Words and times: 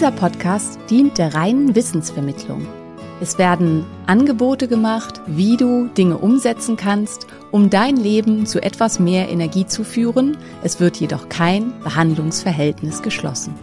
Dieser 0.00 0.12
Podcast 0.12 0.80
dient 0.88 1.18
der 1.18 1.34
reinen 1.34 1.74
Wissensvermittlung. 1.76 2.66
Es 3.20 3.38
werden 3.38 3.84
Angebote 4.06 4.66
gemacht, 4.66 5.20
wie 5.26 5.58
du 5.58 5.88
Dinge 5.88 6.16
umsetzen 6.16 6.78
kannst, 6.78 7.26
um 7.50 7.68
dein 7.68 7.98
Leben 7.98 8.46
zu 8.46 8.62
etwas 8.62 8.98
mehr 8.98 9.28
Energie 9.28 9.66
zu 9.66 9.84
führen. 9.84 10.38
Es 10.64 10.80
wird 10.80 10.96
jedoch 10.96 11.28
kein 11.28 11.78
Behandlungsverhältnis 11.84 13.02
geschlossen. 13.02 13.54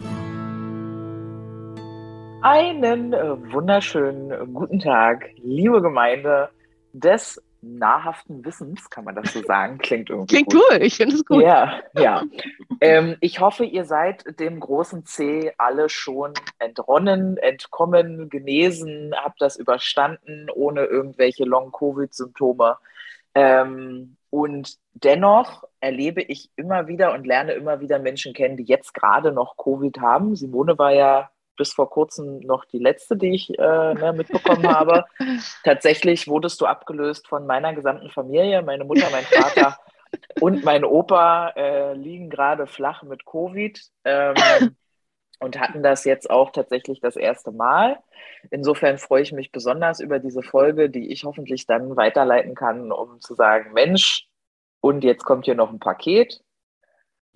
Einen 2.44 3.14
äh, 3.14 3.52
wunderschönen 3.52 4.30
äh, 4.30 4.45
guten 4.53 4.78
Tag, 4.78 5.31
liebe 5.42 5.81
Gemeinde 5.81 6.50
des 6.94 7.42
nahrhaften 7.61 8.44
Wissens, 8.45 8.89
kann 8.89 9.03
man 9.03 9.16
das 9.16 9.33
so 9.33 9.41
sagen? 9.41 9.77
Klingt 9.81 10.09
irgendwie 10.09 10.36
Klingt 10.36 10.53
gut. 10.53 10.61
cool, 10.72 10.81
ich 10.81 10.95
finde 10.95 11.16
es 11.16 11.25
gut. 11.25 11.44
Ja, 11.44 11.81
ja. 11.94 12.23
ähm, 12.81 13.17
ich 13.22 13.39
hoffe, 13.39 13.66
ihr 13.66 13.86
seid 13.86 14.39
dem 14.39 14.59
großen 14.59 15.05
C 15.05 15.52
alle 15.58 15.89
schon 15.89 16.33
entronnen, 16.59 17.38
entkommen, 17.38 18.30
genesen, 18.30 19.13
habt 19.16 19.41
das 19.41 19.58
überstanden 19.58 20.50
ohne 20.53 20.85
irgendwelche 20.85 21.45
Long-Covid-Symptome. 21.45 22.78
Ähm, 23.35 24.17
und 24.30 24.78
dennoch 24.94 25.63
erlebe 25.80 26.22
ich 26.22 26.50
immer 26.55 26.88
wieder 26.88 27.13
und 27.13 27.25
lerne 27.25 27.53
immer 27.53 27.80
wieder 27.80 28.00
Menschen 28.00 28.33
kennen, 28.33 28.58
die 28.58 28.63
jetzt 28.63 28.94
gerade 28.94 29.31
noch 29.31 29.55
Covid 29.58 30.00
haben. 30.00 30.35
Simone 30.35 30.78
war 30.78 30.91
ja 30.91 31.30
bis 31.58 31.73
vor 31.73 31.89
kurzem 31.89 32.39
noch 32.39 32.66
die 32.66 32.80
letzte, 32.80 33.17
die 33.17 33.33
ich 33.33 33.50
äh, 33.58 33.94
ne, 33.94 34.13
mitbekommen 34.16 34.67
habe. 34.67 35.05
Tatsächlich 35.63 36.27
wurdest 36.27 36.61
du 36.61 36.66
abgelöst 36.66 37.27
von 37.27 37.45
meiner 37.45 37.73
gesamten 37.73 38.09
Familie. 38.09 38.61
Meine 38.61 38.86
Mutter, 38.86 39.09
mein 39.11 39.25
Vater 39.25 39.78
und 40.39 40.63
mein 40.63 40.85
Opa 40.85 41.50
äh, 41.50 41.94
liegen 41.94 42.30
gerade 42.30 42.67
flach 42.67 43.03
mit 43.03 43.25
Covid 43.25 43.80
ähm, 44.05 44.75
und 45.39 45.59
hatten 45.59 45.83
das 45.83 46.05
jetzt 46.05 46.30
auch 46.30 46.52
tatsächlich 46.52 47.02
das 47.02 47.16
erste 47.16 47.52
Mal. 47.52 48.00
Insofern 48.50 48.97
freue 48.97 49.23
ich 49.23 49.33
mich 49.33 49.52
besonders 49.52 50.00
über 50.00 50.19
diese 50.19 50.41
Folge, 50.41 50.89
die 50.89 51.11
ich 51.11 51.25
hoffentlich 51.25 51.66
dann 51.66 51.97
weiterleiten 51.97 52.55
kann, 52.55 52.91
um 52.91 53.19
zu 53.19 53.35
sagen, 53.35 53.73
Mensch, 53.73 54.28
und 54.80 55.03
jetzt 55.03 55.25
kommt 55.25 55.45
hier 55.45 55.55
noch 55.55 55.72
ein 55.72 55.80
Paket 55.80 56.41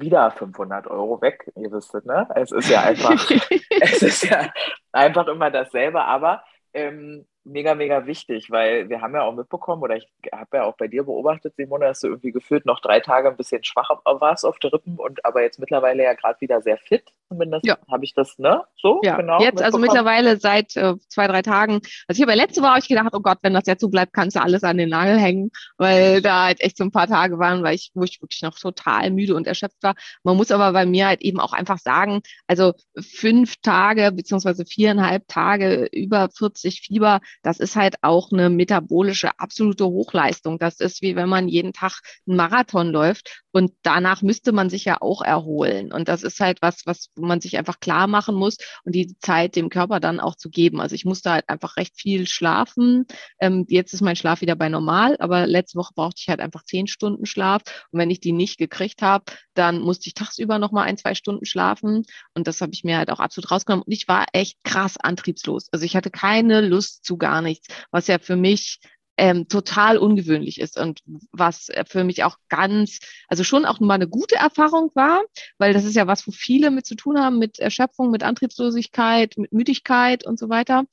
wieder 0.01 0.31
500 0.31 0.87
Euro 0.87 1.21
weg. 1.21 1.51
Ihr 1.55 1.71
wisstet, 1.71 2.05
ne? 2.05 2.27
Es 2.35 2.51
ist 2.51 2.69
ja 2.69 2.81
einfach, 2.81 3.11
es 3.81 4.01
ist 4.01 4.23
ja 4.23 4.51
einfach 4.91 5.27
immer 5.27 5.51
dasselbe, 5.51 6.03
aber 6.03 6.43
ähm, 6.73 7.25
mega, 7.43 7.75
mega 7.75 8.05
wichtig, 8.05 8.51
weil 8.51 8.89
wir 8.89 9.01
haben 9.01 9.15
ja 9.15 9.23
auch 9.23 9.33
mitbekommen, 9.33 9.81
oder 9.83 9.95
ich 9.95 10.07
habe 10.31 10.57
ja 10.57 10.63
auch 10.63 10.77
bei 10.77 10.87
dir 10.87 11.03
beobachtet, 11.03 11.55
Simone, 11.55 11.85
dass 11.85 12.01
du 12.01 12.07
irgendwie 12.07 12.31
gefühlt 12.31 12.65
noch 12.65 12.79
drei 12.81 12.99
Tage 12.99 13.29
ein 13.29 13.37
bisschen 13.37 13.63
schwach 13.63 13.89
warst 14.05 14.45
auf 14.45 14.59
der 14.59 14.73
Rippen 14.73 14.97
und 14.97 15.23
aber 15.25 15.41
jetzt 15.41 15.59
mittlerweile 15.59 16.03
ja 16.03 16.13
gerade 16.13 16.41
wieder 16.41 16.61
sehr 16.61 16.77
fit. 16.77 17.03
Zumindest 17.31 17.65
Ja. 17.65 17.77
habe 17.89 18.03
ich 18.03 18.13
das, 18.13 18.37
ne? 18.39 18.61
So, 18.75 18.99
Ja, 19.03 19.15
genau. 19.15 19.39
jetzt 19.41 19.61
also 19.61 19.77
mittlerweile 19.77 20.37
seit 20.37 20.75
äh, 20.75 20.95
zwei, 21.07 21.27
drei 21.27 21.41
Tagen. 21.41 21.75
Also 22.09 22.19
ich 22.19 22.21
habe 22.21 22.31
ja 22.31 22.35
letzte 22.35 22.61
Woche 22.61 22.79
ich 22.79 22.89
gedacht, 22.89 23.11
oh 23.13 23.21
Gott, 23.21 23.37
wenn 23.41 23.53
das 23.53 23.67
jetzt 23.67 23.79
so 23.79 23.87
bleibt, 23.87 24.11
kannst 24.11 24.35
du 24.35 24.41
alles 24.41 24.65
an 24.65 24.75
den 24.75 24.89
Nagel 24.89 25.17
hängen, 25.17 25.49
weil 25.77 26.21
da 26.21 26.43
halt 26.45 26.59
echt 26.59 26.75
so 26.75 26.83
ein 26.83 26.91
paar 26.91 27.07
Tage 27.07 27.39
waren, 27.39 27.63
weil 27.63 27.75
ich, 27.75 27.91
wo 27.93 28.03
ich 28.03 28.21
wirklich 28.21 28.41
noch 28.41 28.59
total 28.59 29.11
müde 29.11 29.33
und 29.33 29.47
erschöpft 29.47 29.81
war. 29.81 29.95
Man 30.23 30.35
muss 30.35 30.51
aber 30.51 30.73
bei 30.73 30.85
mir 30.85 31.07
halt 31.07 31.21
eben 31.21 31.39
auch 31.39 31.53
einfach 31.53 31.77
sagen, 31.77 32.19
also 32.47 32.73
fünf 32.99 33.55
Tage 33.61 34.11
beziehungsweise 34.11 34.65
viereinhalb 34.65 35.25
Tage 35.29 35.87
über 35.93 36.27
40 36.29 36.81
Fieber, 36.81 37.21
das 37.43 37.61
ist 37.61 37.77
halt 37.77 37.95
auch 38.01 38.33
eine 38.33 38.49
metabolische 38.49 39.39
absolute 39.39 39.85
Hochleistung. 39.85 40.59
Das 40.59 40.81
ist 40.81 41.01
wie 41.01 41.15
wenn 41.15 41.29
man 41.29 41.47
jeden 41.47 41.71
Tag 41.71 42.01
einen 42.27 42.35
Marathon 42.35 42.89
läuft 42.89 43.41
und 43.51 43.71
danach 43.83 44.21
müsste 44.21 44.51
man 44.51 44.69
sich 44.69 44.85
ja 44.85 45.01
auch 45.01 45.21
erholen. 45.21 45.91
Und 45.91 46.07
das 46.07 46.23
ist 46.23 46.39
halt 46.39 46.61
was, 46.61 46.85
was 46.85 47.09
man 47.15 47.41
sich 47.41 47.57
einfach 47.57 47.79
klar 47.79 48.07
machen 48.07 48.35
muss 48.35 48.57
und 48.83 48.93
die 48.95 49.17
Zeit 49.19 49.55
dem 49.55 49.69
Körper 49.69 49.99
dann 49.99 50.19
auch 50.19 50.35
zu 50.35 50.49
geben. 50.49 50.79
Also 50.79 50.95
ich 50.95 51.05
musste 51.05 51.31
halt 51.31 51.49
einfach 51.49 51.77
recht 51.77 51.99
viel 51.99 52.27
schlafen. 52.27 53.05
Ähm, 53.39 53.65
jetzt 53.69 53.93
ist 53.93 54.01
mein 54.01 54.15
Schlaf 54.15 54.41
wieder 54.41 54.55
bei 54.55 54.69
normal, 54.69 55.17
aber 55.19 55.47
letzte 55.47 55.77
Woche 55.77 55.93
brauchte 55.95 56.21
ich 56.21 56.29
halt 56.29 56.39
einfach 56.39 56.63
zehn 56.63 56.87
Stunden 56.87 57.25
Schlaf. 57.25 57.61
Und 57.91 57.99
wenn 57.99 58.09
ich 58.09 58.19
die 58.19 58.31
nicht 58.31 58.57
gekriegt 58.57 59.01
habe, 59.01 59.25
dann 59.53 59.79
musste 59.81 60.07
ich 60.07 60.13
tagsüber 60.13 60.59
noch 60.59 60.71
mal 60.71 60.83
ein, 60.83 60.97
zwei 60.97 61.15
Stunden 61.15 61.45
schlafen. 61.45 62.05
Und 62.33 62.47
das 62.47 62.61
habe 62.61 62.71
ich 62.73 62.83
mir 62.83 62.97
halt 62.97 63.11
auch 63.11 63.19
absolut 63.19 63.51
rausgenommen. 63.51 63.83
Und 63.83 63.91
ich 63.91 64.07
war 64.07 64.25
echt 64.33 64.63
krass 64.63 64.97
antriebslos. 64.97 65.67
Also 65.71 65.85
ich 65.85 65.95
hatte 65.95 66.11
keine 66.11 66.61
Lust 66.61 67.05
zu 67.05 67.17
gar 67.17 67.41
nichts, 67.41 67.67
was 67.91 68.07
ja 68.07 68.19
für 68.19 68.35
mich 68.35 68.79
ähm, 69.21 69.47
total 69.47 69.99
ungewöhnlich 69.99 70.59
ist 70.59 70.79
und 70.79 71.01
was 71.31 71.67
für 71.87 72.03
mich 72.03 72.23
auch 72.23 72.37
ganz, 72.49 72.97
also 73.27 73.43
schon 73.43 73.65
auch 73.65 73.79
mal 73.79 73.93
eine 73.93 74.07
gute 74.07 74.35
Erfahrung 74.35 74.89
war, 74.95 75.21
weil 75.59 75.73
das 75.73 75.85
ist 75.85 75.95
ja 75.95 76.07
was, 76.07 76.25
wo 76.25 76.31
viele 76.31 76.71
mit 76.71 76.87
zu 76.87 76.95
tun 76.95 77.19
haben, 77.19 77.37
mit 77.37 77.59
Erschöpfung, 77.59 78.09
mit 78.09 78.23
Antriebslosigkeit, 78.23 79.37
mit 79.37 79.53
Müdigkeit 79.53 80.25
und 80.25 80.39
so 80.39 80.49
weiter. 80.49 80.85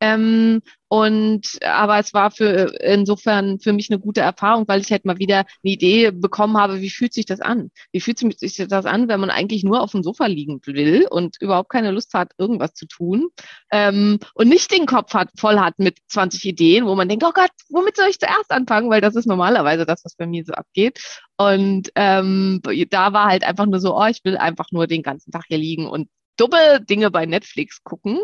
Ähm, 0.00 0.60
und 0.88 1.42
aber 1.64 1.98
es 1.98 2.14
war 2.14 2.30
für 2.30 2.72
insofern 2.80 3.58
für 3.58 3.72
mich 3.72 3.90
eine 3.90 3.98
gute 3.98 4.20
Erfahrung, 4.20 4.68
weil 4.68 4.80
ich 4.80 4.92
halt 4.92 5.04
mal 5.04 5.18
wieder 5.18 5.38
eine 5.38 5.72
Idee 5.72 6.12
bekommen 6.12 6.56
habe, 6.56 6.80
wie 6.80 6.90
fühlt 6.90 7.12
sich 7.12 7.26
das 7.26 7.40
an? 7.40 7.70
Wie 7.92 8.00
fühlt 8.00 8.18
sich 8.18 8.56
das 8.68 8.86
an, 8.86 9.08
wenn 9.08 9.18
man 9.18 9.30
eigentlich 9.30 9.64
nur 9.64 9.80
auf 9.80 9.92
dem 9.92 10.04
Sofa 10.04 10.26
liegen 10.26 10.60
will 10.66 11.06
und 11.10 11.36
überhaupt 11.40 11.70
keine 11.70 11.90
Lust 11.90 12.14
hat, 12.14 12.32
irgendwas 12.38 12.74
zu 12.74 12.86
tun 12.86 13.28
ähm, 13.72 14.18
und 14.34 14.48
nicht 14.48 14.70
den 14.70 14.86
Kopf 14.86 15.12
hat, 15.14 15.30
voll 15.36 15.58
hat 15.58 15.78
mit 15.78 15.98
20 16.08 16.44
Ideen, 16.44 16.86
wo 16.86 16.94
man 16.94 17.08
denkt, 17.08 17.24
oh 17.26 17.32
Gott, 17.34 17.50
womit 17.70 17.96
soll 17.96 18.08
ich 18.08 18.20
zuerst 18.20 18.50
anfangen? 18.50 18.90
Weil 18.90 19.00
das 19.00 19.16
ist 19.16 19.26
normalerweise 19.26 19.86
das, 19.86 20.04
was 20.04 20.14
bei 20.14 20.26
mir 20.26 20.44
so 20.44 20.52
abgeht. 20.52 21.00
Und 21.36 21.90
ähm, 21.96 22.60
da 22.90 23.12
war 23.12 23.26
halt 23.26 23.44
einfach 23.44 23.66
nur 23.66 23.80
so, 23.80 23.96
oh, 23.96 24.06
ich 24.06 24.24
will 24.24 24.36
einfach 24.36 24.66
nur 24.70 24.86
den 24.86 25.02
ganzen 25.02 25.32
Tag 25.32 25.44
hier 25.48 25.58
liegen 25.58 25.86
und 25.86 26.08
dumme 26.36 26.80
Dinge 26.80 27.10
bei 27.10 27.26
Netflix 27.26 27.82
gucken. 27.82 28.18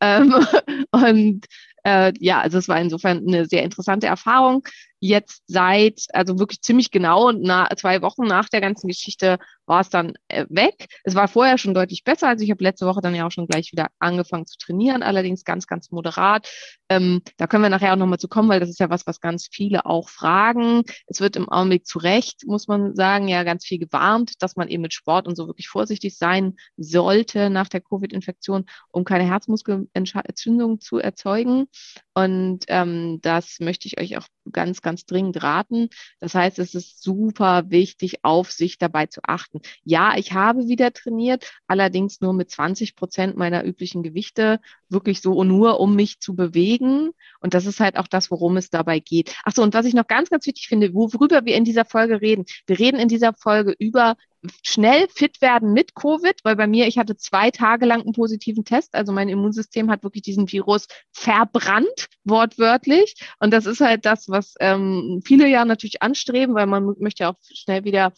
Ähm, 0.00 0.34
und 0.90 1.46
äh, 1.84 2.12
ja, 2.18 2.40
also 2.40 2.58
es 2.58 2.68
war 2.68 2.80
insofern 2.80 3.26
eine 3.26 3.46
sehr 3.46 3.62
interessante 3.62 4.06
Erfahrung. 4.06 4.66
Jetzt 5.06 5.42
seit, 5.48 6.06
also 6.14 6.38
wirklich 6.38 6.62
ziemlich 6.62 6.90
genau 6.90 7.30
na, 7.30 7.68
zwei 7.76 8.00
Wochen 8.00 8.22
nach 8.22 8.48
der 8.48 8.62
ganzen 8.62 8.88
Geschichte 8.88 9.38
war 9.66 9.82
es 9.82 9.90
dann 9.90 10.14
äh, 10.28 10.46
weg. 10.48 10.86
Es 11.04 11.14
war 11.14 11.28
vorher 11.28 11.58
schon 11.58 11.74
deutlich 11.74 12.04
besser. 12.04 12.28
Also 12.28 12.42
ich 12.42 12.50
habe 12.50 12.64
letzte 12.64 12.86
Woche 12.86 13.02
dann 13.02 13.14
ja 13.14 13.26
auch 13.26 13.30
schon 13.30 13.46
gleich 13.46 13.70
wieder 13.70 13.88
angefangen 13.98 14.46
zu 14.46 14.56
trainieren, 14.56 15.02
allerdings 15.02 15.44
ganz, 15.44 15.66
ganz 15.66 15.90
moderat. 15.90 16.50
Ähm, 16.88 17.20
da 17.36 17.46
können 17.46 17.62
wir 17.62 17.68
nachher 17.68 17.92
auch 17.92 17.98
nochmal 17.98 18.18
zu 18.18 18.28
kommen, 18.28 18.48
weil 18.48 18.60
das 18.60 18.70
ist 18.70 18.80
ja 18.80 18.88
was, 18.88 19.06
was 19.06 19.20
ganz 19.20 19.46
viele 19.52 19.84
auch 19.84 20.08
fragen. 20.08 20.84
Es 21.06 21.20
wird 21.20 21.36
im 21.36 21.50
Augenblick 21.50 21.86
zu 21.86 21.98
Recht, 21.98 22.46
muss 22.46 22.66
man 22.66 22.94
sagen, 22.94 23.28
ja 23.28 23.42
ganz 23.42 23.66
viel 23.66 23.78
gewarnt, 23.78 24.42
dass 24.42 24.56
man 24.56 24.68
eben 24.68 24.80
mit 24.80 24.94
Sport 24.94 25.26
und 25.26 25.36
so 25.36 25.46
wirklich 25.48 25.68
vorsichtig 25.68 26.16
sein 26.16 26.56
sollte 26.78 27.50
nach 27.50 27.68
der 27.68 27.82
Covid-Infektion, 27.82 28.64
um 28.90 29.04
keine 29.04 29.24
Herzmuskelentzündung 29.24 30.80
zu 30.80 30.96
erzeugen. 30.96 31.66
Und 32.14 32.64
ähm, 32.68 33.18
das 33.22 33.58
möchte 33.58 33.88
ich 33.88 33.98
euch 33.98 34.16
auch 34.16 34.26
ganz, 34.52 34.82
ganz 34.82 35.04
dringend 35.04 35.42
raten. 35.42 35.88
Das 36.20 36.34
heißt, 36.34 36.60
es 36.60 36.74
ist 36.74 37.02
super 37.02 37.70
wichtig, 37.70 38.24
auf 38.24 38.52
sich 38.52 38.78
dabei 38.78 39.06
zu 39.06 39.20
achten. 39.24 39.60
Ja, 39.82 40.16
ich 40.16 40.32
habe 40.32 40.68
wieder 40.68 40.92
trainiert, 40.92 41.50
allerdings 41.66 42.20
nur 42.20 42.32
mit 42.32 42.50
20 42.50 42.94
Prozent 42.94 43.36
meiner 43.36 43.64
üblichen 43.64 44.04
Gewichte, 44.04 44.60
wirklich 44.88 45.20
so 45.22 45.42
nur, 45.42 45.80
um 45.80 45.96
mich 45.96 46.20
zu 46.20 46.36
bewegen. 46.36 47.10
Und 47.40 47.54
das 47.54 47.66
ist 47.66 47.80
halt 47.80 47.96
auch 47.96 48.06
das, 48.06 48.30
worum 48.30 48.56
es 48.56 48.70
dabei 48.70 49.00
geht. 49.00 49.34
Ach 49.44 49.52
so, 49.52 49.62
und 49.62 49.74
was 49.74 49.86
ich 49.86 49.94
noch 49.94 50.06
ganz, 50.06 50.30
ganz 50.30 50.46
wichtig 50.46 50.68
finde, 50.68 50.94
worüber 50.94 51.44
wir 51.44 51.56
in 51.56 51.64
dieser 51.64 51.84
Folge 51.84 52.20
reden. 52.20 52.44
Wir 52.66 52.78
reden 52.78 53.00
in 53.00 53.08
dieser 53.08 53.34
Folge 53.34 53.74
über 53.78 54.16
schnell 54.62 55.08
fit 55.08 55.40
werden 55.40 55.72
mit 55.72 55.94
Covid, 55.94 56.36
weil 56.42 56.56
bei 56.56 56.66
mir, 56.66 56.86
ich 56.86 56.98
hatte 56.98 57.16
zwei 57.16 57.50
Tage 57.50 57.86
lang 57.86 58.02
einen 58.02 58.12
positiven 58.12 58.64
Test. 58.64 58.94
Also 58.94 59.12
mein 59.12 59.28
Immunsystem 59.28 59.90
hat 59.90 60.02
wirklich 60.02 60.22
diesen 60.22 60.50
Virus 60.50 60.86
verbrannt, 61.12 62.08
wortwörtlich. 62.24 63.14
Und 63.38 63.52
das 63.52 63.66
ist 63.66 63.80
halt 63.80 64.04
das, 64.04 64.28
was 64.28 64.54
ähm, 64.60 65.22
viele 65.24 65.48
ja 65.48 65.64
natürlich 65.64 66.02
anstreben, 66.02 66.54
weil 66.54 66.66
man 66.66 66.94
möchte 66.98 67.24
ja 67.24 67.30
auch 67.30 67.38
schnell 67.42 67.84
wieder 67.84 68.12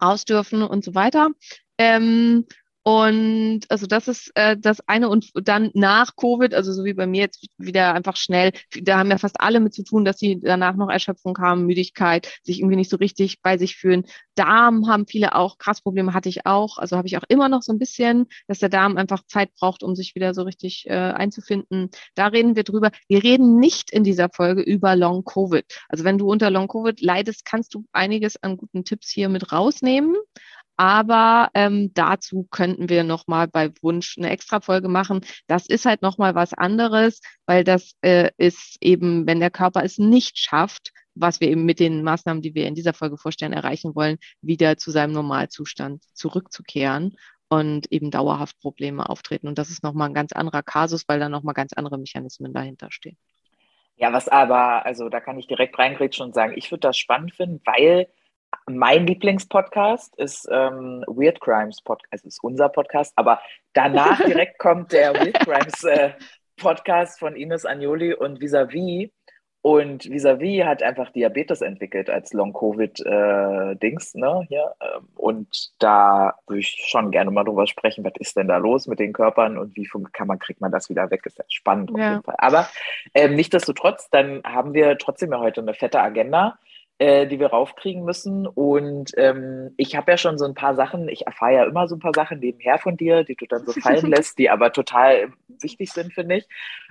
raus 0.00 0.24
dürfen 0.24 0.62
und 0.62 0.84
so 0.84 0.94
weiter. 0.94 1.30
Ähm, 1.78 2.46
Und 2.86 3.62
also 3.68 3.88
das 3.88 4.06
ist 4.06 4.30
äh, 4.36 4.56
das 4.56 4.78
eine. 4.86 5.08
Und 5.08 5.32
dann 5.34 5.70
nach 5.74 6.14
Covid, 6.14 6.54
also 6.54 6.72
so 6.72 6.84
wie 6.84 6.94
bei 6.94 7.08
mir 7.08 7.22
jetzt 7.22 7.48
wieder 7.58 7.92
einfach 7.94 8.14
schnell, 8.14 8.52
da 8.80 8.98
haben 8.98 9.10
ja 9.10 9.18
fast 9.18 9.40
alle 9.40 9.58
mit 9.58 9.74
zu 9.74 9.82
tun, 9.82 10.04
dass 10.04 10.20
sie 10.20 10.38
danach 10.40 10.76
noch 10.76 10.88
Erschöpfung 10.88 11.36
haben, 11.38 11.66
Müdigkeit, 11.66 12.32
sich 12.44 12.60
irgendwie 12.60 12.76
nicht 12.76 12.88
so 12.88 12.96
richtig 12.96 13.42
bei 13.42 13.58
sich 13.58 13.74
fühlen. 13.74 14.04
Darm 14.36 14.86
haben 14.86 15.08
viele 15.08 15.34
auch, 15.34 15.58
krass 15.58 15.80
Probleme 15.80 16.14
hatte 16.14 16.28
ich 16.28 16.46
auch. 16.46 16.78
Also 16.78 16.96
habe 16.96 17.08
ich 17.08 17.18
auch 17.18 17.24
immer 17.28 17.48
noch 17.48 17.62
so 17.62 17.72
ein 17.72 17.80
bisschen, 17.80 18.26
dass 18.46 18.60
der 18.60 18.68
Darm 18.68 18.96
einfach 18.96 19.24
Zeit 19.26 19.52
braucht, 19.58 19.82
um 19.82 19.96
sich 19.96 20.14
wieder 20.14 20.32
so 20.32 20.42
richtig 20.42 20.84
äh, 20.86 20.92
einzufinden. 20.92 21.90
Da 22.14 22.28
reden 22.28 22.54
wir 22.54 22.62
drüber. 22.62 22.92
Wir 23.08 23.24
reden 23.24 23.58
nicht 23.58 23.90
in 23.90 24.04
dieser 24.04 24.28
Folge 24.28 24.62
über 24.62 24.94
Long 24.94 25.24
Covid. 25.24 25.64
Also 25.88 26.04
wenn 26.04 26.18
du 26.18 26.30
unter 26.30 26.52
Long 26.52 26.68
Covid 26.68 27.00
leidest, 27.00 27.44
kannst 27.44 27.74
du 27.74 27.84
einiges 27.90 28.40
an 28.40 28.56
guten 28.56 28.84
Tipps 28.84 29.10
hier 29.10 29.28
mit 29.28 29.50
rausnehmen. 29.50 30.14
Aber 30.76 31.48
ähm, 31.54 31.92
dazu 31.94 32.46
könnten 32.50 32.88
wir 32.88 33.02
nochmal 33.02 33.48
bei 33.48 33.72
Wunsch 33.80 34.16
eine 34.18 34.30
Extra-Folge 34.30 34.88
machen. 34.88 35.22
Das 35.46 35.66
ist 35.66 35.86
halt 35.86 36.02
nochmal 36.02 36.34
was 36.34 36.52
anderes, 36.52 37.20
weil 37.46 37.64
das 37.64 37.92
äh, 38.02 38.30
ist 38.36 38.76
eben, 38.80 39.26
wenn 39.26 39.40
der 39.40 39.50
Körper 39.50 39.84
es 39.84 39.98
nicht 39.98 40.38
schafft, 40.38 40.92
was 41.14 41.40
wir 41.40 41.48
eben 41.48 41.64
mit 41.64 41.80
den 41.80 42.02
Maßnahmen, 42.02 42.42
die 42.42 42.54
wir 42.54 42.66
in 42.66 42.74
dieser 42.74 42.92
Folge 42.92 43.16
vorstellen, 43.16 43.54
erreichen 43.54 43.94
wollen, 43.94 44.18
wieder 44.42 44.76
zu 44.76 44.90
seinem 44.90 45.12
Normalzustand 45.12 46.04
zurückzukehren 46.12 47.16
und 47.48 47.90
eben 47.90 48.10
dauerhaft 48.10 48.60
Probleme 48.60 49.08
auftreten. 49.08 49.48
Und 49.48 49.58
das 49.58 49.70
ist 49.70 49.82
nochmal 49.82 50.08
ein 50.10 50.14
ganz 50.14 50.32
anderer 50.32 50.62
Kasus, 50.62 51.04
weil 51.08 51.20
da 51.20 51.28
nochmal 51.28 51.54
ganz 51.54 51.72
andere 51.72 51.98
Mechanismen 51.98 52.52
dahinter 52.52 52.88
stehen. 52.90 53.16
Ja, 53.96 54.12
was 54.12 54.28
aber, 54.28 54.84
also 54.84 55.08
da 55.08 55.20
kann 55.20 55.38
ich 55.38 55.46
direkt 55.46 55.78
reingrätschen 55.78 56.26
und 56.26 56.34
sagen, 56.34 56.52
ich 56.54 56.70
würde 56.70 56.80
das 56.80 56.98
spannend 56.98 57.34
finden, 57.34 57.62
weil 57.64 58.08
mein 58.68 59.06
Lieblingspodcast 59.06 60.16
ist 60.16 60.48
ähm, 60.50 61.04
Weird 61.06 61.40
Crimes 61.40 61.80
Podcast, 61.82 62.12
also 62.12 62.28
ist 62.28 62.42
unser 62.42 62.68
Podcast, 62.68 63.12
aber 63.16 63.40
danach 63.72 64.20
direkt 64.24 64.58
kommt 64.58 64.92
der 64.92 65.14
Weird 65.14 65.38
Crimes 65.40 65.84
äh, 65.84 66.12
Podcast 66.56 67.18
von 67.18 67.36
Ines 67.36 67.66
Agnoli 67.66 68.14
und 68.14 68.40
Visavi. 68.40 69.12
Und 69.62 70.08
Visavi 70.08 70.62
hat 70.64 70.80
einfach 70.84 71.10
Diabetes 71.10 71.60
entwickelt 71.60 72.08
als 72.08 72.32
Long-Covid-Dings, 72.32 74.14
äh, 74.14 74.18
ne? 74.18 74.46
Hier. 74.48 74.72
Ähm, 74.80 75.08
und 75.16 75.72
da 75.80 76.34
würde 76.46 76.60
ich 76.60 76.84
schon 76.86 77.10
gerne 77.10 77.32
mal 77.32 77.42
drüber 77.42 77.66
sprechen, 77.66 78.04
was 78.04 78.12
ist 78.20 78.36
denn 78.36 78.46
da 78.46 78.58
los 78.58 78.86
mit 78.86 79.00
den 79.00 79.12
Körpern 79.12 79.58
und 79.58 79.76
wie 79.76 79.88
kann 80.12 80.28
man, 80.28 80.38
kriegt 80.38 80.60
man 80.60 80.70
das 80.70 80.88
wieder 80.88 81.10
weg? 81.10 81.26
Ist 81.26 81.38
ja 81.38 81.44
spannend 81.48 81.90
auf 81.90 81.98
jeden 81.98 82.22
Fall. 82.22 82.36
Aber 82.38 82.68
ähm, 83.12 83.34
nichtsdestotrotz, 83.34 84.08
dann 84.10 84.40
haben 84.44 84.72
wir 84.72 84.98
trotzdem 84.98 85.32
ja 85.32 85.40
heute 85.40 85.62
eine 85.62 85.74
fette 85.74 86.00
Agenda 86.00 86.60
äh, 86.98 87.26
die 87.26 87.38
wir 87.38 87.48
raufkriegen 87.48 88.04
müssen. 88.04 88.46
Und 88.46 89.12
ähm, 89.16 89.74
ich 89.76 89.96
habe 89.96 90.12
ja 90.12 90.16
schon 90.16 90.38
so 90.38 90.44
ein 90.44 90.54
paar 90.54 90.74
Sachen, 90.74 91.08
ich 91.08 91.26
erfahre 91.26 91.54
ja 91.54 91.64
immer 91.64 91.88
so 91.88 91.96
ein 91.96 92.00
paar 92.00 92.14
Sachen 92.14 92.40
nebenher 92.40 92.78
von 92.78 92.96
dir, 92.96 93.24
die 93.24 93.36
du 93.36 93.46
dann 93.46 93.66
so 93.66 93.72
fallen 93.72 94.06
lässt, 94.10 94.38
die 94.38 94.50
aber 94.50 94.72
total 94.72 95.32
wichtig 95.48 95.92
sind, 95.92 96.12
finde 96.12 96.36
ich. 96.36 96.48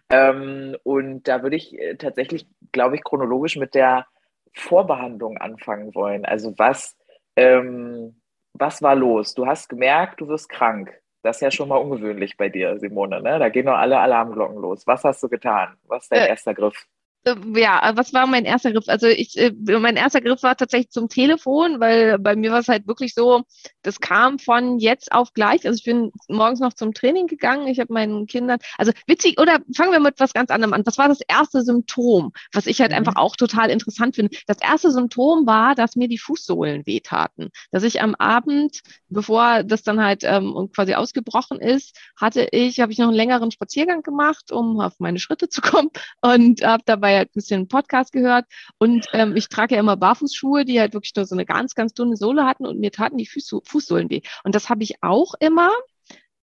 Ähm, 0.10 0.78
und 0.84 1.28
da 1.28 1.42
würde 1.42 1.56
ich 1.56 1.78
äh, 1.80 1.96
tatsächlich, 1.96 2.48
glaube 2.72 2.96
ich, 2.96 3.04
chronologisch 3.04 3.56
mit 3.56 3.74
der 3.74 4.06
Vorbehandlung 4.54 5.38
anfangen 5.38 5.96
wollen. 5.96 6.26
Also 6.26 6.54
was, 6.58 6.96
ähm, 7.36 8.22
was 8.54 8.82
war 8.82 8.96
los? 8.96 9.34
Du 9.34 9.48
hast 9.48 9.70
gemerkt, 9.70 10.22
du 10.22 10.28
wirst 10.28 10.50
krank. 10.50 10.94
Das 11.24 11.38
ist 11.38 11.42
ja 11.42 11.50
schon 11.50 11.70
mal 11.70 11.78
ungewöhnlich 11.78 12.38
bei 12.38 12.50
dir, 12.50 12.78
Simone. 12.78 13.20
Ne? 13.22 13.40
Da 13.40 13.50
gehen 13.50 13.66
doch 13.66 13.74
alle 13.74 14.00
Alarmglocken 14.00 14.58
los. 14.58 14.86
Was 14.86 15.04
hast 15.04 15.24
du 15.24 15.30
getan? 15.30 15.76
Was 15.86 16.04
ist 16.04 16.12
dein 16.12 16.22
äh, 16.22 16.30
erster 16.30 16.54
Griff? 16.54 16.86
Äh, 17.26 17.36
ja, 17.56 17.92
was 17.96 18.14
war 18.14 18.28
mein 18.28 18.46
erster 18.46 18.72
Griff? 18.72 18.88
Also 18.88 19.08
ich, 19.08 19.36
äh, 19.38 19.52
mein 19.52 19.98
erster 19.98 20.22
Griff 20.22 20.44
war 20.44 20.56
tatsächlich 20.56 20.92
zum 20.92 21.10
Telefon, 21.10 21.80
weil 21.80 22.20
bei 22.20 22.36
mir 22.36 22.52
war 22.52 22.60
es 22.60 22.68
halt 22.68 22.88
wirklich 22.88 23.14
so, 23.16 23.42
das 23.82 24.00
kam 24.00 24.38
von 24.38 24.78
jetzt 24.78 25.12
auf 25.12 25.34
gleich. 25.34 25.66
Also 25.66 25.78
ich 25.78 25.84
bin 25.84 26.12
morgens 26.28 26.60
noch 26.60 26.74
zum 26.74 26.94
Training 26.94 27.26
gegangen. 27.28 27.68
Ich 27.68 27.80
habe 27.80 27.92
meinen 27.92 28.28
Kindern, 28.28 28.60
also 28.78 28.92
witzig, 29.08 29.40
oder 29.40 29.60
fangen 29.76 29.92
wir 29.92 30.00
mit 30.00 30.20
was 30.20 30.34
ganz 30.34 30.52
anderem 30.52 30.74
an. 30.74 30.84
Was 30.86 31.00
war 31.00 31.08
das 31.08 31.20
erste 31.28 31.64
Symptom, 31.64 32.32
was 32.54 32.68
ich 32.68 32.80
halt 32.80 32.92
mhm. 32.92 32.98
einfach 32.98 33.16
auch 33.16 33.36
total 33.36 33.72
interessant 33.72 34.16
finde? 34.16 34.38
Das 34.46 34.62
erste 34.62 34.92
Symptom 34.92 35.48
war, 35.48 35.74
dass 35.74 35.96
mir 35.96 36.08
die 36.08 36.20
Fußsohlen 36.20 36.86
wehtaten. 36.86 37.50
Dass 37.72 37.84
ich 37.84 38.02
am 38.04 38.14
Abend, 38.16 38.82
bevor 39.10 39.64
das 39.64 39.82
dann 39.82 40.04
halt 40.04 40.24
ähm, 40.24 40.70
quasi 40.76 40.94
ausgebrochen 40.94 41.60
ist, 41.60 41.98
hatte 42.16 42.48
ich, 42.52 42.80
habe 42.80 42.92
ich 42.92 43.00
noch 43.00 43.08
einen 43.08 43.16
längeren 43.16 43.50
Spaziergang 43.50 44.04
gemacht, 44.04 44.52
um 44.52 44.80
auf 44.80 44.94
meine 45.00 45.18
Schritte 45.18 45.50
zu 45.50 45.62
kommen 45.62 45.90
und 46.22 46.64
habe 46.64 46.84
dabei 46.86 47.15
halt 47.18 47.30
ein 47.30 47.34
bisschen 47.34 47.68
Podcast 47.68 48.12
gehört 48.12 48.46
und 48.78 49.08
ähm, 49.14 49.36
ich 49.36 49.50
trage 49.50 49.76
ja 49.76 49.80
immer 49.80 49.98
Barfußschuhe, 49.98 50.66
die 50.66 50.80
halt 50.80 50.94
wirklich 50.94 51.16
nur 51.16 51.26
so 51.26 51.36
eine 51.36 51.46
ganz, 51.46 51.76
ganz 51.76 51.94
dünne 51.94 52.16
Sohle 52.16 52.46
hatten 52.46 52.66
und 52.66 52.80
mir 52.80 52.92
taten 52.92 53.18
die 53.18 53.26
Fuß, 53.26 53.62
Fußsohlen 53.64 54.10
weh. 54.10 54.22
Und 54.44 54.56
das 54.56 54.70
habe 54.70 54.84
ich 54.84 55.02
auch 55.02 55.34
immer, 55.40 55.72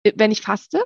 äh, 0.03 0.13
wenn 0.15 0.31
ich 0.31 0.41
faste. 0.41 0.83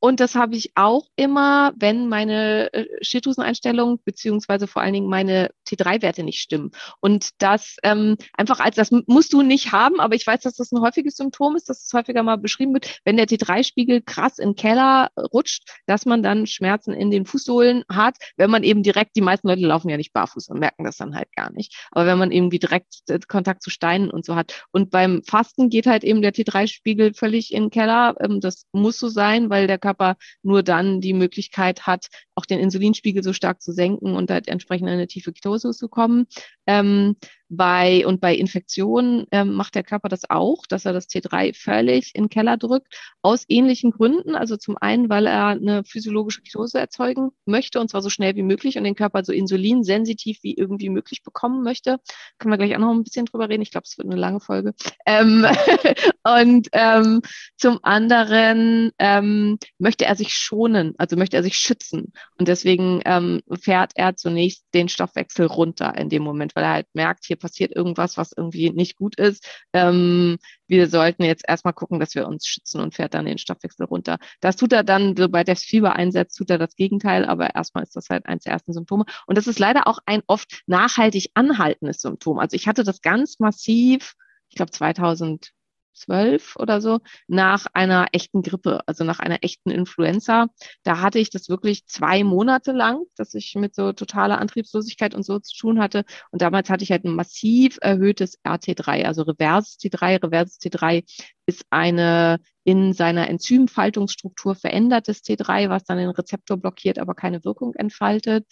Und 0.00 0.20
das 0.20 0.34
habe 0.34 0.56
ich 0.56 0.72
auch 0.74 1.06
immer, 1.16 1.72
wenn 1.76 2.08
meine 2.08 2.72
äh, 2.72 2.86
Schilddrüseneinstellung 3.02 4.00
beziehungsweise 4.04 4.66
vor 4.66 4.82
allen 4.82 4.94
Dingen 4.94 5.08
meine 5.08 5.50
T3-Werte 5.68 6.22
nicht 6.22 6.40
stimmen. 6.40 6.70
Und 7.00 7.30
das 7.38 7.76
ähm, 7.82 8.16
einfach 8.34 8.60
als, 8.60 8.76
das 8.76 8.90
musst 9.06 9.32
du 9.32 9.42
nicht 9.42 9.72
haben, 9.72 10.00
aber 10.00 10.14
ich 10.14 10.26
weiß, 10.26 10.40
dass 10.40 10.54
das 10.54 10.72
ein 10.72 10.80
häufiges 10.80 11.16
Symptom 11.16 11.54
ist, 11.56 11.68
dass 11.68 11.84
es 11.84 11.92
häufiger 11.92 12.22
mal 12.22 12.36
beschrieben 12.36 12.74
wird, 12.74 13.00
wenn 13.04 13.16
der 13.16 13.26
T3-Spiegel 13.26 14.02
krass 14.02 14.38
in 14.38 14.50
den 14.50 14.56
Keller 14.56 15.10
rutscht, 15.32 15.68
dass 15.86 16.06
man 16.06 16.22
dann 16.22 16.46
Schmerzen 16.46 16.92
in 16.92 17.10
den 17.10 17.26
Fußsohlen 17.26 17.84
hat, 17.90 18.16
wenn 18.36 18.50
man 18.50 18.62
eben 18.62 18.82
direkt, 18.82 19.16
die 19.16 19.20
meisten 19.20 19.48
Leute 19.48 19.66
laufen 19.66 19.90
ja 19.90 19.96
nicht 19.96 20.12
barfuß 20.12 20.48
und 20.48 20.58
merken 20.58 20.84
das 20.84 20.96
dann 20.96 21.14
halt 21.14 21.30
gar 21.36 21.52
nicht. 21.52 21.76
Aber 21.90 22.06
wenn 22.06 22.18
man 22.18 22.32
irgendwie 22.32 22.58
direkt 22.58 22.94
äh, 23.08 23.20
Kontakt 23.28 23.62
zu 23.62 23.70
Steinen 23.70 24.10
und 24.10 24.24
so 24.24 24.34
hat. 24.34 24.64
Und 24.72 24.90
beim 24.90 25.22
Fasten 25.24 25.68
geht 25.68 25.86
halt 25.86 26.04
eben 26.04 26.22
der 26.22 26.32
T3-Spiegel 26.32 27.14
völlig 27.14 27.52
in 27.52 27.64
den 27.64 27.70
Keller. 27.70 28.14
Ähm, 28.20 28.40
das 28.40 28.66
muss 28.72 28.98
so 28.98 29.08
sein, 29.08 29.50
weil 29.50 29.66
der 29.66 29.78
Körper 29.78 29.89
Körper 29.90 30.16
nur 30.42 30.62
dann 30.62 31.00
die 31.00 31.12
Möglichkeit 31.12 31.86
hat, 31.86 32.06
auch 32.34 32.46
den 32.46 32.60
Insulinspiegel 32.60 33.22
so 33.22 33.32
stark 33.32 33.60
zu 33.60 33.72
senken 33.72 34.14
und 34.14 34.30
halt 34.30 34.48
entsprechend 34.48 34.88
in 34.88 34.94
eine 34.94 35.08
tiefe 35.08 35.32
Ketose 35.32 35.72
zu 35.72 35.88
kommen. 35.88 36.26
Ähm, 36.66 37.16
bei, 37.50 38.06
und 38.06 38.20
bei 38.20 38.34
Infektionen 38.34 39.26
ähm, 39.32 39.54
macht 39.54 39.74
der 39.74 39.82
Körper 39.82 40.08
das 40.08 40.30
auch, 40.30 40.64
dass 40.68 40.84
er 40.84 40.92
das 40.92 41.08
T3 41.08 41.52
völlig 41.54 42.12
in 42.14 42.24
den 42.24 42.28
Keller 42.30 42.56
drückt, 42.56 42.94
aus 43.22 43.44
ähnlichen 43.48 43.90
Gründen. 43.90 44.36
Also 44.36 44.56
zum 44.56 44.76
einen, 44.76 45.10
weil 45.10 45.26
er 45.26 45.48
eine 45.48 45.82
physiologische 45.84 46.42
Ketose 46.42 46.78
erzeugen 46.78 47.30
möchte, 47.46 47.80
und 47.80 47.90
zwar 47.90 48.02
so 48.02 48.08
schnell 48.08 48.36
wie 48.36 48.44
möglich 48.44 48.78
und 48.78 48.84
den 48.84 48.94
Körper 48.94 49.24
so 49.24 49.32
insulinsensitiv 49.32 50.38
wie 50.42 50.54
irgendwie 50.54 50.90
möglich 50.90 51.24
bekommen 51.24 51.64
möchte. 51.64 51.98
Können 52.38 52.52
wir 52.52 52.58
gleich 52.58 52.74
auch 52.76 52.80
noch 52.80 52.92
ein 52.92 53.02
bisschen 53.02 53.26
drüber 53.26 53.48
reden. 53.48 53.62
Ich 53.62 53.72
glaube, 53.72 53.84
es 53.86 53.98
wird 53.98 54.06
eine 54.06 54.20
lange 54.20 54.40
Folge. 54.40 54.72
Ähm, 55.04 55.44
und 56.22 56.68
ähm, 56.72 57.20
zum 57.56 57.80
anderen 57.82 58.92
ähm, 58.98 59.58
möchte 59.78 60.04
er 60.04 60.14
sich 60.14 60.34
schonen, 60.34 60.94
also 60.98 61.16
möchte 61.16 61.36
er 61.36 61.42
sich 61.42 61.56
schützen. 61.56 62.12
Und 62.38 62.46
deswegen 62.46 63.02
ähm, 63.04 63.40
fährt 63.60 63.92
er 63.96 64.14
zunächst 64.14 64.64
den 64.72 64.88
Stoffwechsel 64.88 65.46
runter 65.46 65.96
in 65.96 66.08
dem 66.08 66.22
Moment, 66.22 66.54
weil 66.54 66.64
er 66.64 66.72
halt 66.74 66.86
merkt, 66.94 67.24
hier 67.24 67.39
passiert 67.40 67.74
irgendwas, 67.74 68.16
was 68.16 68.32
irgendwie 68.36 68.70
nicht 68.70 68.96
gut 68.96 69.16
ist. 69.16 69.44
Ähm, 69.72 70.38
wir 70.68 70.88
sollten 70.88 71.24
jetzt 71.24 71.44
erstmal 71.48 71.74
gucken, 71.74 71.98
dass 71.98 72.14
wir 72.14 72.28
uns 72.28 72.46
schützen 72.46 72.80
und 72.80 72.94
fährt 72.94 73.14
dann 73.14 73.26
den 73.26 73.38
Stoffwechsel 73.38 73.86
runter. 73.86 74.18
Das 74.40 74.56
tut 74.56 74.72
er 74.72 74.84
dann, 74.84 75.16
sobald 75.16 75.48
das 75.48 75.62
Fieber 75.62 75.96
einsetzt, 75.96 76.36
tut 76.36 76.50
er 76.50 76.58
das 76.58 76.76
Gegenteil, 76.76 77.24
aber 77.24 77.54
erstmal 77.54 77.82
ist 77.82 77.96
das 77.96 78.08
halt 78.08 78.26
eins 78.26 78.44
der 78.44 78.52
ersten 78.52 78.72
Symptome. 78.72 79.04
Und 79.26 79.36
das 79.36 79.48
ist 79.48 79.58
leider 79.58 79.88
auch 79.88 79.98
ein 80.06 80.22
oft 80.28 80.62
nachhaltig 80.66 81.30
anhaltendes 81.34 82.00
Symptom. 82.00 82.38
Also 82.38 82.54
ich 82.54 82.68
hatte 82.68 82.84
das 82.84 83.00
ganz 83.00 83.40
massiv, 83.40 84.14
ich 84.48 84.56
glaube 84.56 84.70
2000 84.70 85.52
zwölf 85.92 86.56
oder 86.56 86.80
so, 86.80 87.00
nach 87.28 87.66
einer 87.72 88.06
echten 88.12 88.42
Grippe, 88.42 88.80
also 88.86 89.04
nach 89.04 89.20
einer 89.20 89.38
echten 89.42 89.70
Influenza. 89.70 90.48
Da 90.82 91.00
hatte 91.00 91.18
ich 91.18 91.30
das 91.30 91.48
wirklich 91.48 91.86
zwei 91.86 92.24
Monate 92.24 92.72
lang, 92.72 93.04
dass 93.16 93.34
ich 93.34 93.54
mit 93.56 93.74
so 93.74 93.92
totaler 93.92 94.38
Antriebslosigkeit 94.38 95.14
und 95.14 95.24
so 95.24 95.38
zu 95.38 95.56
tun 95.56 95.80
hatte. 95.80 96.04
Und 96.30 96.42
damals 96.42 96.70
hatte 96.70 96.84
ich 96.84 96.90
halt 96.90 97.04
ein 97.04 97.14
massiv 97.14 97.78
erhöhtes 97.80 98.38
RT3, 98.44 99.04
also 99.04 99.22
reverses 99.22 99.78
T3. 99.78 100.22
Reverses 100.22 100.58
T3 100.60 101.04
ist 101.46 101.64
eine 101.70 102.38
in 102.64 102.92
seiner 102.92 103.28
Enzymfaltungsstruktur 103.28 104.54
verändertes 104.54 105.22
T3, 105.22 105.70
was 105.70 105.84
dann 105.84 105.98
den 105.98 106.10
Rezeptor 106.10 106.56
blockiert, 106.56 106.98
aber 106.98 107.14
keine 107.14 107.44
Wirkung 107.44 107.74
entfaltet. 107.74 108.46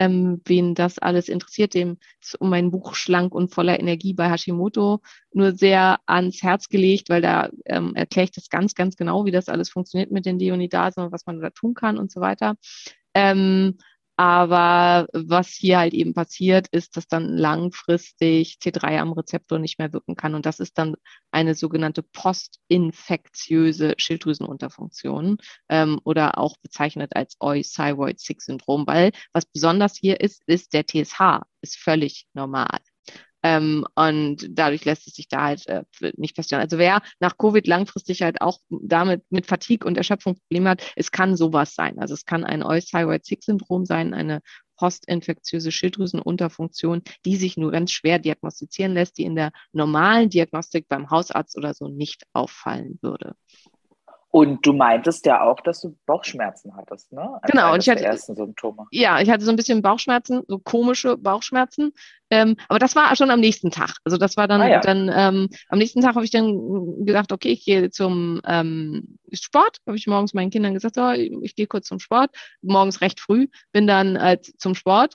Ähm, 0.00 0.40
wen 0.44 0.74
das 0.74 0.98
alles 0.98 1.28
interessiert, 1.28 1.74
dem 1.74 1.98
ist 2.20 2.40
um 2.40 2.50
mein 2.50 2.72
Buch 2.72 2.94
Schlank 2.96 3.32
und 3.32 3.54
voller 3.54 3.78
Energie 3.78 4.12
bei 4.12 4.28
Hashimoto 4.28 5.00
nur 5.32 5.52
sehr 5.52 6.00
ans 6.06 6.42
Herz 6.42 6.68
gelegt, 6.68 7.10
weil 7.10 7.22
da 7.22 7.48
ähm, 7.66 7.94
erkläre 7.94 8.24
ich 8.24 8.32
das 8.32 8.48
ganz, 8.48 8.74
ganz 8.74 8.96
genau, 8.96 9.24
wie 9.24 9.30
das 9.30 9.48
alles 9.48 9.70
funktioniert 9.70 10.10
mit 10.10 10.26
den 10.26 10.38
Deonidasen 10.38 11.04
und 11.04 11.12
was 11.12 11.26
man 11.26 11.40
da 11.40 11.50
tun 11.50 11.74
kann 11.74 11.96
und 11.96 12.10
so 12.10 12.20
weiter. 12.20 12.56
Ähm, 13.14 13.78
aber 14.16 15.06
was 15.12 15.48
hier 15.48 15.78
halt 15.78 15.94
eben 15.94 16.14
passiert, 16.14 16.68
ist, 16.68 16.96
dass 16.96 17.08
dann 17.08 17.36
langfristig 17.36 18.58
T3 18.62 18.98
am 18.98 19.12
Rezeptor 19.12 19.58
nicht 19.58 19.78
mehr 19.78 19.92
wirken 19.92 20.14
kann. 20.14 20.34
Und 20.34 20.46
das 20.46 20.60
ist 20.60 20.78
dann 20.78 20.94
eine 21.32 21.54
sogenannte 21.54 22.02
postinfektiöse 22.02 23.94
Schilddrüsenunterfunktion 23.98 25.38
ähm, 25.68 26.00
oder 26.04 26.38
auch 26.38 26.56
bezeichnet 26.58 27.16
als 27.16 27.36
Euthyroid-6-Syndrom, 27.40 28.86
weil 28.86 29.10
was 29.32 29.46
besonders 29.46 29.96
hier 29.96 30.20
ist, 30.20 30.42
ist 30.46 30.72
der 30.74 30.86
TSH 30.86 31.42
ist 31.60 31.76
völlig 31.76 32.26
normal. 32.34 32.78
Ähm, 33.44 33.84
und 33.94 34.48
dadurch 34.58 34.86
lässt 34.86 35.06
es 35.06 35.14
sich 35.14 35.28
da 35.28 35.42
halt 35.42 35.66
äh, 35.66 35.84
nicht 36.16 36.34
feststellen. 36.34 36.62
Also 36.62 36.78
wer 36.78 37.02
nach 37.20 37.36
Covid 37.36 37.66
langfristig 37.66 38.22
halt 38.22 38.40
auch 38.40 38.58
damit 38.70 39.22
mit 39.30 39.44
Fatigue 39.44 39.86
und 39.86 39.98
Erschöpfung 39.98 40.36
Probleme 40.36 40.70
hat, 40.70 40.92
es 40.96 41.10
kann 41.10 41.36
sowas 41.36 41.74
sein. 41.74 41.98
Also 41.98 42.14
es 42.14 42.24
kann 42.24 42.42
ein 42.42 42.62
Eusthyroid-Sick-Syndrom 42.62 43.84
sein, 43.84 44.14
eine 44.14 44.40
postinfektiöse 44.78 45.70
Schilddrüsenunterfunktion, 45.70 47.02
die 47.26 47.36
sich 47.36 47.58
nur 47.58 47.70
ganz 47.70 47.92
schwer 47.92 48.18
diagnostizieren 48.18 48.94
lässt, 48.94 49.18
die 49.18 49.24
in 49.24 49.36
der 49.36 49.52
normalen 49.72 50.30
Diagnostik 50.30 50.88
beim 50.88 51.10
Hausarzt 51.10 51.56
oder 51.58 51.74
so 51.74 51.88
nicht 51.88 52.24
auffallen 52.32 52.98
würde. 53.02 53.36
Und 54.34 54.66
du 54.66 54.72
meintest 54.72 55.26
ja 55.26 55.42
auch, 55.42 55.60
dass 55.60 55.80
du 55.80 55.96
Bauchschmerzen 56.06 56.74
hattest, 56.74 57.12
ne? 57.12 57.38
Als 57.40 57.52
genau, 57.52 57.72
und 57.72 57.80
ich 57.80 57.88
hatte 57.88 58.04
ersten 58.04 58.34
Symptome. 58.34 58.84
Ja, 58.90 59.20
ich 59.20 59.30
hatte 59.30 59.44
so 59.44 59.50
ein 59.52 59.56
bisschen 59.56 59.80
Bauchschmerzen, 59.80 60.42
so 60.48 60.58
komische 60.58 61.16
Bauchschmerzen. 61.16 61.92
Ähm, 62.30 62.56
aber 62.68 62.80
das 62.80 62.96
war 62.96 63.14
schon 63.14 63.30
am 63.30 63.38
nächsten 63.38 63.70
Tag. 63.70 63.98
Also 64.02 64.16
das 64.16 64.36
war 64.36 64.48
dann, 64.48 64.60
ah, 64.60 64.68
ja. 64.68 64.80
dann 64.80 65.08
ähm, 65.14 65.50
am 65.68 65.78
nächsten 65.78 66.00
Tag 66.00 66.16
habe 66.16 66.24
ich 66.24 66.32
dann 66.32 67.04
gedacht, 67.04 67.30
okay, 67.30 67.50
ich 67.50 67.64
gehe 67.64 67.90
zum 67.90 68.40
ähm, 68.44 69.18
Sport. 69.32 69.78
Habe 69.86 69.96
ich 69.96 70.08
morgens 70.08 70.34
meinen 70.34 70.50
Kindern 70.50 70.74
gesagt, 70.74 70.96
so, 70.96 71.12
ich, 71.12 71.30
ich 71.42 71.54
gehe 71.54 71.68
kurz 71.68 71.86
zum 71.86 72.00
Sport. 72.00 72.34
Morgens 72.60 73.02
recht 73.02 73.20
früh, 73.20 73.46
bin 73.70 73.86
dann 73.86 74.16
äh, 74.16 74.40
zum 74.58 74.74
Sport 74.74 75.14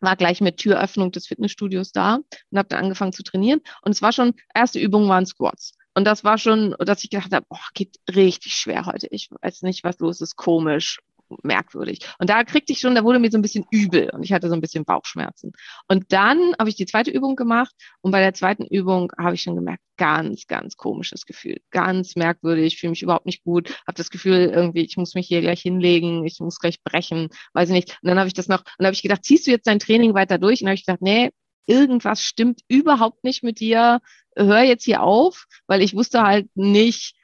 war 0.00 0.16
gleich 0.16 0.40
mit 0.40 0.58
Türöffnung 0.58 1.12
des 1.12 1.26
Fitnessstudios 1.26 1.92
da 1.92 2.16
und 2.50 2.58
habe 2.58 2.68
dann 2.68 2.84
angefangen 2.84 3.12
zu 3.12 3.22
trainieren. 3.22 3.60
Und 3.82 3.92
es 3.92 4.02
war 4.02 4.12
schon, 4.12 4.34
erste 4.54 4.78
Übung 4.78 5.08
waren 5.08 5.24
Squats. 5.24 5.74
Und 5.94 6.04
das 6.04 6.24
war 6.24 6.38
schon, 6.38 6.74
dass 6.78 7.04
ich 7.04 7.10
gedacht 7.10 7.32
habe, 7.32 7.46
boah, 7.48 7.60
geht 7.74 7.96
richtig 8.14 8.56
schwer 8.56 8.86
heute. 8.86 9.08
Ich 9.10 9.30
weiß 9.42 9.62
nicht, 9.62 9.84
was 9.84 9.98
los 9.98 10.20
ist, 10.20 10.36
komisch, 10.36 10.98
merkwürdig. 11.42 12.00
Und 12.18 12.30
da 12.30 12.44
kriegte 12.44 12.72
ich 12.72 12.80
schon, 12.80 12.94
da 12.94 13.04
wurde 13.04 13.18
mir 13.18 13.30
so 13.30 13.38
ein 13.38 13.42
bisschen 13.42 13.64
übel 13.70 14.10
und 14.10 14.22
ich 14.22 14.32
hatte 14.32 14.48
so 14.48 14.54
ein 14.54 14.60
bisschen 14.60 14.84
Bauchschmerzen. 14.84 15.52
Und 15.88 16.12
dann 16.12 16.54
habe 16.58 16.68
ich 16.68 16.76
die 16.76 16.86
zweite 16.86 17.10
Übung 17.10 17.36
gemacht 17.36 17.74
und 18.02 18.12
bei 18.12 18.20
der 18.20 18.34
zweiten 18.34 18.64
Übung 18.66 19.12
habe 19.18 19.34
ich 19.34 19.42
schon 19.42 19.56
gemerkt, 19.56 19.82
ganz, 19.96 20.46
ganz 20.46 20.76
komisches 20.76 21.24
Gefühl, 21.24 21.60
ganz 21.70 22.16
merkwürdig, 22.16 22.78
fühle 22.78 22.90
mich 22.90 23.02
überhaupt 23.02 23.26
nicht 23.26 23.42
gut, 23.44 23.70
habe 23.86 23.96
das 23.96 24.10
Gefühl 24.10 24.50
irgendwie, 24.54 24.84
ich 24.84 24.96
muss 24.96 25.14
mich 25.14 25.26
hier 25.26 25.40
gleich 25.40 25.62
hinlegen, 25.62 26.24
ich 26.24 26.40
muss 26.40 26.58
gleich 26.58 26.82
brechen, 26.82 27.28
weiß 27.52 27.68
ich 27.68 27.74
nicht. 27.74 27.98
Und 28.02 28.08
dann 28.08 28.18
habe 28.18 28.28
ich 28.28 28.34
das 28.34 28.48
noch, 28.48 28.60
und 28.60 28.74
dann 28.78 28.86
habe 28.86 28.94
ich 28.94 29.02
gedacht, 29.02 29.24
ziehst 29.24 29.46
du 29.46 29.50
jetzt 29.50 29.66
dein 29.66 29.78
Training 29.78 30.14
weiter 30.14 30.38
durch? 30.38 30.60
Und 30.60 30.66
dann 30.66 30.70
habe 30.70 30.78
ich 30.78 30.86
gedacht, 30.86 31.02
nee, 31.02 31.30
irgendwas 31.66 32.22
stimmt 32.22 32.60
überhaupt 32.68 33.24
nicht 33.24 33.42
mit 33.42 33.60
dir, 33.60 34.00
hör 34.36 34.62
jetzt 34.62 34.84
hier 34.84 35.02
auf, 35.02 35.46
weil 35.66 35.82
ich 35.82 35.94
wusste 35.94 36.22
halt 36.22 36.48
nicht, 36.54 37.14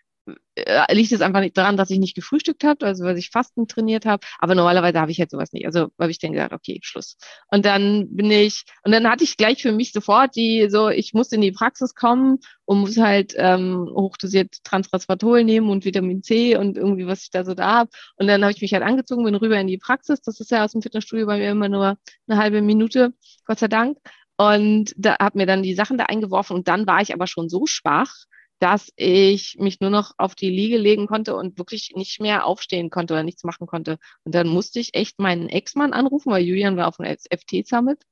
äh, 0.55 0.95
liegt 0.95 1.12
es 1.12 1.21
einfach 1.21 1.40
nicht 1.40 1.57
daran, 1.57 1.76
dass 1.76 1.90
ich 1.90 1.99
nicht 1.99 2.14
gefrühstückt 2.14 2.64
habe, 2.64 2.87
also 2.87 3.05
weil 3.05 3.19
ich 3.19 3.31
Fasten 3.31 3.69
trainiert 3.69 4.07
habe. 4.07 4.26
Aber 4.38 4.55
normalerweise 4.55 5.00
habe 5.00 5.11
ich 5.11 5.19
halt 5.19 5.31
sowas 5.31 5.52
nicht. 5.52 5.67
Also 5.67 5.88
habe 5.99 6.11
ich 6.11 6.19
dann 6.19 6.33
gesagt, 6.33 6.52
okay, 6.52 6.79
Schluss. 6.83 7.17
Und 7.49 7.64
dann 7.64 8.09
bin 8.14 8.31
ich, 8.31 8.64
und 8.85 8.93
dann 8.93 9.09
hatte 9.09 9.25
ich 9.25 9.37
gleich 9.37 9.62
für 9.62 9.73
mich 9.73 9.93
sofort 9.93 10.37
die, 10.37 10.69
so, 10.71 10.88
ich 10.88 11.14
muss 11.14 11.33
in 11.33 11.40
die 11.40 11.52
Praxis 11.52 11.95
kommen 11.95 12.38
und 12.64 12.81
muss 12.81 12.97
halt 12.99 13.35
ähm, 13.37 13.88
hochdosiert 13.95 14.57
Transresveratrol 14.64 15.45
nehmen 15.45 15.71
und 15.71 15.85
Vitamin 15.85 16.23
C 16.23 16.57
und 16.57 16.76
irgendwie, 16.76 17.07
was 17.07 17.23
ich 17.23 17.31
da 17.31 17.45
so 17.45 17.55
da 17.55 17.79
habe. 17.79 17.90
Und 18.17 18.26
dann 18.26 18.43
habe 18.43 18.52
ich 18.52 18.61
mich 18.61 18.73
halt 18.73 18.85
angezogen, 18.85 19.25
bin 19.25 19.35
rüber 19.35 19.59
in 19.59 19.67
die 19.67 19.79
Praxis. 19.79 20.21
Das 20.23 20.40
ist 20.40 20.50
ja 20.50 20.64
aus 20.64 20.73
dem 20.73 20.83
Fitnessstudio 20.83 21.26
bei 21.26 21.38
mir 21.38 21.50
immer 21.50 21.69
nur 21.69 21.99
eine 22.29 22.40
halbe 22.40 22.62
Minute, 22.62 23.12
Gott 23.47 23.59
sei 23.59 23.69
Dank. 23.69 23.99
Und 24.41 24.95
da 24.97 25.19
habe 25.21 25.37
mir 25.37 25.45
dann 25.45 25.63
die 25.63 25.75
Sachen 25.75 25.99
da 25.99 26.05
eingeworfen 26.05 26.57
und 26.57 26.67
dann 26.67 26.87
war 26.87 27.03
ich 27.03 27.13
aber 27.13 27.27
schon 27.27 27.51
so 27.51 27.67
schwach, 27.67 28.25
dass 28.59 28.91
ich 28.97 29.59
mich 29.59 29.81
nur 29.81 29.91
noch 29.91 30.13
auf 30.17 30.35
die 30.35 30.49
Liege 30.49 30.79
legen 30.79 31.07
konnte 31.07 31.37
und 31.37 31.59
wirklich 31.59 31.93
nicht 31.95 32.23
mehr 32.23 32.47
aufstehen 32.47 32.89
konnte 32.89 33.13
oder 33.13 33.23
nichts 33.23 33.45
machen 33.45 33.67
konnte. 33.67 33.99
Und 34.25 34.35
dann 34.35 34.49
musste 34.49 34.81
ich 34.81 34.95
echt 34.95 35.19
meinen 35.19 35.51
Ex-Mann 35.51 35.93
anrufen, 35.93 36.33
weil 36.33 36.43
Julian 36.43 36.79
war 36.79 36.89
auf 36.89 36.97
dem 36.97 37.05
FT-Summit 37.05 38.03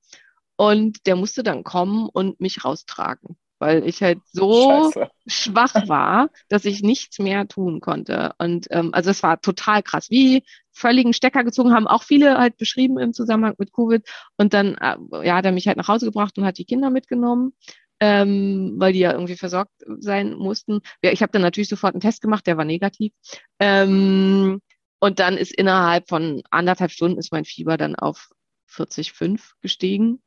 und 0.56 1.06
der 1.06 1.16
musste 1.16 1.42
dann 1.42 1.64
kommen 1.64 2.10
und 2.10 2.40
mich 2.40 2.62
raustragen 2.62 3.38
weil 3.58 3.86
ich 3.86 4.02
halt 4.02 4.20
so 4.32 4.90
Scheiße. 4.92 5.10
schwach 5.26 5.88
war, 5.88 6.30
dass 6.48 6.64
ich 6.64 6.82
nichts 6.82 7.18
mehr 7.18 7.46
tun 7.48 7.80
konnte. 7.80 8.32
Und 8.38 8.66
ähm, 8.70 8.90
also 8.92 9.10
es 9.10 9.22
war 9.22 9.40
total 9.40 9.82
krass. 9.82 10.10
Wie 10.10 10.44
völligen 10.72 11.12
Stecker 11.12 11.44
gezogen 11.44 11.72
haben 11.72 11.86
auch 11.86 12.02
viele 12.02 12.38
halt 12.38 12.56
beschrieben 12.56 12.98
im 12.98 13.12
Zusammenhang 13.12 13.54
mit 13.58 13.72
Covid. 13.72 14.06
Und 14.36 14.54
dann 14.54 14.76
äh, 14.76 14.96
ja, 15.26 15.36
hat 15.36 15.44
er 15.44 15.52
mich 15.52 15.66
halt 15.66 15.76
nach 15.76 15.88
Hause 15.88 16.06
gebracht 16.06 16.38
und 16.38 16.44
hat 16.44 16.58
die 16.58 16.64
Kinder 16.64 16.90
mitgenommen. 16.90 17.52
Ähm, 18.00 18.74
weil 18.76 18.92
die 18.92 19.00
ja 19.00 19.12
irgendwie 19.12 19.34
versorgt 19.34 19.72
sein 19.98 20.34
mussten. 20.34 20.82
Ja, 21.02 21.10
ich 21.10 21.20
habe 21.20 21.32
dann 21.32 21.42
natürlich 21.42 21.68
sofort 21.68 21.94
einen 21.94 22.00
Test 22.00 22.22
gemacht, 22.22 22.46
der 22.46 22.56
war 22.56 22.64
negativ. 22.64 23.12
Ähm, 23.58 24.60
und 25.00 25.18
dann 25.18 25.36
ist 25.36 25.52
innerhalb 25.52 26.08
von 26.08 26.42
anderthalb 26.50 26.92
Stunden 26.92 27.18
ist 27.18 27.32
mein 27.32 27.44
Fieber 27.44 27.76
dann 27.76 27.96
auf 27.96 28.30
40,5 28.70 29.40
gestiegen. 29.62 30.22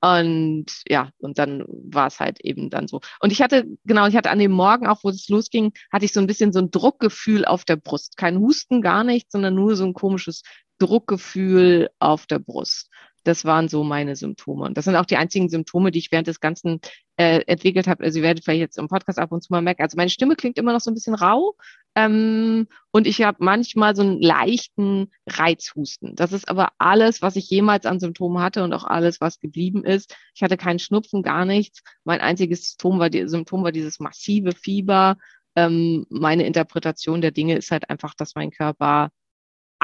Und 0.00 0.66
ja, 0.86 1.10
und 1.18 1.38
dann 1.38 1.64
war 1.66 2.08
es 2.08 2.20
halt 2.20 2.40
eben 2.40 2.68
dann 2.68 2.88
so. 2.88 3.00
Und 3.20 3.32
ich 3.32 3.40
hatte, 3.40 3.64
genau, 3.84 4.06
ich 4.06 4.16
hatte 4.16 4.30
an 4.30 4.38
dem 4.38 4.52
Morgen, 4.52 4.86
auch 4.86 5.02
wo 5.02 5.08
es 5.08 5.28
losging, 5.28 5.72
hatte 5.90 6.04
ich 6.04 6.12
so 6.12 6.20
ein 6.20 6.26
bisschen 6.26 6.52
so 6.52 6.58
ein 6.58 6.70
Druckgefühl 6.70 7.44
auf 7.46 7.64
der 7.64 7.76
Brust. 7.76 8.16
Kein 8.16 8.38
Husten, 8.38 8.82
gar 8.82 9.02
nichts, 9.02 9.32
sondern 9.32 9.54
nur 9.54 9.76
so 9.76 9.84
ein 9.84 9.94
komisches 9.94 10.42
Druckgefühl 10.78 11.88
auf 11.98 12.26
der 12.26 12.38
Brust. 12.38 12.90
Das 13.24 13.46
waren 13.46 13.68
so 13.68 13.84
meine 13.84 14.16
Symptome. 14.16 14.66
Und 14.66 14.76
das 14.76 14.84
sind 14.84 14.96
auch 14.96 15.06
die 15.06 15.16
einzigen 15.16 15.48
Symptome, 15.48 15.90
die 15.90 16.00
ich 16.00 16.12
während 16.12 16.26
des 16.26 16.40
Ganzen 16.40 16.80
äh, 17.16 17.40
entwickelt 17.46 17.86
habe. 17.86 18.04
Also 18.04 18.18
ihr 18.18 18.24
werdet 18.24 18.44
vielleicht 18.44 18.60
jetzt 18.60 18.78
im 18.78 18.88
Podcast 18.88 19.18
ab 19.18 19.30
und 19.32 19.42
zu 19.42 19.52
mal 19.52 19.62
merken. 19.62 19.82
Also 19.82 19.96
meine 19.96 20.10
Stimme 20.10 20.36
klingt 20.36 20.58
immer 20.58 20.72
noch 20.72 20.80
so 20.80 20.90
ein 20.90 20.94
bisschen 20.94 21.14
rau. 21.14 21.54
Ähm, 21.94 22.66
und 22.90 23.06
ich 23.06 23.22
habe 23.22 23.38
manchmal 23.40 23.94
so 23.94 24.02
einen 24.02 24.20
leichten 24.20 25.10
Reizhusten. 25.28 26.16
Das 26.16 26.32
ist 26.32 26.48
aber 26.48 26.70
alles, 26.78 27.22
was 27.22 27.36
ich 27.36 27.48
jemals 27.48 27.86
an 27.86 28.00
Symptomen 28.00 28.42
hatte 28.42 28.64
und 28.64 28.72
auch 28.72 28.84
alles, 28.84 29.20
was 29.20 29.38
geblieben 29.38 29.84
ist. 29.84 30.16
Ich 30.34 30.42
hatte 30.42 30.56
keinen 30.56 30.80
Schnupfen, 30.80 31.22
gar 31.22 31.44
nichts. 31.44 31.82
Mein 32.04 32.20
einziges 32.20 32.70
Symptom 32.70 32.98
war, 32.98 33.10
die, 33.10 33.28
Symptom 33.28 33.62
war 33.62 33.72
dieses 33.72 34.00
massive 34.00 34.52
Fieber. 34.52 35.16
Ähm, 35.56 36.06
meine 36.10 36.46
Interpretation 36.46 37.20
der 37.20 37.30
Dinge 37.30 37.56
ist 37.56 37.70
halt 37.70 37.88
einfach, 37.90 38.14
dass 38.14 38.34
mein 38.34 38.50
Körper 38.50 39.10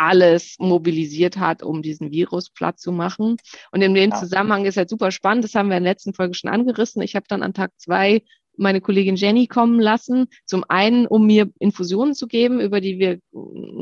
alles 0.00 0.56
mobilisiert 0.58 1.36
hat, 1.36 1.62
um 1.62 1.82
diesen 1.82 2.10
Virus 2.10 2.48
platt 2.48 2.78
zu 2.80 2.90
machen. 2.90 3.36
Und 3.70 3.82
in 3.82 3.92
dem 3.92 4.10
ja. 4.10 4.16
Zusammenhang 4.16 4.64
ist 4.64 4.78
halt 4.78 4.88
super 4.88 5.10
spannend, 5.10 5.44
das 5.44 5.54
haben 5.54 5.68
wir 5.68 5.76
in 5.76 5.84
der 5.84 5.92
letzten 5.92 6.14
Folge 6.14 6.34
schon 6.34 6.50
angerissen. 6.50 7.02
Ich 7.02 7.16
habe 7.16 7.26
dann 7.28 7.42
an 7.42 7.52
Tag 7.52 7.72
zwei 7.76 8.22
meine 8.60 8.80
Kollegin 8.80 9.16
Jenny 9.16 9.46
kommen 9.46 9.80
lassen. 9.80 10.26
Zum 10.44 10.64
einen, 10.68 11.06
um 11.06 11.26
mir 11.26 11.50
Infusionen 11.58 12.14
zu 12.14 12.26
geben, 12.26 12.60
über 12.60 12.80
die 12.80 12.98
wir 12.98 13.18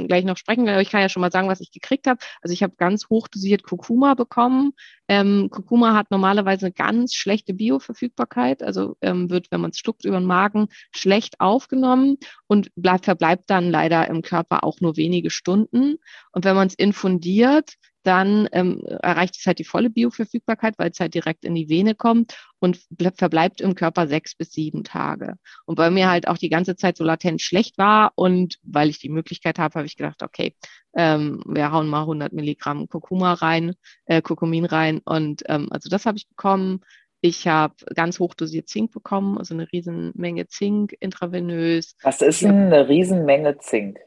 gleich 0.06 0.24
noch 0.24 0.36
sprechen 0.36 0.64
werden. 0.64 0.74
Aber 0.74 0.82
ich 0.82 0.90
kann 0.90 1.00
ja 1.00 1.08
schon 1.08 1.20
mal 1.20 1.32
sagen, 1.32 1.48
was 1.48 1.60
ich 1.60 1.70
gekriegt 1.70 2.06
habe. 2.06 2.20
Also 2.40 2.52
ich 2.52 2.62
habe 2.62 2.74
ganz 2.76 3.08
hochdosiert 3.08 3.62
Kurkuma 3.62 4.14
bekommen. 4.14 4.72
Ähm, 5.08 5.48
Kurkuma 5.50 5.94
hat 5.94 6.10
normalerweise 6.10 6.66
eine 6.66 6.72
ganz 6.72 7.14
schlechte 7.14 7.54
Bioverfügbarkeit. 7.54 8.62
Also 8.62 8.96
ähm, 9.00 9.30
wird, 9.30 9.50
wenn 9.50 9.60
man 9.60 9.70
es 9.70 9.78
schluckt 9.78 10.04
über 10.04 10.18
den 10.18 10.26
Magen, 10.26 10.68
schlecht 10.94 11.40
aufgenommen 11.40 12.16
und 12.46 12.70
bleibt, 12.76 13.06
verbleibt 13.06 13.50
dann 13.50 13.70
leider 13.70 14.08
im 14.08 14.22
Körper 14.22 14.64
auch 14.64 14.80
nur 14.80 14.96
wenige 14.96 15.30
Stunden. 15.30 15.96
Und 16.32 16.44
wenn 16.44 16.56
man 16.56 16.68
es 16.68 16.74
infundiert, 16.74 17.74
dann 18.08 18.48
ähm, 18.52 18.82
erreicht 19.02 19.36
es 19.38 19.44
halt 19.44 19.58
die 19.58 19.64
volle 19.64 19.90
Bioverfügbarkeit, 19.90 20.78
weil 20.78 20.90
es 20.90 20.98
halt 20.98 21.12
direkt 21.12 21.44
in 21.44 21.54
die 21.54 21.68
Vene 21.68 21.94
kommt 21.94 22.34
und 22.58 22.80
verbleibt 23.16 23.60
im 23.60 23.74
Körper 23.74 24.08
sechs 24.08 24.34
bis 24.34 24.50
sieben 24.52 24.82
Tage. 24.82 25.34
Und 25.66 25.74
bei 25.74 25.90
mir 25.90 26.08
halt 26.08 26.26
auch 26.26 26.38
die 26.38 26.48
ganze 26.48 26.74
Zeit 26.74 26.96
so 26.96 27.04
latent 27.04 27.42
schlecht 27.42 27.76
war 27.76 28.12
und 28.14 28.58
weil 28.62 28.88
ich 28.88 28.98
die 28.98 29.10
Möglichkeit 29.10 29.58
habe, 29.58 29.74
habe 29.74 29.86
ich 29.86 29.98
gedacht, 29.98 30.22
okay, 30.22 30.56
ähm, 30.96 31.42
wir 31.46 31.70
hauen 31.70 31.86
mal 31.86 32.00
100 32.00 32.32
Milligramm 32.32 32.88
Kurkuma 32.88 33.34
rein, 33.34 33.74
äh, 34.06 34.22
Kurkumin 34.22 34.64
rein 34.64 35.02
und 35.04 35.42
ähm, 35.46 35.68
also 35.70 35.90
das 35.90 36.06
habe 36.06 36.16
ich 36.16 36.28
bekommen. 36.28 36.80
Ich 37.20 37.46
habe 37.46 37.74
ganz 37.94 38.20
hochdosiert 38.20 38.68
Zink 38.68 38.92
bekommen, 38.92 39.36
also 39.36 39.52
eine 39.52 39.70
Riesenmenge 39.70 40.46
Zink 40.46 40.96
intravenös. 40.98 41.94
Was 42.02 42.22
ist 42.22 42.40
denn 42.40 42.72
eine 42.72 42.88
Riesenmenge 42.88 43.58
Zink? 43.58 43.98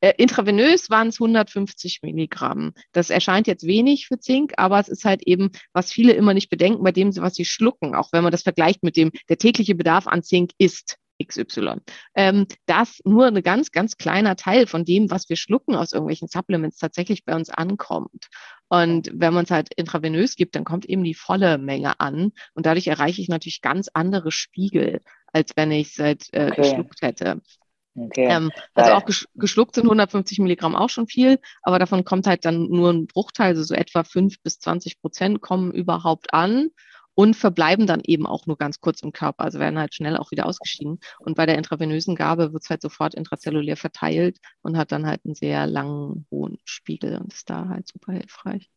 Äh, 0.00 0.14
intravenös 0.16 0.90
waren 0.90 1.08
es 1.08 1.20
150 1.20 2.02
Milligramm. 2.02 2.72
Das 2.92 3.10
erscheint 3.10 3.46
jetzt 3.46 3.66
wenig 3.66 4.06
für 4.06 4.18
Zink, 4.18 4.54
aber 4.56 4.78
es 4.78 4.88
ist 4.88 5.04
halt 5.04 5.22
eben, 5.24 5.50
was 5.72 5.92
viele 5.92 6.12
immer 6.12 6.34
nicht 6.34 6.50
bedenken, 6.50 6.84
bei 6.84 6.92
dem, 6.92 7.14
was 7.16 7.34
sie 7.34 7.44
schlucken, 7.44 7.94
auch 7.94 8.12
wenn 8.12 8.22
man 8.22 8.32
das 8.32 8.42
vergleicht 8.42 8.82
mit 8.82 8.96
dem, 8.96 9.10
der 9.28 9.38
tägliche 9.38 9.74
Bedarf 9.74 10.06
an 10.06 10.22
Zink 10.22 10.52
ist. 10.58 10.98
XY. 11.20 11.80
Ähm, 12.14 12.46
dass 12.66 13.00
nur 13.04 13.26
ein 13.26 13.42
ganz, 13.42 13.72
ganz 13.72 13.96
kleiner 13.96 14.36
Teil 14.36 14.66
von 14.66 14.84
dem, 14.84 15.10
was 15.10 15.28
wir 15.28 15.36
schlucken 15.36 15.74
aus 15.74 15.92
irgendwelchen 15.92 16.28
Supplements, 16.28 16.78
tatsächlich 16.78 17.24
bei 17.24 17.34
uns 17.34 17.50
ankommt. 17.50 18.28
Und 18.68 19.10
wenn 19.12 19.34
man 19.34 19.44
es 19.44 19.50
halt 19.50 19.74
intravenös 19.74 20.36
gibt, 20.36 20.54
dann 20.54 20.64
kommt 20.64 20.84
eben 20.86 21.02
die 21.02 21.14
volle 21.14 21.58
Menge 21.58 21.98
an. 22.00 22.32
Und 22.54 22.66
dadurch 22.66 22.86
erreiche 22.86 23.20
ich 23.20 23.28
natürlich 23.28 23.62
ganz 23.62 23.88
andere 23.92 24.30
Spiegel, 24.30 25.00
als 25.32 25.56
wenn 25.56 25.72
ich 25.72 25.90
es 25.90 25.98
halt 25.98 26.28
äh, 26.32 26.50
okay. 26.52 26.62
geschluckt 26.62 27.02
hätte. 27.02 27.40
Okay. 28.06 28.28
Ähm, 28.28 28.50
also 28.74 28.92
auch 28.92 29.04
geschluckt 29.34 29.74
sind 29.74 29.84
150 29.84 30.38
Milligramm 30.38 30.76
auch 30.76 30.90
schon 30.90 31.06
viel, 31.06 31.38
aber 31.62 31.78
davon 31.78 32.04
kommt 32.04 32.26
halt 32.26 32.44
dann 32.44 32.68
nur 32.68 32.90
ein 32.92 33.06
Bruchteil, 33.06 33.48
also 33.48 33.62
so 33.62 33.74
etwa 33.74 34.04
5 34.04 34.42
bis 34.42 34.58
20 34.60 35.00
Prozent 35.00 35.40
kommen 35.40 35.72
überhaupt 35.72 36.32
an 36.32 36.68
und 37.14 37.34
verbleiben 37.34 37.86
dann 37.88 38.00
eben 38.04 38.26
auch 38.26 38.46
nur 38.46 38.56
ganz 38.56 38.80
kurz 38.80 39.02
im 39.02 39.10
Körper, 39.10 39.42
also 39.44 39.58
werden 39.58 39.78
halt 39.78 39.92
schnell 39.94 40.16
auch 40.16 40.30
wieder 40.30 40.46
ausgeschieden. 40.46 41.00
Und 41.18 41.34
bei 41.36 41.46
der 41.46 41.58
intravenösen 41.58 42.14
Gabe 42.14 42.52
wird 42.52 42.62
es 42.62 42.70
halt 42.70 42.80
sofort 42.80 43.14
intrazellulär 43.14 43.76
verteilt 43.76 44.38
und 44.62 44.76
hat 44.78 44.92
dann 44.92 45.04
halt 45.06 45.22
einen 45.24 45.34
sehr 45.34 45.66
langen, 45.66 46.26
hohen 46.30 46.58
Spiegel 46.64 47.16
und 47.18 47.32
ist 47.32 47.50
da 47.50 47.68
halt 47.68 47.88
super 47.88 48.12
hilfreich. 48.12 48.70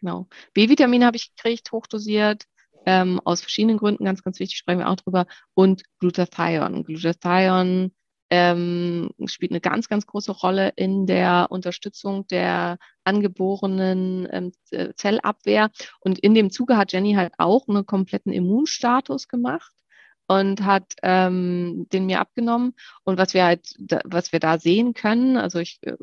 Genau. 0.00 0.26
B-Vitamin 0.54 1.04
habe 1.04 1.16
ich 1.16 1.34
gekriegt, 1.36 1.70
hochdosiert. 1.70 2.44
ähm, 2.86 3.20
aus 3.24 3.40
verschiedenen 3.40 3.78
Gründen, 3.78 4.04
ganz, 4.04 4.22
ganz 4.22 4.38
wichtig, 4.40 4.58
sprechen 4.58 4.80
wir 4.80 4.88
auch 4.90 4.96
drüber, 4.96 5.26
und 5.54 5.82
Glutathion. 6.00 6.84
Glutathion 6.84 7.92
ähm, 8.34 9.10
spielt 9.26 9.52
eine 9.52 9.60
ganz, 9.60 9.88
ganz 9.88 10.06
große 10.06 10.32
Rolle 10.32 10.72
in 10.76 11.06
der 11.06 11.46
Unterstützung 11.50 12.26
der 12.26 12.78
angeborenen 13.04 14.26
ähm, 14.30 14.52
Zellabwehr. 14.96 15.70
Und 16.00 16.18
in 16.18 16.34
dem 16.34 16.50
Zuge 16.50 16.76
hat 16.76 16.92
Jenny 16.92 17.14
halt 17.14 17.34
auch 17.38 17.68
einen 17.68 17.86
kompletten 17.86 18.32
Immunstatus 18.32 19.28
gemacht 19.28 19.73
und 20.26 20.64
hat 20.64 20.94
ähm, 21.02 21.86
den 21.92 22.06
mir 22.06 22.20
abgenommen. 22.20 22.74
Und 23.04 23.18
was 23.18 23.34
wir 23.34 23.44
halt, 23.44 23.74
da, 23.78 24.00
was 24.04 24.32
wir 24.32 24.40
da 24.40 24.58
sehen 24.58 24.94
können, 24.94 25.36
also 25.36 25.58
ich 25.58 25.78
äh, 25.82 25.94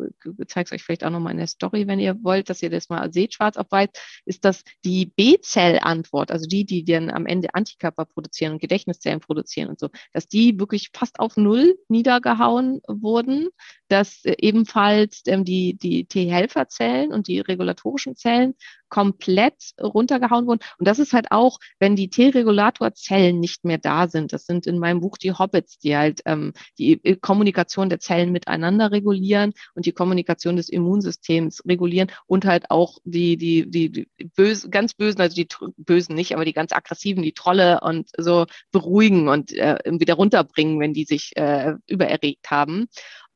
zeige 0.48 0.66
es 0.68 0.72
euch 0.72 0.84
vielleicht 0.84 1.04
auch 1.04 1.10
nochmal 1.10 1.32
in 1.32 1.40
der 1.40 1.48
Story, 1.48 1.88
wenn 1.88 2.00
ihr 2.00 2.24
wollt, 2.24 2.50
dass 2.50 2.62
ihr 2.62 2.70
das 2.70 2.90
mal 2.90 3.12
seht, 3.12 3.34
schwarz 3.34 3.58
auf 3.58 3.72
weiß, 3.72 3.90
ist, 4.26 4.46
dass 4.46 4.64
die 4.86 5.08
B-Zell-Antwort, 5.08 6.32
also 6.32 6.48
die, 6.48 6.66
die 6.66 6.84
dann 6.84 7.10
am 7.10 7.26
Ende 7.26 7.54
Antikörper 7.54 8.06
produzieren 8.06 8.54
und 8.54 8.62
Gedächtniszellen 8.62 9.20
produzieren 9.20 9.70
und 9.70 9.80
so, 9.80 9.90
dass 10.14 10.28
die 10.28 10.60
wirklich 10.60 10.90
fast 10.94 11.20
auf 11.20 11.38
Null 11.38 11.78
niedergehauen 11.88 12.82
wurden, 12.88 13.50
dass 13.92 14.24
äh, 14.26 14.36
ebenfalls 14.40 15.22
ähm, 15.28 15.44
die, 15.46 15.76
die 15.76 16.06
T-Helferzellen 16.06 17.12
und 17.12 17.28
die 17.28 17.40
regulatorischen 17.40 18.16
Zellen 18.16 18.56
komplett 18.92 19.72
runtergehauen 19.82 20.46
wurden. 20.46 20.60
Und 20.78 20.88
das 20.88 21.00
ist 21.00 21.14
halt 21.14 21.32
auch, 21.32 21.60
wenn 21.80 21.96
die 21.96 22.10
T-Regulatorzellen 22.10 23.40
nicht 23.40 23.64
mehr 23.64 23.78
da 23.78 24.08
sind. 24.08 24.34
Das 24.34 24.46
sind 24.46 24.68
in 24.68 24.80
meinem 24.80 25.00
Buch 25.00 25.18
die 25.18 25.32
Hobbits, 25.32 25.80
die 25.80 25.96
halt 25.96 26.22
ähm, 26.26 26.54
die 26.78 27.04
äh, 27.04 27.16
Kommunikation 27.16 27.90
der 27.90 28.00
Zellen 28.00 28.32
miteinander 28.32 28.92
regulieren 28.92 29.54
und 29.76 29.86
die 29.86 29.94
Kommunikation 29.94 30.58
des 30.58 30.70
Immunsystems 30.70 31.64
regulieren 31.66 32.12
und 32.28 32.46
halt 32.46 32.70
auch 32.70 32.98
die, 33.06 33.38
die, 33.38 33.70
die, 33.70 33.90
die 33.92 34.08
böse, 34.36 34.70
ganz 34.70 34.94
bösen, 34.94 35.22
also 35.22 35.36
die 35.36 35.48
bösen 35.78 36.14
nicht, 36.16 36.34
aber 36.34 36.46
die 36.46 36.54
ganz 36.54 36.74
aggressiven, 36.74 37.24
die 37.24 37.34
Trolle 37.34 37.80
und 37.82 38.10
so 38.18 38.46
beruhigen 38.72 39.30
und 39.30 39.54
äh, 39.54 39.80
wieder 39.86 40.16
runterbringen, 40.16 40.80
wenn 40.80 40.94
die 40.94 41.06
sich 41.06 41.32
äh, 41.38 41.76
übererregt 41.88 42.52
haben. 42.52 42.88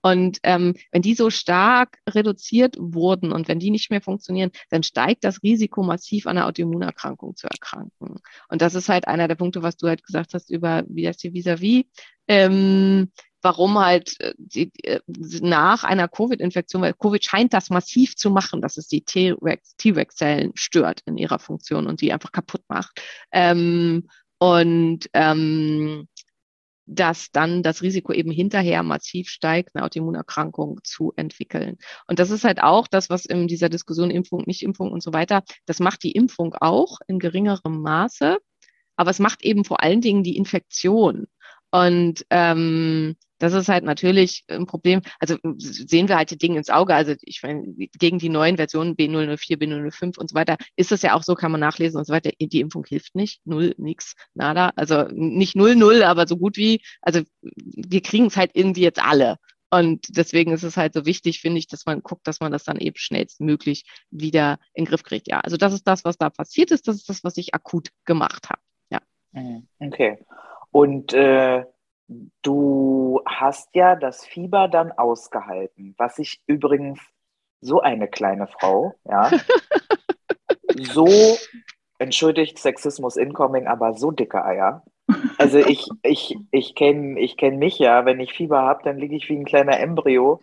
Und 0.06 0.38
ähm, 0.44 0.76
wenn 0.92 1.02
die 1.02 1.16
so 1.16 1.32
stark 1.32 1.98
reduziert 2.08 2.76
wurden 2.78 3.32
und 3.32 3.48
wenn 3.48 3.58
die 3.58 3.72
nicht 3.72 3.90
mehr 3.90 4.02
funktionieren, 4.02 4.52
dann 4.70 4.84
steigt 4.84 5.24
das 5.24 5.42
Risiko 5.42 5.82
massiv 5.82 6.28
an 6.28 6.38
einer 6.38 6.46
Autoimmunerkrankung 6.46 7.36
zu 7.36 7.48
erkranken. 7.48 8.20
Und 8.48 8.62
das 8.62 8.76
ist 8.76 8.88
halt 8.88 9.08
einer 9.08 9.28
der 9.28 9.34
Punkte, 9.34 9.64
was 9.64 9.78
du 9.78 9.88
halt 9.88 10.04
gesagt 10.04 10.36
hast 10.36 10.52
über 10.52 10.84
wie 10.88 11.08
heißt 11.08 11.24
die 11.24 11.32
vis-à-vis. 11.34 11.86
Ähm, 12.28 13.12
warum 13.42 13.80
halt 13.80 14.20
äh, 14.20 14.36
die, 14.38 14.72
äh, 14.84 15.00
nach 15.42 15.84
einer 15.84 16.08
Covid-Infektion, 16.08 16.84
weil 16.84 16.94
Covid 16.94 17.26
scheint 17.26 17.56
das 17.56 17.72
massiv 17.72 18.16
zu 18.16 18.30
machen, 18.30 18.62
dass 18.62 18.78
es 18.78 18.88
die 18.88 19.02
T-Rex-Zellen 19.02 20.52
stört 20.54 21.02
in 21.08 21.18
ihrer 21.18 21.40
Funktion 21.40 21.88
und 21.88 22.02
die 22.02 22.14
einfach 22.14 22.32
kaputt 22.32 22.62
macht. 22.68 23.02
Ähm, 23.32 24.08
und 24.38 25.10
ähm, 25.14 26.08
dass 26.86 27.32
dann 27.32 27.64
das 27.64 27.82
Risiko 27.82 28.14
eben 28.14 28.32
hinterher 28.32 28.84
massiv 28.84 29.30
steigt, 29.30 29.76
eine 29.76 29.86
Autoimmunerkrankung 29.86 30.80
zu 30.84 31.14
entwickeln. 31.16 31.78
Und 32.08 32.20
das 32.20 32.30
ist 32.30 32.44
halt 32.44 32.62
auch 32.62 32.88
das, 32.88 33.10
was 33.10 33.26
in 33.26 33.48
dieser 33.48 33.70
Diskussion 33.70 34.12
Impfung, 34.12 34.44
Nicht-Impfung 34.46 34.92
und 34.92 35.02
so 35.02 35.14
weiter, 35.14 35.44
das 35.66 35.80
macht 35.80 36.04
die 36.04 36.12
Impfung 36.12 36.54
auch 36.56 37.00
in 37.08 37.20
geringerem 37.20 37.82
Maße, 37.82 38.38
aber 38.96 39.10
es 39.10 39.20
macht 39.20 39.44
eben 39.44 39.66
vor 39.66 39.82
allen 39.84 40.02
Dingen 40.02 40.24
die 40.24 40.38
Infektion. 40.38 41.28
Und 41.72 42.26
ähm, 42.30 43.16
das 43.40 43.54
ist 43.54 43.70
halt 43.70 43.84
natürlich 43.84 44.44
ein 44.48 44.66
Problem. 44.66 45.02
Also 45.20 45.38
sehen 45.58 46.08
wir 46.08 46.18
halt 46.18 46.32
die 46.32 46.38
Dinge 46.38 46.58
ins 46.58 46.70
Auge. 46.70 46.96
Also 46.96 47.16
ich 47.22 47.42
meine, 47.44 47.64
gegen 47.98 48.20
die 48.20 48.30
neuen 48.30 48.58
Versionen 48.58 48.96
B004, 48.96 49.58
B005 49.58 50.18
und 50.18 50.30
so 50.30 50.36
weiter 50.36 50.58
ist 50.76 50.92
es 50.92 51.02
ja 51.02 51.14
auch 51.14 51.24
so, 51.24 51.36
kann 51.36 51.52
man 51.52 51.62
nachlesen 51.62 51.98
und 51.98 52.06
so 52.06 52.14
weiter. 52.14 52.32
Die 52.40 52.60
Impfung 52.60 52.86
hilft 52.86 53.16
nicht. 53.16 53.42
Null, 53.46 53.74
nix, 53.78 54.16
nada. 54.34 54.72
Also 54.76 55.06
nicht 55.12 55.56
null, 55.56 55.76
null, 55.76 56.04
aber 56.04 56.28
so 56.28 56.38
gut 56.38 56.58
wie, 56.58 56.82
also 57.02 57.22
wir 57.42 58.02
kriegen 58.02 58.28
es 58.28 58.38
halt 58.38 58.52
irgendwie 58.54 58.84
jetzt 58.84 59.04
alle. 59.04 59.38
Und 59.72 60.06
deswegen 60.16 60.54
ist 60.54 60.64
es 60.64 60.78
halt 60.78 60.94
so 60.94 61.06
wichtig, 61.06 61.42
finde 61.42 61.60
ich, 61.60 61.68
dass 61.68 61.86
man 61.86 62.02
guckt, 62.02 62.28
dass 62.28 62.40
man 62.40 62.52
das 62.52 62.64
dann 62.64 62.78
eben 62.78 62.96
schnellstmöglich 62.96 63.84
wieder 64.10 64.60
in 64.74 64.86
den 64.86 64.90
Griff 64.90 65.04
kriegt. 65.04 65.28
Ja, 65.28 65.42
also 65.42 65.58
das 65.58 65.74
ist 65.74 65.86
das, 65.86 66.06
was 66.06 66.18
da 66.18 66.30
passiert 66.30 66.72
ist. 66.72 66.88
Das 66.88 66.96
ist 66.96 67.10
das, 67.10 67.24
was 67.24 67.36
ich 67.36 67.54
akut 67.54 67.90
gemacht 68.06 68.48
habe. 68.50 68.62
Ja. 68.90 69.00
Mhm. 69.34 69.68
Okay. 69.80 70.20
Und 70.72 71.14
äh 71.14 71.66
Du 72.42 73.22
hast 73.26 73.70
ja 73.74 73.96
das 73.96 74.26
Fieber 74.26 74.68
dann 74.68 74.92
ausgehalten, 74.92 75.96
was 75.98 76.20
ich 76.20 76.42
übrigens 76.46 77.00
so 77.62 77.82
eine 77.82 78.08
kleine 78.08 78.48
Frau, 78.48 78.94
ja, 79.06 79.32
so, 80.94 81.08
entschuldigt 81.98 82.60
Sexismus 82.60 83.18
incoming, 83.18 83.68
aber 83.68 83.94
so 83.94 84.12
dicke 84.12 84.44
Eier. 84.46 84.84
Also 85.38 85.60
ich, 85.60 85.88
ich, 86.04 86.38
ich 86.52 86.76
kenne 86.76 87.20
ich 87.20 87.38
kenn 87.38 87.58
mich 87.58 87.80
ja, 87.80 88.06
wenn 88.06 88.20
ich 88.20 88.34
Fieber 88.34 88.62
habe, 88.62 88.84
dann 88.84 88.98
liege 88.98 89.16
ich 89.16 89.30
wie 89.30 89.38
ein 89.38 89.46
kleiner 89.46 89.80
Embryo 89.80 90.42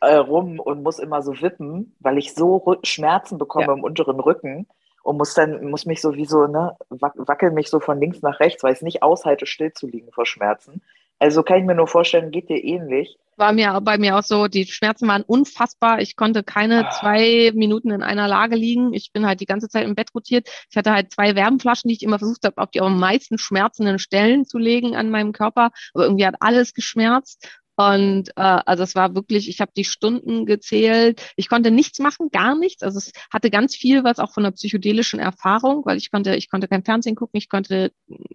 äh, 0.00 0.14
rum 0.14 0.60
und 0.60 0.82
muss 0.82 0.98
immer 0.98 1.22
so 1.22 1.40
wippen, 1.40 1.96
weil 2.00 2.18
ich 2.18 2.34
so 2.34 2.76
Schmerzen 2.82 3.38
bekomme 3.38 3.66
ja. 3.66 3.72
im 3.72 3.82
unteren 3.82 4.20
Rücken 4.20 4.66
und 5.02 5.18
muss 5.18 5.34
dann, 5.34 5.70
muss 5.70 5.86
mich 5.86 6.00
sowieso, 6.00 6.46
ne, 6.46 6.76
wackel 6.88 7.50
mich 7.50 7.68
so 7.68 7.80
von 7.80 8.00
links 8.00 8.22
nach 8.22 8.40
rechts, 8.40 8.62
weil 8.62 8.72
ich 8.72 8.78
es 8.78 8.82
nicht 8.82 9.02
aushalte, 9.02 9.46
still 9.46 9.72
zu 9.72 9.86
liegen 9.86 10.12
vor 10.12 10.26
Schmerzen. 10.26 10.82
Also 11.18 11.42
kann 11.42 11.58
ich 11.58 11.64
mir 11.64 11.74
nur 11.74 11.86
vorstellen, 11.86 12.30
geht 12.30 12.48
dir 12.48 12.62
ähnlich. 12.62 13.16
War 13.38 13.52
mir 13.52 13.80
bei 13.82 13.98
mir 13.98 14.16
auch 14.18 14.22
so, 14.22 14.48
die 14.48 14.66
Schmerzen 14.66 15.08
waren 15.08 15.22
unfassbar. 15.22 16.00
Ich 16.00 16.16
konnte 16.16 16.42
keine 16.42 16.86
ah. 16.86 16.90
zwei 16.90 17.52
Minuten 17.54 17.90
in 17.90 18.02
einer 18.02 18.28
Lage 18.28 18.56
liegen. 18.56 18.94
Ich 18.94 19.12
bin 19.12 19.26
halt 19.26 19.40
die 19.40 19.46
ganze 19.46 19.68
Zeit 19.68 19.84
im 19.84 19.94
Bett 19.94 20.14
rotiert. 20.14 20.48
Ich 20.70 20.76
hatte 20.76 20.92
halt 20.92 21.12
zwei 21.12 21.34
Wärmflaschen, 21.34 21.88
die 21.88 21.94
ich 21.94 22.02
immer 22.02 22.18
versucht 22.18 22.44
habe, 22.44 22.56
auf 22.62 22.70
die 22.70 22.80
am 22.80 22.98
meisten 22.98 23.36
schmerzenden 23.38 23.98
Stellen 23.98 24.46
zu 24.46 24.58
legen 24.58 24.96
an 24.96 25.10
meinem 25.10 25.32
Körper. 25.32 25.70
Aber 25.92 26.04
irgendwie 26.04 26.26
hat 26.26 26.36
alles 26.40 26.72
geschmerzt. 26.72 27.60
Und 27.76 28.30
äh, 28.30 28.32
also 28.36 28.82
es 28.82 28.94
war 28.94 29.14
wirklich, 29.14 29.48
ich 29.48 29.60
habe 29.60 29.72
die 29.76 29.84
Stunden 29.84 30.46
gezählt. 30.46 31.32
Ich 31.36 31.48
konnte 31.48 31.70
nichts 31.70 31.98
machen, 31.98 32.30
gar 32.30 32.56
nichts. 32.56 32.82
Also 32.82 32.98
es 32.98 33.12
hatte 33.30 33.50
ganz 33.50 33.76
viel 33.76 34.02
was 34.02 34.18
auch 34.18 34.32
von 34.32 34.44
einer 34.44 34.52
psychedelischen 34.52 35.20
Erfahrung, 35.20 35.84
weil 35.84 35.98
ich 35.98 36.10
konnte, 36.10 36.36
ich 36.36 36.50
konnte 36.50 36.68
kein 36.68 36.84
Fernsehen 36.84 37.16
gucken, 37.16 37.38
ich 37.38 37.48
konnte 37.48 37.92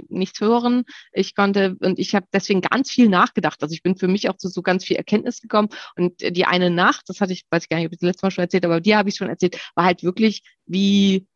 nichts 0.09 0.39
hören, 0.41 0.83
ich 1.11 1.35
konnte 1.35 1.75
und 1.79 1.97
ich 1.97 2.13
habe 2.13 2.27
deswegen 2.31 2.61
ganz 2.61 2.91
viel 2.91 3.09
nachgedacht. 3.09 3.61
Also 3.63 3.73
ich 3.73 3.83
bin 3.83 3.97
für 3.97 4.07
mich 4.07 4.29
auch 4.29 4.37
zu 4.37 4.47
so 4.47 4.61
ganz 4.61 4.85
viel 4.85 4.97
Erkenntnis 4.97 5.41
gekommen. 5.41 5.69
Und 5.95 6.21
die 6.21 6.45
eine 6.45 6.69
Nacht, 6.69 7.03
das 7.07 7.19
hatte 7.19 7.33
ich, 7.33 7.45
weiß 7.49 7.63
ich 7.63 7.69
gar 7.69 7.77
nicht, 7.77 7.87
ob 7.87 7.93
ich 7.93 7.99
das 7.99 8.07
letzte 8.07 8.25
Mal 8.25 8.31
schon 8.31 8.43
erzählt, 8.43 8.65
aber 8.65 8.79
die 8.79 8.95
habe 8.95 9.09
ich 9.09 9.15
schon 9.15 9.29
erzählt, 9.29 9.57
war 9.75 9.85
halt 9.85 10.03
wirklich 10.03 10.43
wie 10.65 11.27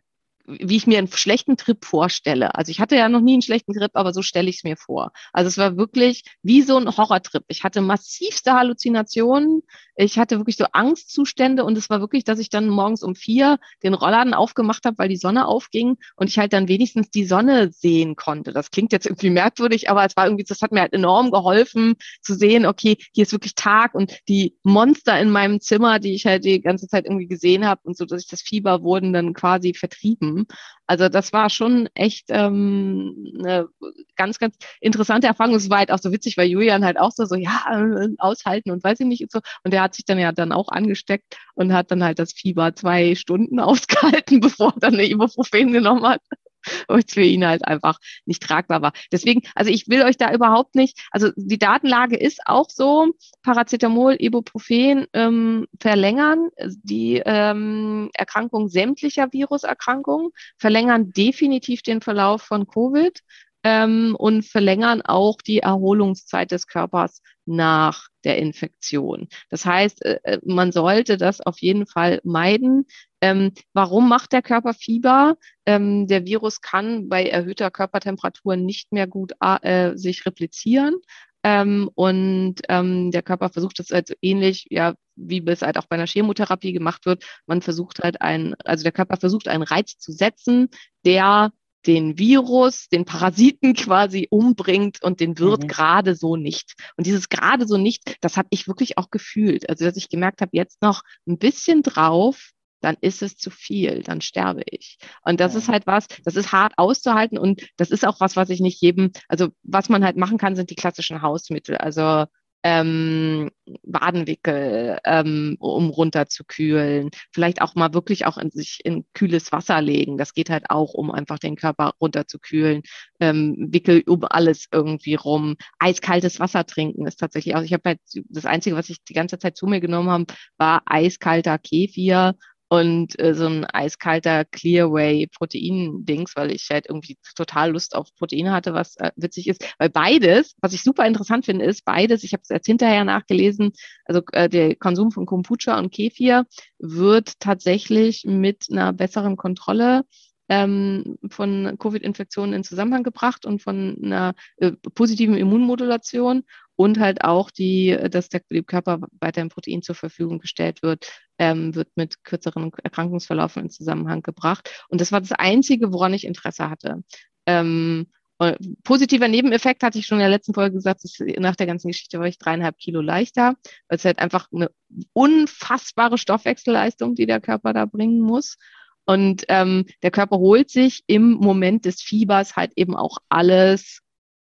wie 0.47 0.75
ich 0.75 0.87
mir 0.87 0.97
einen 0.97 1.07
schlechten 1.07 1.57
Trip 1.57 1.83
vorstelle. 1.83 2.55
Also 2.55 2.69
ich 2.69 2.79
hatte 2.79 2.95
ja 2.95 3.09
noch 3.09 3.21
nie 3.21 3.33
einen 3.33 3.41
schlechten 3.41 3.73
Trip, 3.73 3.91
aber 3.93 4.13
so 4.13 4.21
stelle 4.21 4.49
ich 4.49 4.57
es 4.57 4.63
mir 4.63 4.77
vor. 4.77 5.11
Also 5.33 5.47
es 5.47 5.57
war 5.57 5.77
wirklich 5.77 6.23
wie 6.43 6.61
so 6.61 6.77
ein 6.77 6.87
Horrortrip. 6.87 7.43
Ich 7.47 7.63
hatte 7.63 7.81
massivste 7.81 8.53
Halluzinationen. 8.53 9.63
Ich 9.95 10.19
hatte 10.19 10.37
wirklich 10.37 10.57
so 10.57 10.65
Angstzustände 10.71 11.63
und 11.63 11.77
es 11.77 11.89
war 11.89 11.99
wirklich, 11.99 12.23
dass 12.23 12.39
ich 12.39 12.49
dann 12.49 12.67
morgens 12.67 13.01
um 13.01 13.15
vier 13.15 13.59
den 13.81 13.93
Rollladen 13.93 14.33
aufgemacht 14.33 14.85
habe, 14.85 14.97
weil 14.97 15.09
die 15.09 15.15
Sonne 15.15 15.47
aufging 15.47 15.97
und 16.15 16.29
ich 16.29 16.37
halt 16.37 16.53
dann 16.53 16.67
wenigstens 16.67 17.09
die 17.09 17.25
Sonne 17.25 17.71
sehen 17.71 18.15
konnte. 18.15 18.51
Das 18.51 18.71
klingt 18.71 18.91
jetzt 18.91 19.05
irgendwie 19.05 19.29
merkwürdig, 19.29 19.89
aber 19.89 20.05
es 20.05 20.15
war 20.17 20.25
irgendwie, 20.25 20.43
das 20.43 20.61
hat 20.61 20.71
mir 20.71 20.81
halt 20.81 20.93
enorm 20.93 21.31
geholfen 21.31 21.95
zu 22.21 22.35
sehen, 22.35 22.65
okay, 22.65 22.97
hier 23.13 23.23
ist 23.23 23.31
wirklich 23.31 23.55
Tag 23.55 23.95
und 23.95 24.19
die 24.27 24.57
Monster 24.63 25.19
in 25.19 25.29
meinem 25.29 25.61
Zimmer, 25.61 25.99
die 25.99 26.13
ich 26.13 26.25
halt 26.25 26.43
die 26.43 26.61
ganze 26.61 26.87
Zeit 26.87 27.05
irgendwie 27.05 27.27
gesehen 27.27 27.65
habe 27.65 27.81
und 27.83 27.97
so, 27.97 28.05
dass 28.05 28.21
ich 28.21 28.27
das 28.27 28.41
Fieber 28.41 28.83
wurden 28.83 29.13
dann 29.13 29.33
quasi 29.33 29.73
vertrieben 29.73 30.34
haben. 30.35 30.47
Also 30.87 31.09
das 31.09 31.33
war 31.33 31.49
schon 31.49 31.89
echt 31.95 32.25
ähm, 32.29 33.33
eine 33.39 33.67
ganz, 34.15 34.37
ganz 34.39 34.55
interessante 34.81 35.27
Erfahrung. 35.27 35.55
Es 35.55 35.69
war 35.69 35.79
halt 35.79 35.91
auch 35.91 35.99
so 35.99 36.11
witzig, 36.11 36.37
weil 36.37 36.47
Julian 36.47 36.85
halt 36.85 36.99
auch 36.99 37.11
so, 37.11 37.25
so 37.25 37.35
ja, 37.35 37.63
äh, 37.71 38.09
aushalten 38.19 38.71
und 38.71 38.83
weiß 38.83 38.99
ich 38.99 39.07
nicht 39.07 39.21
und 39.21 39.31
so. 39.31 39.39
Und 39.63 39.73
der 39.73 39.81
hat 39.81 39.95
sich 39.95 40.05
dann 40.05 40.19
ja 40.19 40.31
dann 40.31 40.51
auch 40.51 40.69
angesteckt 40.69 41.37
und 41.55 41.73
hat 41.73 41.91
dann 41.91 42.03
halt 42.03 42.19
das 42.19 42.33
Fieber 42.33 42.75
zwei 42.75 43.15
Stunden 43.15 43.59
ausgehalten, 43.59 44.39
bevor 44.41 44.73
er 44.73 44.79
dann 44.79 44.93
eine 44.93 45.09
Ibuprofen 45.09 45.73
genommen 45.73 46.05
hat 46.05 46.21
und 46.87 47.09
für 47.09 47.21
ihn 47.21 47.45
halt 47.45 47.65
einfach 47.67 47.99
nicht 48.25 48.43
tragbar 48.43 48.81
war. 48.81 48.93
Deswegen, 49.11 49.41
also 49.55 49.71
ich 49.71 49.87
will 49.87 50.03
euch 50.03 50.17
da 50.17 50.33
überhaupt 50.33 50.75
nicht, 50.75 50.99
also 51.11 51.31
die 51.35 51.59
Datenlage 51.59 52.17
ist 52.17 52.41
auch 52.45 52.69
so, 52.69 53.13
Paracetamol, 53.43 54.15
Ibuprofen 54.19 55.05
ähm, 55.13 55.67
verlängern 55.79 56.49
die 56.83 57.21
ähm, 57.25 58.09
Erkrankung 58.13 58.67
sämtlicher 58.69 59.31
Viruserkrankungen, 59.31 60.31
verlängern 60.57 61.11
definitiv 61.11 61.81
den 61.81 62.01
Verlauf 62.01 62.41
von 62.41 62.67
Covid 62.67 63.21
ähm, 63.63 64.15
und 64.17 64.45
verlängern 64.45 65.01
auch 65.01 65.37
die 65.41 65.59
Erholungszeit 65.59 66.51
des 66.51 66.67
Körpers 66.67 67.21
nach 67.45 68.07
der 68.23 68.37
Infektion. 68.37 69.27
Das 69.49 69.65
heißt, 69.65 70.03
äh, 70.03 70.19
äh, 70.23 70.39
man 70.45 70.71
sollte 70.71 71.17
das 71.17 71.41
auf 71.41 71.59
jeden 71.59 71.85
Fall 71.87 72.19
meiden. 72.23 72.85
Ähm, 73.21 73.53
warum 73.73 74.09
macht 74.09 74.33
der 74.33 74.41
Körper 74.41 74.73
Fieber? 74.73 75.37
Ähm, 75.65 76.07
der 76.07 76.25
Virus 76.25 76.61
kann 76.61 77.09
bei 77.09 77.25
erhöhter 77.25 77.71
Körpertemperatur 77.71 78.55
nicht 78.55 78.91
mehr 78.91 79.07
gut 79.07 79.33
äh, 79.39 79.95
sich 79.95 80.25
replizieren. 80.25 80.95
Ähm, 81.43 81.91
und 81.93 82.55
ähm, 82.69 83.11
der 83.11 83.21
Körper 83.21 83.49
versucht 83.49 83.79
es 83.79 83.91
halt 83.91 84.17
ähnlich, 84.21 84.65
ja, 84.71 84.95
wie 85.15 85.45
es 85.45 85.61
halt 85.61 85.77
auch 85.77 85.85
bei 85.85 85.95
einer 85.95 86.07
Chemotherapie 86.07 86.73
gemacht 86.73 87.05
wird. 87.05 87.23
Man 87.45 87.61
versucht 87.61 87.99
halt 88.03 88.19
ein, 88.21 88.55
also 88.65 88.81
der 88.81 88.91
Körper 88.91 89.17
versucht 89.17 89.47
einen 89.47 89.61
Reiz 89.61 89.99
zu 89.99 90.11
setzen, 90.11 90.69
der 91.05 91.51
den 91.87 92.17
Virus, 92.17 92.87
den 92.89 93.05
Parasiten 93.05 93.73
quasi 93.73 94.27
umbringt 94.29 95.03
und 95.03 95.19
den 95.19 95.37
wird 95.39 95.63
Mhm. 95.63 95.67
gerade 95.67 96.15
so 96.15 96.35
nicht. 96.35 96.73
Und 96.97 97.05
dieses 97.07 97.29
gerade 97.29 97.67
so 97.67 97.77
nicht, 97.77 98.17
das 98.21 98.37
habe 98.37 98.47
ich 98.51 98.67
wirklich 98.67 98.97
auch 98.97 99.09
gefühlt. 99.11 99.69
Also 99.69 99.85
dass 99.85 99.97
ich 99.97 100.09
gemerkt 100.09 100.41
habe, 100.41 100.51
jetzt 100.53 100.81
noch 100.81 101.01
ein 101.27 101.37
bisschen 101.37 101.83
drauf, 101.83 102.51
dann 102.81 102.97
ist 103.01 103.21
es 103.23 103.37
zu 103.37 103.49
viel, 103.49 104.03
dann 104.03 104.21
sterbe 104.21 104.61
ich. 104.69 104.97
Und 105.23 105.39
das 105.39 105.53
Ja. 105.53 105.59
ist 105.59 105.69
halt 105.69 105.87
was, 105.87 106.07
das 106.23 106.35
ist 106.35 106.51
hart 106.51 106.73
auszuhalten 106.77 107.37
und 107.37 107.67
das 107.77 107.89
ist 107.89 108.05
auch 108.05 108.19
was, 108.19 108.35
was 108.35 108.49
ich 108.49 108.59
nicht 108.59 108.81
jedem, 108.81 109.11
also 109.27 109.49
was 109.63 109.89
man 109.89 110.03
halt 110.05 110.17
machen 110.17 110.37
kann, 110.37 110.55
sind 110.55 110.69
die 110.69 110.75
klassischen 110.75 111.21
Hausmittel. 111.21 111.77
Also 111.77 112.25
ähm, 112.65 113.51
Wadenwickel, 113.83 114.97
ähm, 115.05 115.55
um 115.59 115.91
runterzukühlen. 115.91 117.11
Vielleicht 117.31 117.61
auch 117.61 117.75
mal 117.75 117.93
wirklich 117.93 118.25
auch 118.25 118.39
in 118.39 118.49
sich 118.49 118.79
in 118.83 119.05
kühles 119.13 119.51
Wasser 119.51 119.81
legen. 119.83 120.17
Das 120.17 120.33
geht 120.33 120.49
halt 120.49 120.71
auch, 120.71 120.95
um 120.95 121.11
einfach 121.11 121.37
den 121.37 121.57
Körper 121.57 121.93
runterzukühlen. 122.01 122.81
Ähm, 123.19 123.67
Wickel 123.69 124.01
um 124.07 124.23
alles 124.23 124.65
irgendwie 124.71 125.13
rum. 125.13 125.57
Eiskaltes 125.77 126.39
Wasser 126.39 126.65
trinken 126.65 127.05
ist 127.05 127.19
tatsächlich 127.19 127.55
auch. 127.55 127.61
Ich 127.61 127.73
habe 127.73 127.83
halt 127.85 127.99
das 128.29 128.47
Einzige, 128.47 128.75
was 128.75 128.89
ich 128.89 129.03
die 129.03 129.13
ganze 129.13 129.37
Zeit 129.37 129.55
zu 129.57 129.67
mir 129.67 129.79
genommen 129.79 130.09
habe, 130.09 130.25
war 130.57 130.81
eiskalter 130.87 131.59
Kefir 131.59 132.33
und 132.79 133.19
äh, 133.19 133.33
so 133.33 133.45
ein 133.45 133.65
eiskalter 133.65 134.45
Clearway 134.45 135.27
Protein-Dings, 135.27 136.35
weil 136.35 136.51
ich 136.51 136.67
halt 136.69 136.87
irgendwie 136.87 137.17
total 137.35 137.71
Lust 137.71 137.95
auf 137.95 138.13
Proteine 138.15 138.51
hatte, 138.51 138.73
was 138.73 138.95
äh, 138.97 139.11
witzig 139.15 139.47
ist. 139.47 139.65
Weil 139.77 139.89
beides, 139.89 140.55
was 140.61 140.73
ich 140.73 140.83
super 140.83 141.05
interessant 141.05 141.45
finde, 141.45 141.65
ist 141.65 141.85
beides, 141.85 142.23
ich 142.23 142.33
habe 142.33 142.41
es 142.43 142.49
jetzt 142.49 142.67
hinterher 142.67 143.03
nachgelesen, 143.03 143.73
also 144.05 144.21
äh, 144.31 144.49
der 144.49 144.75
Konsum 144.75 145.11
von 145.11 145.25
Kombucha 145.25 145.77
und 145.77 145.91
Kefir 145.91 146.45
wird 146.79 147.39
tatsächlich 147.39 148.23
mit 148.25 148.67
einer 148.71 148.93
besseren 148.93 149.37
Kontrolle 149.37 150.03
ähm, 150.49 151.17
von 151.29 151.75
Covid-Infektionen 151.79 152.53
in 152.53 152.63
Zusammenhang 152.63 153.03
gebracht 153.03 153.45
und 153.45 153.61
von 153.61 153.97
einer 154.03 154.35
äh, 154.57 154.71
positiven 154.93 155.37
Immunmodulation 155.37 156.43
und 156.75 156.99
halt 156.99 157.23
auch 157.23 157.51
die, 157.51 157.97
dass 158.09 158.29
der, 158.29 158.41
Körper 158.63 158.99
weiterhin 159.19 159.49
Protein 159.49 159.81
zur 159.81 159.95
Verfügung 159.95 160.39
gestellt 160.39 160.83
wird, 160.83 161.07
ähm, 161.37 161.75
wird 161.75 161.89
mit 161.95 162.23
kürzeren 162.23 162.71
Erkrankungsverlaufen 162.83 163.63
in 163.63 163.69
Zusammenhang 163.69 164.21
gebracht. 164.21 164.69
Und 164.89 165.01
das 165.01 165.11
war 165.11 165.21
das 165.21 165.31
Einzige, 165.31 165.93
woran 165.93 166.13
ich 166.13 166.25
Interesse 166.25 166.69
hatte. 166.69 167.03
Ähm, 167.45 168.07
äh, 168.39 168.57
positiver 168.83 169.27
Nebeneffekt 169.27 169.83
hatte 169.83 169.97
ich 169.99 170.07
schon 170.07 170.17
in 170.17 170.23
der 170.23 170.29
letzten 170.29 170.53
Folge 170.53 170.75
gesagt, 170.75 171.03
dass 171.03 171.17
nach 171.37 171.55
der 171.55 171.67
ganzen 171.67 171.87
Geschichte 171.87 172.19
war 172.19 172.27
ich 172.27 172.37
dreieinhalb 172.37 172.77
Kilo 172.77 173.01
leichter, 173.01 173.55
weil 173.87 173.97
es 173.97 174.05
halt 174.05 174.19
einfach 174.19 174.47
eine 174.51 174.69
unfassbare 175.13 176.17
Stoffwechselleistung, 176.17 177.15
die 177.15 177.25
der 177.25 177.39
Körper 177.39 177.73
da 177.73 177.85
bringen 177.85 178.19
muss. 178.19 178.57
Und 179.05 179.45
ähm, 179.49 179.85
der 180.01 180.11
Körper 180.11 180.37
holt 180.39 180.69
sich 180.69 181.03
im 181.07 181.33
Moment 181.33 181.85
des 181.85 182.01
Fiebers 182.01 182.55
halt 182.55 182.73
eben 182.75 182.95
auch 182.95 183.19
alles 183.29 183.99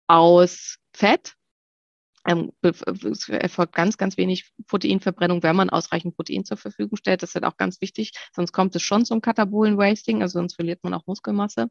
aus 0.08 0.76
Fett. 0.92 1.34
Ähm, 2.28 2.52
es 2.62 3.28
erfolgt 3.30 3.74
ganz, 3.74 3.96
ganz 3.96 4.18
wenig 4.18 4.52
Proteinverbrennung, 4.66 5.42
wenn 5.42 5.56
man 5.56 5.70
ausreichend 5.70 6.14
Protein 6.14 6.44
zur 6.44 6.58
Verfügung 6.58 6.98
stellt. 6.98 7.22
Das 7.22 7.30
ist 7.30 7.34
halt 7.34 7.46
auch 7.46 7.56
ganz 7.56 7.80
wichtig, 7.80 8.12
sonst 8.36 8.52
kommt 8.52 8.76
es 8.76 8.82
schon 8.82 9.06
zum 9.06 9.22
Katabolen 9.22 9.78
Wasting, 9.78 10.20
also 10.20 10.38
sonst 10.38 10.56
verliert 10.56 10.84
man 10.84 10.92
auch 10.92 11.06
Muskelmasse. 11.06 11.70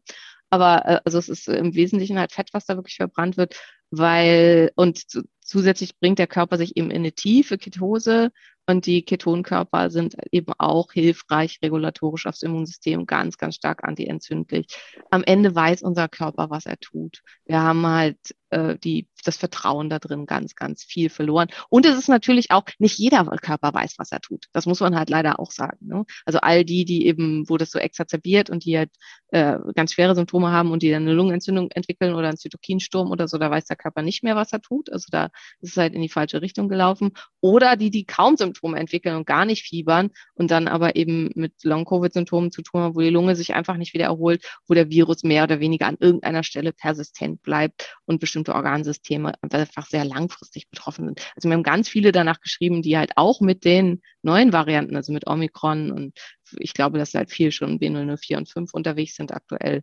Aber 0.50 0.84
äh, 0.86 1.00
also 1.06 1.20
es 1.20 1.30
ist 1.30 1.48
im 1.48 1.76
Wesentlichen 1.76 2.18
halt 2.18 2.32
Fett, 2.32 2.50
was 2.54 2.66
da 2.66 2.76
wirklich 2.76 2.96
verbrannt 2.96 3.38
wird, 3.38 3.56
weil 3.92 4.72
und 4.76 5.04
zusätzlich 5.42 6.00
bringt 6.00 6.18
der 6.18 6.28
Körper 6.28 6.58
sich 6.58 6.76
eben 6.76 6.90
in 6.90 6.98
eine 6.98 7.12
tiefe 7.12 7.60
Ketose 7.60 8.32
und 8.66 8.88
die 8.88 9.06
Ketonkörper 9.06 9.92
sind 9.92 10.16
eben 10.32 10.54
auch 10.58 10.92
hilfreich 10.92 11.60
regulatorisch 11.62 12.26
aufs 12.26 12.42
Immunsystem, 12.42 13.06
ganz, 13.06 13.38
ganz 13.38 13.56
stark 13.56 13.84
antientzündlich. 13.84 14.68
Am 15.12 15.24
Ende 15.24 15.54
weiß 15.54 15.84
unser 15.84 16.10
Körper, 16.10 16.50
was 16.50 16.66
er 16.66 16.78
tut. 16.80 17.22
Wir 17.46 17.62
haben 17.62 17.86
halt 17.86 18.18
äh, 18.50 18.78
die, 18.78 19.08
das 19.24 19.38
Vertrauen 19.38 19.90
da 19.90 20.00
drin 20.00 20.26
ganz, 20.26 20.56
ganz 20.56 20.84
viel 20.84 21.10
verloren. 21.10 21.50
Und 21.70 21.86
es 21.86 21.98
ist 21.98 22.08
natürlich 22.08 22.52
auch, 22.52 22.64
nicht 22.80 22.98
jeder 22.98 23.26
Körper 23.26 23.74
weiß, 23.74 23.96
was 23.98 24.12
er 24.12 24.22
tut. 24.22 24.46
Das 24.54 24.66
muss 24.66 24.80
man 24.80 24.96
halt 24.96 25.10
leider 25.10 25.40
auch 25.40 25.52
sagen. 25.52 25.78
Ne? 25.82 26.06
Also 26.26 26.40
all 26.40 26.64
die, 26.64 26.86
die 26.86 27.06
eben, 27.08 27.48
wo 27.50 27.58
das 27.58 27.72
so 27.72 27.80
exazerbiert 27.80 28.50
und 28.50 28.66
die 28.66 28.78
halt 28.78 28.92
äh, 29.30 29.58
ganz 29.76 29.94
schwere 29.94 30.16
Symptome 30.16 30.52
haben 30.52 30.72
und 30.72 30.84
die 30.84 30.92
dann 30.92 31.04
eine 31.04 31.14
Lungenentzündung 31.14 31.72
entwickeln 31.72 32.14
oder 32.14 32.30
einen 32.30 32.38
Zytokinsturm 32.38 33.12
oder 33.12 33.28
so, 33.28 33.38
da 33.38 33.52
weiß 33.52 33.66
der 33.66 33.76
Körper 33.76 34.02
nicht 34.02 34.24
mehr, 34.24 34.36
was 34.36 34.54
er 34.54 34.62
tut. 34.62 34.92
Also 34.92 35.08
da 35.12 35.26
ist 35.62 35.72
es 35.72 35.78
halt 35.78 35.94
in 35.94 36.02
die 36.02 36.10
falsche 36.10 36.42
Richtung 36.42 36.70
gelaufen. 36.70 37.12
Oder 37.42 37.76
die, 37.76 37.92
die 37.92 38.06
kaum 38.06 38.38
Symptome 38.38 38.80
entwickeln 38.80 39.16
und 39.16 39.28
gar 39.28 39.46
nicht 39.46 39.64
fiebern 39.64 40.12
und 40.36 40.52
dann 40.52 40.68
aber 40.68 40.96
eben 40.96 41.32
mit 41.36 41.54
Long-Covid-Symptomen 41.64 42.52
zu 42.52 42.62
tun 42.62 42.82
haben, 42.82 42.96
wo 42.96 43.02
die 43.02 43.10
Lunge 43.10 43.36
sich 43.36 43.54
einfach 43.54 43.78
nicht 43.78 43.94
wieder 43.94 44.06
erholt, 44.06 44.46
wo 44.68 44.74
der 44.74 44.90
Virus 44.90 45.24
mehr 45.24 45.44
oder 45.44 45.60
weniger 45.60 45.88
an 45.88 45.98
irgendeiner 46.00 46.44
Stelle 46.44 46.72
persistent 46.72 47.42
bleibt 47.42 47.98
und 48.06 48.20
bestimmte 48.20 48.37
Organsysteme 48.48 49.34
einfach 49.42 49.88
sehr 49.88 50.06
langfristig 50.06 50.70
betroffen 50.70 51.06
sind. 51.06 51.22
Also 51.36 51.50
wir 51.50 51.56
haben 51.56 51.64
ganz 51.64 51.90
viele 51.90 52.12
danach 52.12 52.40
geschrieben, 52.42 52.82
die 52.82 52.98
halt 52.98 53.12
auch 53.16 53.42
mit 53.42 53.66
den 53.66 54.02
neuen 54.22 54.54
Varianten, 54.54 54.96
also 54.96 55.14
mit 55.14 55.28
Omikron 55.28 55.92
und 55.92 56.18
ich 56.58 56.74
glaube, 56.74 56.98
dass 56.98 57.14
halt 57.14 57.32
viel 57.32 57.52
schon 57.52 57.80
B004 57.80 58.38
und 58.38 58.50
5 58.50 58.74
unterwegs 58.74 59.16
sind 59.16 59.34
aktuell, 59.34 59.82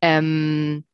ähm, 0.00 0.84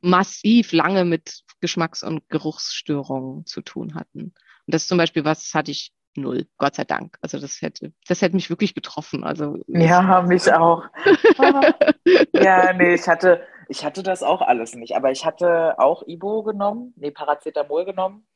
massiv 0.00 0.72
lange 0.72 1.04
mit 1.04 1.42
Geschmacks- 1.60 2.02
und 2.02 2.28
Geruchsstörungen 2.28 3.44
zu 3.46 3.60
tun 3.60 3.94
hatten. 3.94 4.20
Und 4.22 4.34
das 4.74 4.82
ist 4.82 4.88
zum 4.88 4.98
Beispiel 4.98 5.24
was, 5.24 5.52
hatte 5.54 5.70
ich 5.70 5.92
null, 6.16 6.46
Gott 6.58 6.74
sei 6.74 6.84
Dank. 6.84 7.16
Also 7.20 7.38
das 7.38 7.60
hätte, 7.62 7.92
das 8.08 8.22
hätte 8.22 8.34
mich 8.34 8.50
wirklich 8.50 8.74
getroffen. 8.74 9.24
Also 9.24 9.58
Ja, 9.68 10.22
mich 10.22 10.52
auch. 10.52 10.84
ja, 12.34 12.72
nee, 12.72 12.94
ich 12.94 13.06
hatte, 13.06 13.42
ich 13.70 13.84
hatte 13.84 14.02
das 14.04 14.22
auch 14.24 14.42
alles 14.42 14.74
nicht. 14.76 14.96
Aber 14.96 15.12
ich 15.12 15.26
hatte 15.26 15.78
auch 15.78 16.04
Ibo 16.06 16.42
genommen, 16.44 16.94
nee, 16.96 17.10
Paracetamol 17.12 17.86
genommen 17.86 18.26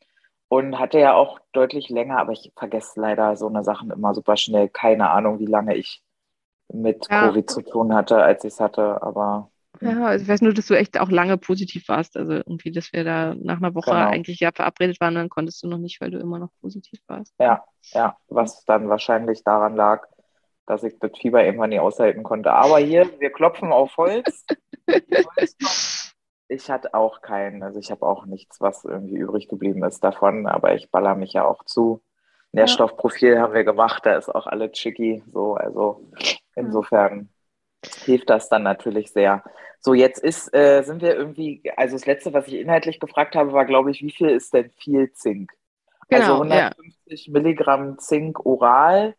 und 0.49 0.79
hatte 0.79 0.99
ja 1.01 1.14
auch 1.14 1.40
deutlich 1.53 1.88
länger, 1.90 2.18
aber 2.18 2.33
ich 2.33 2.53
vergesse 2.57 3.01
leider 3.01 3.37
so 3.37 3.49
eine 3.49 3.64
Sachen 3.64 3.90
immer 3.90 4.14
super 4.14 4.37
schnell. 4.37 4.68
Keine 4.70 5.11
Ahnung, 5.11 5.40
wie 5.40 5.47
lange 5.47 5.77
ich 5.77 6.03
mit 6.73 7.09
Ja. 7.11 7.31
Covid 7.31 7.51
zu 7.51 7.62
tun 7.62 7.94
hatte, 7.94 8.23
als 8.23 8.44
ich 8.44 8.55
es 8.55 8.61
hatte, 8.61 9.03
aber 9.03 9.51
Ja, 9.81 10.07
also 10.07 10.23
ich 10.23 10.29
weiß 10.29 10.40
nur, 10.42 10.55
dass 10.55 10.66
du 10.66 10.75
echt 10.75 10.99
auch 10.99 11.11
lange 11.11 11.37
positiv 11.37 11.88
warst. 11.88 12.16
Also 12.16 12.33
irgendwie, 12.33 12.70
dass 12.73 12.92
wir 12.92 13.05
da 13.05 13.35
nach 13.35 13.59
einer 13.59 13.75
Woche 13.75 13.90
Genau. 13.92 14.09
eigentlich 14.11 14.40
ja 14.40 14.51
verabredet 14.53 15.01
waren, 15.01 15.14
dann 15.14 15.29
konntest 15.29 15.62
du 15.62 15.68
noch 15.68 15.79
nicht, 15.79 16.01
weil 16.01 16.11
du 16.11 16.18
immer 16.18 16.38
noch 16.38 16.51
positiv 16.61 17.01
warst. 17.07 17.35
Ja, 17.38 17.64
ja, 17.92 18.16
was 18.29 18.64
dann 18.64 18.88
wahrscheinlich 18.88 19.42
daran 19.44 19.77
lag, 19.77 20.07
dass 20.66 20.83
ich 20.85 20.99
das 21.01 21.11
Fieber 21.18 21.44
irgendwann 21.44 21.70
nie 21.70 21.81
aushalten 21.81 22.23
konnte. 22.23 22.53
Aber 22.53 22.79
hier, 22.79 23.09
wir 23.20 23.31
klopfen 23.31 23.73
auf 23.73 23.97
Holz. 23.97 24.47
Ich 26.49 26.70
hatte 26.70 26.94
auch 26.94 27.23
keinen, 27.23 27.62
also 27.62 27.81
ich 27.81 27.90
habe 27.90 28.07
auch 28.07 28.27
nichts, 28.27 28.61
was 28.61 28.85
irgendwie 28.85 29.16
übrig 29.16 29.49
geblieben 29.49 29.83
ist 29.85 30.05
davon, 30.05 30.47
aber 30.47 30.75
ich 30.75 30.90
baller 30.90 31.14
mich 31.14 31.33
ja 31.33 31.44
auch 31.44 31.64
zu. 31.64 32.03
Nährstoffprofil 32.53 33.40
haben 33.40 33.55
wir 33.55 33.64
gemacht, 33.64 34.07
da 34.07 34.16
ist 34.16 34.29
auch 34.29 34.47
alles 34.47 34.73
chicky, 34.73 35.23
so, 35.33 35.55
also 35.55 36.07
insofern 36.55 37.31
hilft 38.05 38.31
das 38.31 38.49
dann 38.49 38.62
natürlich 38.62 39.11
sehr. 39.11 39.42
So, 39.81 39.92
jetzt 39.92 40.23
ist, 40.23 40.55
äh, 40.55 40.83
sind 40.83 41.03
wir 41.03 41.16
irgendwie, 41.16 41.62
also 41.77 41.97
das 41.97 42.07
letzte, 42.07 42.33
was 42.33 42.47
ich 42.47 42.55
inhaltlich 42.55 43.01
gefragt 43.01 43.35
habe, 43.35 43.53
war, 43.53 43.64
glaube 43.64 43.90
ich, 43.90 44.03
wie 44.03 44.12
viel 44.12 44.31
ist 44.31 44.55
denn 44.55 44.70
viel 44.70 45.12
Zink? 45.12 45.53
Genau, 46.09 46.42
also 46.42 46.42
150 46.42 47.29
Milligramm 47.29 47.99
Zink 47.99 48.44
oral. 48.47 49.14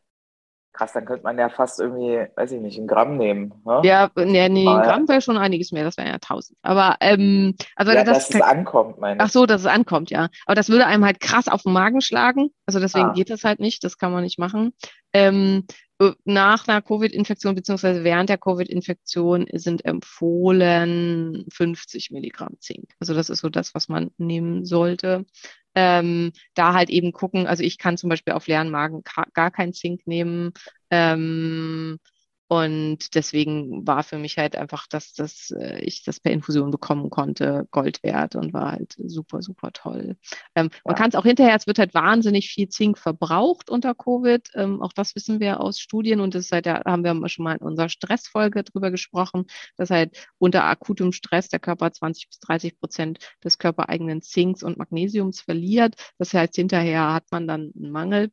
Krass, 0.77 0.91
dann 0.91 1.05
könnte 1.05 1.23
man 1.23 1.37
ja 1.37 1.47
fast 1.47 1.79
irgendwie, 1.79 2.27
weiß 2.35 2.51
ich 2.51 2.59
nicht, 2.59 2.77
ein 2.77 2.85
Gramm 2.85 3.15
nehmen. 3.17 3.53
Ne? 3.65 3.79
Ja, 3.85 4.09
nee, 4.15 4.49
nee, 4.49 4.67
ein 4.67 4.81
Gramm 4.83 5.07
wäre 5.07 5.21
schon 5.21 5.37
einiges 5.37 5.71
mehr, 5.71 5.85
das 5.85 5.95
wären 5.95 6.07
ja 6.09 6.15
1000. 6.15 6.57
Aber, 6.63 6.97
ähm, 6.99 7.55
also 7.77 7.93
ja, 7.93 8.03
das, 8.03 8.27
dass 8.27 8.35
es 8.35 8.41
ankommt, 8.41 8.99
meine 8.99 9.21
ach 9.21 9.27
ich. 9.27 9.31
so, 9.31 9.45
dass 9.45 9.61
es 9.61 9.67
ankommt, 9.67 10.09
ja. 10.09 10.27
Aber 10.45 10.55
das 10.55 10.67
würde 10.67 10.85
einem 10.85 11.05
halt 11.05 11.21
krass 11.21 11.47
auf 11.47 11.63
den 11.63 11.71
Magen 11.71 12.01
schlagen. 12.01 12.49
Also 12.65 12.79
deswegen 12.81 13.11
Ah. 13.11 13.13
geht 13.13 13.29
das 13.29 13.45
halt 13.45 13.61
nicht, 13.61 13.85
das 13.85 13.97
kann 13.97 14.11
man 14.11 14.23
nicht 14.23 14.37
machen. 14.37 14.73
Ähm, 15.13 15.63
äh, 15.94 15.94
nach 16.25 16.67
einer 16.67 16.81
Covid-Infektion 16.81 17.55
beziehungsweise 17.55 18.03
während 18.03 18.29
der 18.29 18.37
Covid-Infektion 18.37 19.47
sind 19.53 19.85
empfohlen 19.85 21.45
50 21.53 22.11
Milligramm 22.11 22.59
Zink. 22.59 22.91
Also 22.99 23.13
das 23.13 23.29
ist 23.29 23.39
so 23.39 23.49
das, 23.49 23.73
was 23.73 23.87
man 23.87 24.11
nehmen 24.17 24.65
sollte. 24.65 25.25
Ähm, 25.73 26.31
da 26.53 26.73
halt 26.73 26.89
eben 26.89 27.11
gucken, 27.11 27.47
also 27.47 27.63
ich 27.63 27.77
kann 27.77 27.97
zum 27.97 28.09
Beispiel 28.09 28.33
auf 28.33 28.47
leeren 28.47 28.71
Magen 28.71 29.03
gar 29.33 29.51
kein 29.51 29.73
Zink 29.73 30.05
nehmen. 30.05 30.51
Ähm, 30.89 31.99
und 32.47 33.15
deswegen 33.15 33.87
war 33.87 34.03
für 34.03 34.17
mich 34.19 34.37
halt 34.37 34.55
einfach, 34.55 34.85
dass, 34.87 35.13
dass 35.13 35.51
äh, 35.51 35.79
ich 35.79 36.03
das 36.03 36.19
per 36.19 36.31
Infusion 36.31 36.69
bekommen 36.71 37.09
konnte, 37.09 37.67
Gold 37.71 38.03
wert 38.03 38.35
und 38.35 38.53
war 38.53 38.73
halt 38.73 38.95
super, 39.03 39.41
super 39.41 39.71
toll. 39.73 40.15
Ähm, 40.55 40.69
Man 40.85 40.93
Ja. 40.93 40.93
kann 40.95 41.09
es 41.09 41.15
auch 41.15 41.23
hinterher, 41.23 41.55
es 41.55 41.67
wird 41.67 41.79
halt 41.79 41.93
wahnsinnig 41.93 42.49
viel 42.49 42.69
Zink 42.69 42.97
verbraucht 42.97 43.69
unter 43.69 43.95
Covid. 43.95 44.49
Ähm, 44.55 44.81
auch 44.81 44.93
das 44.93 45.15
wissen 45.15 45.39
wir 45.39 45.59
aus 45.59 45.79
Studien 45.79 46.19
und 46.19 46.35
das 46.35 46.51
halt, 46.51 46.65
da 46.67 46.81
haben 46.85 47.03
wir 47.03 47.29
schon 47.29 47.43
mal 47.45 47.55
in 47.55 47.65
unserer 47.65 47.89
Stressfolge 47.89 48.63
drüber 48.63 48.91
gesprochen, 48.91 49.45
dass 49.77 49.89
halt 49.89 50.27
unter 50.37 50.63
akutem 50.65 51.11
Stress 51.11 51.49
der 51.49 51.59
Körper 51.59 51.91
20 51.91 52.27
bis 52.29 52.39
30 52.39 52.79
Prozent 52.79 53.19
des 53.43 53.57
körpereigenen 53.57 54.21
Zinks 54.21 54.63
und 54.63 54.77
Magnesiums 54.77 55.41
verliert. 55.41 55.95
Das 56.17 56.33
heißt, 56.33 56.55
hinterher 56.55 57.13
hat 57.13 57.25
man 57.31 57.47
dann 57.47 57.71
einen 57.75 57.91
Mangel. 57.91 58.31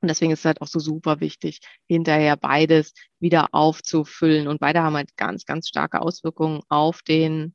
Und 0.00 0.08
deswegen 0.08 0.32
ist 0.32 0.40
es 0.40 0.44
halt 0.44 0.60
auch 0.62 0.66
so 0.68 0.78
super 0.78 1.20
wichtig, 1.20 1.60
hinterher 1.88 2.36
beides 2.36 2.92
wieder 3.20 3.48
aufzufüllen. 3.52 4.48
Und 4.48 4.60
beide 4.60 4.82
haben 4.82 4.96
halt 4.96 5.16
ganz, 5.16 5.44
ganz 5.44 5.68
starke 5.68 6.00
Auswirkungen 6.00 6.60
auf 6.68 7.02
den, 7.02 7.54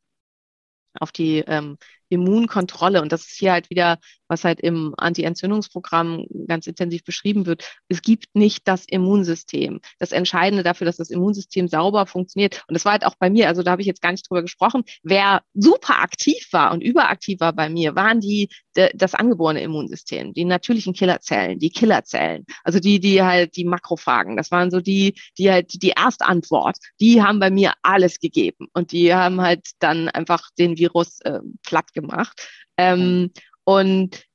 auf 1.00 1.12
die 1.12 1.40
ähm, 1.40 1.78
Immunkontrolle. 2.14 3.02
Und 3.02 3.12
das 3.12 3.22
ist 3.22 3.38
hier 3.38 3.52
halt 3.52 3.70
wieder, 3.70 4.00
was 4.28 4.44
halt 4.44 4.60
im 4.62 4.94
Anti-Entzündungsprogramm 4.98 6.26
ganz 6.48 6.68
intensiv 6.68 7.04
beschrieben 7.04 7.46
wird. 7.46 7.64
Es 7.88 8.02
gibt 8.02 8.28
nicht 8.34 8.68
das 8.68 8.86
Immunsystem. 8.86 9.80
Das 10.00 10.12
Entscheidende 10.12 10.64
dafür, 10.64 10.86
dass 10.86 10.98
das 10.98 11.10
Immunsystem 11.10 11.68
sauber 11.68 12.06
funktioniert. 12.06 12.64
Und 12.68 12.74
das 12.74 12.86
war 12.86 12.94
halt 12.94 13.06
auch 13.06 13.16
bei 13.20 13.30
mir, 13.30 13.48
also 13.48 13.64
da 13.64 13.72
habe 13.72 13.82
ich 13.82 13.88
jetzt 13.88 14.02
gar 14.02 14.12
nicht 14.12 14.30
drüber 14.30 14.42
gesprochen. 14.42 14.84
Wer 15.04 15.42
super 15.54 16.00
aktiv 16.00 16.48
war 16.52 16.72
und 16.72 16.82
überaktiv 16.82 17.40
war 17.40 17.54
bei 17.54 17.70
mir, 17.70 17.96
waren 17.96 18.20
die, 18.20 18.50
das 18.96 19.14
angeborene 19.14 19.62
Immunsystem, 19.62 20.34
die 20.34 20.46
natürlichen 20.46 20.94
Killerzellen, 20.94 21.60
die 21.60 21.70
Killerzellen. 21.70 22.46
Also 22.64 22.80
die, 22.80 23.00
die 23.00 23.22
halt 23.22 23.56
die 23.56 23.66
Makrophagen. 23.66 24.36
Das 24.36 24.52
waren 24.52 24.72
so 24.72 24.80
die, 24.80 25.16
die 25.38 25.52
halt 25.52 25.82
die 25.82 25.94
Erstantwort. 25.96 26.78
Die 27.00 27.22
haben 27.22 27.40
bei 27.40 27.52
mir 27.52 27.74
alles 27.82 28.20
gegeben. 28.20 28.68
Und 28.74 28.92
die 28.92 29.14
haben 29.14 29.42
halt 29.42 29.68
dann 29.80 30.10
einfach 30.10 30.50
den 30.58 30.78
Virus 30.78 31.20
äh, 31.22 31.40
platt 31.64 31.94
gemacht 31.94 32.03
gemacht. 32.08 32.48
Ähm, 32.78 33.32
und 33.66 34.26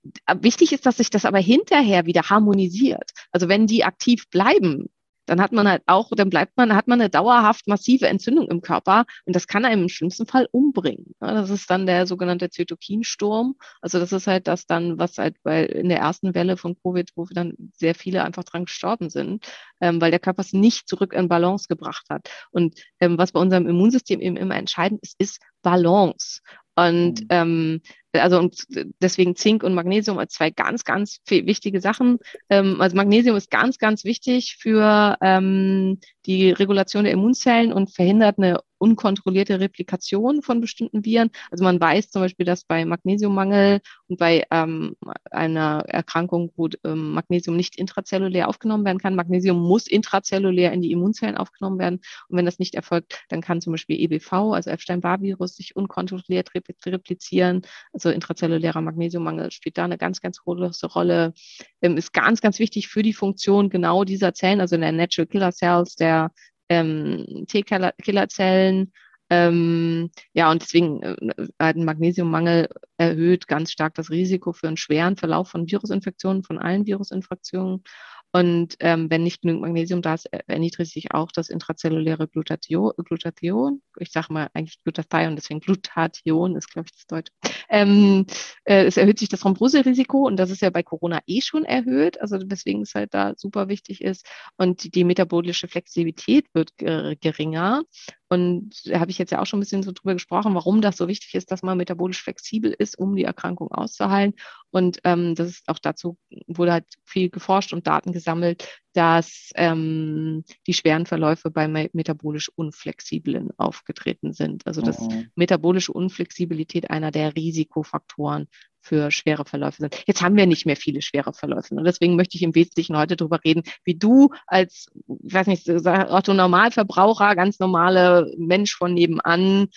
wichtig 0.41 0.73
ist, 0.73 0.87
dass 0.87 0.97
sich 0.97 1.11
das 1.11 1.25
aber 1.25 1.39
hinterher 1.39 2.07
wieder 2.07 2.23
harmonisiert. 2.31 3.11
Also 3.31 3.49
wenn 3.49 3.67
die 3.67 3.85
aktiv 3.85 4.29
bleiben, 4.31 4.89
dann 5.29 5.43
hat 5.43 5.53
man 5.53 5.69
halt 5.69 5.83
auch, 5.87 6.11
dann 6.17 6.31
bleibt 6.31 6.57
man, 6.57 6.75
hat 6.75 6.89
man 6.89 7.01
eine 7.01 7.11
dauerhaft 7.11 7.69
massive 7.69 8.09
Entzündung 8.09 8.49
im 8.49 8.63
Körper 8.63 9.05
und 9.27 9.37
das 9.37 9.47
kann 9.47 9.65
einem 9.65 9.83
im 9.83 9.89
schlimmsten 9.89 10.27
Fall 10.27 10.49
umbringen. 10.53 11.15
Das 11.21 11.51
ist 11.51 11.71
dann 11.71 11.87
der 11.87 12.07
sogenannte 12.07 12.49
Zytokinsturm. 12.49 13.57
Also 13.83 13.99
das 13.99 14.13
ist 14.13 14.27
halt 14.27 14.49
das 14.49 14.67
dann, 14.67 14.99
was 14.99 15.19
halt 15.19 15.37
bei 15.43 15.65
in 15.67 15.91
der 15.91 15.99
ersten 15.99 16.35
Welle 16.35 16.57
von 16.57 16.77
Covid, 16.83 17.11
wo 17.15 17.27
dann 17.27 17.55
sehr 17.75 17.95
viele 17.95 18.25
einfach 18.25 18.45
dran 18.45 18.65
gestorben 18.65 19.11
sind, 19.11 19.47
ähm, 19.81 20.01
weil 20.01 20.11
der 20.11 20.21
Körper 20.21 20.41
es 20.41 20.55
nicht 20.55 20.89
zurück 20.89 21.13
in 21.13 21.29
Balance 21.29 21.67
gebracht 21.69 22.07
hat. 22.09 22.31
Und 22.51 22.81
ähm, 23.01 23.19
was 23.19 23.33
bei 23.33 23.41
unserem 23.41 23.69
Immunsystem 23.69 24.21
eben 24.21 24.37
immer 24.37 24.57
entscheidend 24.57 25.03
ist, 25.03 25.15
ist 25.19 25.41
Balance. 25.63 26.41
Und 26.87 27.23
mhm. 27.23 27.27
ähm, 27.31 27.81
also 28.13 28.39
und 28.39 28.65
deswegen 29.01 29.37
Zink 29.37 29.63
und 29.63 29.75
Magnesium 29.75 30.19
als 30.19 30.33
zwei 30.33 30.51
ganz, 30.51 30.85
ganz 30.85 31.21
wichtige 31.29 31.81
Sachen. 31.81 32.19
Ähm, 32.49 32.81
also 32.81 32.97
Magnesium 32.97 33.37
ist 33.37 33.51
ganz, 33.51 33.79
ganz 33.79 34.05
wichtig 34.05 34.57
für 34.59 35.17
ähm, 35.21 35.99
die 36.27 36.51
Regulation 36.51 37.05
der 37.05 37.13
Immunzellen 37.13 37.73
und 37.73 37.95
verhindert 37.95 38.39
eine 38.39 38.61
unkontrollierte 38.79 39.61
Replikation 39.61 40.43
von 40.43 40.61
bestimmten 40.61 41.05
Viren. 41.05 41.31
Also 41.51 41.65
man 41.65 41.81
weiß 41.81 42.11
zum 42.11 42.23
Beispiel, 42.23 42.47
dass 42.47 42.65
bei 42.65 42.85
Magnesiummangel 42.85 43.81
und 44.07 44.19
bei 44.19 44.45
ähm, 44.51 44.97
einer 45.31 45.85
Erkrankung, 45.87 46.53
wo 46.57 46.69
ähm, 46.85 47.13
Magnesium 47.13 47.57
nicht 47.57 47.77
intrazellulär 47.77 48.49
aufgenommen 48.49 48.85
werden 48.85 48.99
kann, 48.99 49.15
Magnesium 49.15 49.61
muss 49.61 49.87
intrazellulär 49.87 50.73
in 50.73 50.83
die 50.83 50.93
Immunzellen 50.93 51.37
aufgenommen 51.37 51.79
werden. 51.79 52.01
Und 52.29 52.37
wenn 52.39 52.47
das 52.47 52.59
nicht 52.59 52.75
erfolgt, 52.75 53.25
dann 53.29 53.41
kann 53.41 53.61
zum 53.61 53.73
Beispiel 53.73 54.01
EBV, 54.01 54.33
also 54.55 54.71
Epstein-Barr-Virus, 54.71 55.57
sich 55.57 55.77
unkontrolliert 55.77 56.51
replizieren. 56.55 57.63
Also 57.93 58.11
intrazellulärer 58.11 58.81
Magnesiummangel 58.81 59.51
spielt 59.51 59.79
da 59.79 59.85
eine 59.85 59.99
ganz, 59.99 60.21
ganz 60.21 60.39
große 60.39 60.87
Rolle. 60.87 61.35
Ähm, 61.83 61.97
ist 61.97 62.13
ganz, 62.13 62.41
ganz 62.41 62.59
wichtig 62.59 62.89
für 62.89 63.03
die 63.03 63.13
Funktion 63.13 63.71
genau 63.71 64.05
dieser 64.05 64.35
Zellen, 64.35 64.61
also 64.61 64.77
der 64.77 64.93
Natural 64.93 65.27
Killer 65.27 65.53
Cells, 65.53 65.97
der 65.97 66.31
ähm, 66.69 67.45
T-Killerzellen. 67.49 68.93
Ähm, 69.31 70.11
ja, 70.33 70.51
und 70.51 70.63
deswegen 70.63 71.03
äh, 71.03 71.17
ein 71.59 71.85
Magnesiummangel 71.85 72.69
erhöht 72.97 73.47
ganz 73.47 73.71
stark 73.73 73.95
das 73.95 74.11
Risiko 74.11 74.53
für 74.53 74.69
einen 74.69 74.79
schweren 74.79 75.17
Verlauf 75.17 75.51
von 75.51 75.67
Virusinfektionen, 75.71 76.43
von 76.43 76.59
allen 76.59 76.87
Virusinfektionen. 76.87 77.85
Und 78.33 78.77
ähm, 78.81 79.11
wenn 79.11 79.23
nicht 79.23 79.41
genügend 79.41 79.63
Magnesium 79.63 80.03
da 80.03 80.15
ist, 80.15 80.27
erniedrigt 80.47 80.93
sich 80.93 81.13
auch 81.15 81.33
das 81.33 81.49
intrazelluläre 81.49 82.29
Glutathion. 82.29 82.93
Glutathion. 82.97 83.83
Ich 83.99 84.13
sage 84.13 84.33
mal 84.33 84.49
eigentlich 84.53 84.83
Glutathion, 84.85 85.35
deswegen 85.35 85.61
Glutathion 85.61 86.55
ist, 86.57 86.71
glaube 86.71 86.89
ich, 86.89 86.97
das 86.97 87.07
Deutsche. 87.07 87.33
Ähm, 87.71 88.27
äh, 88.65 88.85
es 88.85 88.97
erhöht 88.97 89.19
sich 89.19 89.29
das 89.29 89.41
Thromboserisiko 89.41 90.27
und 90.27 90.37
das 90.37 90.51
ist 90.51 90.63
ja 90.63 90.71
bei 90.71 90.83
Corona 90.83 91.21
eh 91.27 91.41
schon 91.41 91.65
erhöht. 91.65 92.21
Also 92.21 92.39
deswegen 92.39 92.83
ist 92.83 92.95
halt 92.95 93.15
da 93.15 93.35
super 93.37 93.69
wichtig 93.69 94.03
ist. 94.03 94.27
Und 94.57 94.95
die 94.95 95.05
metabolische 95.05 95.69
Flexibilität 95.69 96.47
wird 96.53 96.77
geringer. 96.77 97.83
Und 98.29 98.71
da 98.85 99.01
habe 99.01 99.11
ich 99.11 99.19
jetzt 99.19 99.33
ja 99.33 99.41
auch 99.41 99.47
schon 99.47 99.59
ein 99.59 99.61
bisschen 99.61 99.83
so 99.83 99.93
drüber 99.93 100.13
gesprochen, 100.13 100.55
warum 100.55 100.83
das 100.83 100.97
so 100.97 101.09
wichtig 101.09 101.35
ist, 101.35 101.51
dass 101.51 101.63
man 101.63 101.79
metabolisch 101.79 102.23
flexibel 102.23 102.75
ist, 102.77 102.99
um 102.99 103.17
die 103.17 103.25
Erkrankung 103.25 103.71
auszuheilen. 103.71 104.35
Und 104.71 105.01
ähm, 105.05 105.35
das 105.35 105.49
ist 105.49 105.69
auch 105.69 105.79
dazu, 105.79 106.19
wurde 106.47 106.73
halt 106.73 106.85
viel 107.05 107.31
geforscht 107.31 107.73
und 107.73 107.87
Daten 107.87 108.13
gesammelt, 108.13 108.69
dass 108.93 109.51
ähm, 109.55 110.45
die 110.67 110.75
schweren 110.75 111.07
Verläufe 111.07 111.51
bei 111.51 111.69
metabolisch 111.69 112.51
Unflexiblen 112.55 113.51
aufgetreten 113.57 114.33
sind. 114.33 114.67
Also 114.67 114.83
dass 114.83 115.01
mhm. 115.01 115.31
metabolische 115.35 115.93
Unflexibilität 115.93 116.91
einer 116.91 117.11
der 117.11 117.35
Risikofaktoren 117.35 118.49
für 118.89 119.11
schwere 119.11 119.45
Verläufe 119.45 119.83
sind. 119.83 120.03
Jetzt 120.07 120.23
haben 120.23 120.37
wir 120.37 120.47
nicht 120.47 120.67
mehr 120.67 120.77
viele 120.77 121.03
schwere 121.03 121.33
Verläufe. 121.33 121.75
Und 121.75 121.85
deswegen 121.85 122.17
möchte 122.17 122.37
ich 122.37 122.43
im 122.43 122.55
Wesentlichen 122.55 122.97
heute 122.97 123.17
darüber 123.17 123.45
reden, 123.45 123.63
wie 123.85 123.95
du 123.95 124.31
als, 124.47 124.87
ich 125.25 125.35
weiß 125.35 125.47
nicht, 125.47 125.69
Otto 125.69 126.33
Normalverbraucher, 126.33 127.37
ganz 127.37 127.59
normale 127.59 128.33
Mensch 128.39 128.75
von 128.75 128.95
nebenan, 128.95 129.69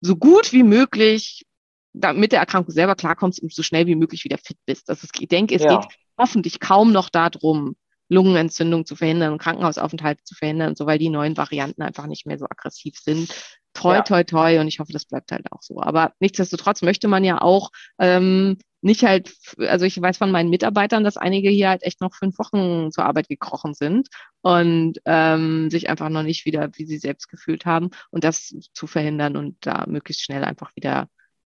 so 0.00 0.16
gut 0.16 0.52
wie 0.52 0.62
möglich 0.62 1.44
mit 1.92 2.32
der 2.32 2.40
Erkrankung 2.40 2.72
selber 2.72 2.94
klarkommst 2.94 3.42
und 3.42 3.52
so 3.52 3.62
schnell 3.62 3.86
wie 3.86 3.96
möglich 3.96 4.24
wieder 4.24 4.38
fit 4.38 4.58
bist. 4.66 4.88
Also 4.90 5.06
ich 5.18 5.28
denke, 5.28 5.56
es 5.56 5.62
ja. 5.62 5.80
geht 5.80 5.90
hoffentlich 6.16 6.60
kaum 6.60 6.92
noch 6.92 7.08
darum, 7.08 7.74
Lungenentzündung 8.08 8.86
zu 8.86 8.96
verhindern 8.96 9.32
und 9.32 9.38
Krankenhausaufenthalte 9.38 10.22
zu 10.24 10.34
verhindern, 10.34 10.74
so 10.76 10.84
weil 10.84 10.98
die 10.98 11.08
neuen 11.08 11.36
Varianten 11.36 11.82
einfach 11.82 12.06
nicht 12.06 12.26
mehr 12.26 12.38
so 12.38 12.44
aggressiv 12.44 12.96
sind. 12.98 13.32
Toi, 13.74 13.96
ja. 13.96 14.02
toi, 14.02 14.24
toi. 14.24 14.60
Und 14.60 14.68
ich 14.68 14.80
hoffe, 14.80 14.92
das 14.92 15.04
bleibt 15.04 15.32
halt 15.32 15.50
auch 15.52 15.62
so. 15.62 15.80
Aber 15.80 16.12
nichtsdestotrotz 16.20 16.82
möchte 16.82 17.08
man 17.08 17.24
ja 17.24 17.40
auch 17.40 17.70
ähm, 17.98 18.58
nicht 18.82 19.02
halt, 19.04 19.34
also 19.58 19.84
ich 19.84 20.00
weiß 20.00 20.18
von 20.18 20.30
meinen 20.30 20.50
Mitarbeitern, 20.50 21.04
dass 21.04 21.16
einige 21.16 21.50
hier 21.50 21.68
halt 21.68 21.82
echt 21.82 22.00
noch 22.00 22.14
fünf 22.14 22.38
Wochen 22.38 22.90
zur 22.90 23.04
Arbeit 23.04 23.28
gekrochen 23.28 23.74
sind 23.74 24.08
und 24.40 24.98
ähm, 25.04 25.70
sich 25.70 25.90
einfach 25.90 26.08
noch 26.08 26.22
nicht 26.22 26.46
wieder, 26.46 26.70
wie 26.74 26.86
sie 26.86 26.98
selbst 26.98 27.28
gefühlt 27.28 27.66
haben 27.66 27.90
und 28.10 28.24
das 28.24 28.54
zu 28.72 28.86
verhindern 28.86 29.36
und 29.36 29.56
da 29.60 29.84
möglichst 29.86 30.22
schnell 30.22 30.44
einfach 30.44 30.74
wieder 30.76 31.08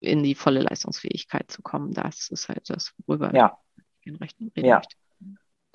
in 0.00 0.22
die 0.22 0.34
volle 0.34 0.60
Leistungsfähigkeit 0.60 1.50
zu 1.50 1.60
kommen. 1.62 1.92
Das 1.92 2.28
ist 2.30 2.48
halt 2.48 2.70
das, 2.70 2.94
worüber 3.06 3.34
ja. 3.34 3.58
ich 4.02 4.12
reden 4.12 4.48
ja. 4.56 4.76
möchte. 4.76 4.96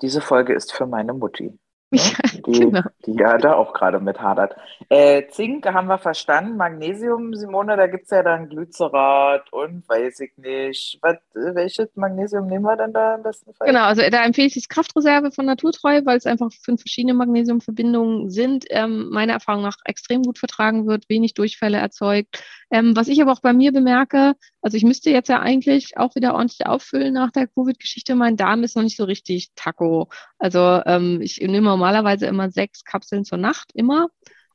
Diese 0.02 0.20
Folge 0.20 0.52
ist 0.52 0.72
für 0.72 0.86
meine 0.86 1.14
Mutti. 1.14 1.58
Die, 1.92 1.98
genau. 2.42 2.82
die 3.06 3.14
ja 3.14 3.38
da 3.38 3.54
auch 3.54 3.72
gerade 3.72 4.00
mit 4.00 4.20
hadert. 4.20 4.56
Äh, 4.88 5.28
Zink 5.28 5.66
haben 5.66 5.86
wir 5.86 5.98
verstanden. 5.98 6.56
Magnesium, 6.56 7.34
Simone, 7.34 7.76
da 7.76 7.86
gibt 7.86 8.04
es 8.04 8.10
ja 8.10 8.24
dann 8.24 8.48
Glycerat 8.48 9.52
und 9.52 9.88
weiß 9.88 10.20
ich 10.20 10.36
nicht. 10.36 10.98
Was, 11.00 11.16
welches 11.34 11.94
Magnesium 11.94 12.48
nehmen 12.48 12.64
wir 12.64 12.76
denn 12.76 12.92
da 12.92 13.14
am 13.14 13.22
besten 13.22 13.54
Fall? 13.54 13.68
Genau, 13.68 13.84
also 13.84 14.02
da 14.10 14.24
empfehle 14.24 14.48
ich 14.48 14.54
die 14.54 14.62
Kraftreserve 14.62 15.30
von 15.30 15.46
Naturtreu, 15.46 16.02
weil 16.04 16.16
es 16.16 16.26
einfach 16.26 16.50
fünf 16.52 16.80
verschiedene 16.80 17.14
Magnesiumverbindungen 17.14 18.30
sind. 18.30 18.64
Ähm, 18.70 19.08
meiner 19.10 19.34
Erfahrung 19.34 19.62
nach 19.62 19.76
extrem 19.84 20.22
gut 20.22 20.38
vertragen 20.38 20.86
wird, 20.88 21.08
wenig 21.08 21.34
Durchfälle 21.34 21.78
erzeugt. 21.78 22.42
Ähm, 22.70 22.96
was 22.96 23.06
ich 23.06 23.22
aber 23.22 23.30
auch 23.32 23.40
bei 23.40 23.52
mir 23.52 23.72
bemerke, 23.72 24.34
also 24.66 24.76
ich 24.76 24.82
müsste 24.82 25.10
jetzt 25.10 25.28
ja 25.28 25.38
eigentlich 25.38 25.96
auch 25.96 26.16
wieder 26.16 26.34
ordentlich 26.34 26.66
auffüllen 26.66 27.14
nach 27.14 27.30
der 27.30 27.46
Covid-Geschichte. 27.46 28.16
Mein 28.16 28.36
Darm 28.36 28.64
ist 28.64 28.74
noch 28.74 28.82
nicht 28.82 28.96
so 28.96 29.04
richtig 29.04 29.52
taco. 29.54 30.08
Also 30.40 30.82
ähm, 30.86 31.20
ich 31.22 31.38
nehme 31.38 31.68
normalerweise 31.68 32.26
immer 32.26 32.50
sechs 32.50 32.82
Kapseln 32.82 33.24
zur 33.24 33.38
Nacht, 33.38 33.70
immer. 33.74 34.08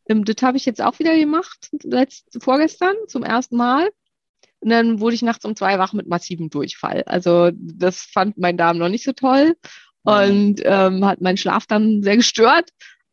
Ähm, 0.10 0.26
das 0.26 0.36
habe 0.41 0.58
ich 0.58 0.65
jetzt 0.65 0.82
auch 0.82 1.00
wieder 1.00 1.17
gemacht, 1.17 1.69
letzt, 1.84 2.43
vorgestern 2.43 2.93
zum 3.08 3.24
ersten 3.24 3.56
Mal. 3.56 3.89
Und 4.60 4.69
dann 4.69 5.00
wurde 5.00 5.15
ich 5.15 5.21
nachts 5.21 5.45
um 5.45 5.56
zwei 5.56 5.80
wach 5.80 5.93
mit 5.93 6.08
massivem 6.08 6.50
Durchfall. 6.50 7.04
Also 7.06 7.52
das 7.54 8.02
fand 8.02 8.38
mein 8.38 8.58
Darm 8.58 8.80
noch 8.80 8.89
nicht 8.89 9.06
so 9.06 9.13
toll 9.13 9.56
und 10.04 10.62
ähm, 10.65 11.06
hat 11.06 11.21
meinen 11.21 11.38
Schlaf 11.38 11.67
dann 11.67 12.04
sehr 12.04 12.17
gestört. 12.17 12.71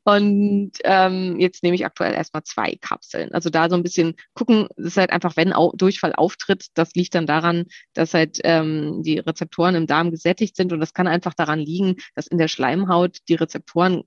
Und 0.09 0.73
ähm, 0.85 1.39
jetzt 1.39 1.63
nehme 1.63 1.75
ich 1.75 1.85
aktuell 1.85 2.15
erstmal 2.15 2.43
zwei 2.43 2.77
Kapseln. 2.81 3.31
Also 3.33 3.51
da 3.51 3.69
so 3.69 3.77
ein 3.77 3.83
bisschen 3.83 4.15
gucken, 4.33 4.67
das 4.79 4.87
ist 4.87 4.97
halt 4.97 5.11
einfach, 5.11 5.37
wenn 5.37 5.53
Au 5.53 5.73
Durchfall 5.77 6.15
auftritt, 6.15 6.69
das 6.73 6.95
liegt 6.95 7.15
dann 7.15 7.27
daran, 7.27 7.67
dass 7.93 8.15
halt 8.15 8.39
ähm, 8.43 9.03
die 9.03 9.19
Rezeptoren 9.19 9.75
im 9.75 9.87
Darm 9.87 10.11
gesättigt 10.11 10.57
sind. 10.57 10.73
Und 10.73 10.81
das 10.81 10.95
kann 10.95 11.09
einfach 11.09 11.35
daran 11.35 11.59
liegen, 11.59 11.97
dass 12.15 12.27
in 12.27 12.39
der 12.39 12.49
Schleimhaut 12.49 13.19
die 13.29 13.35
Rezeptoren 13.35 14.05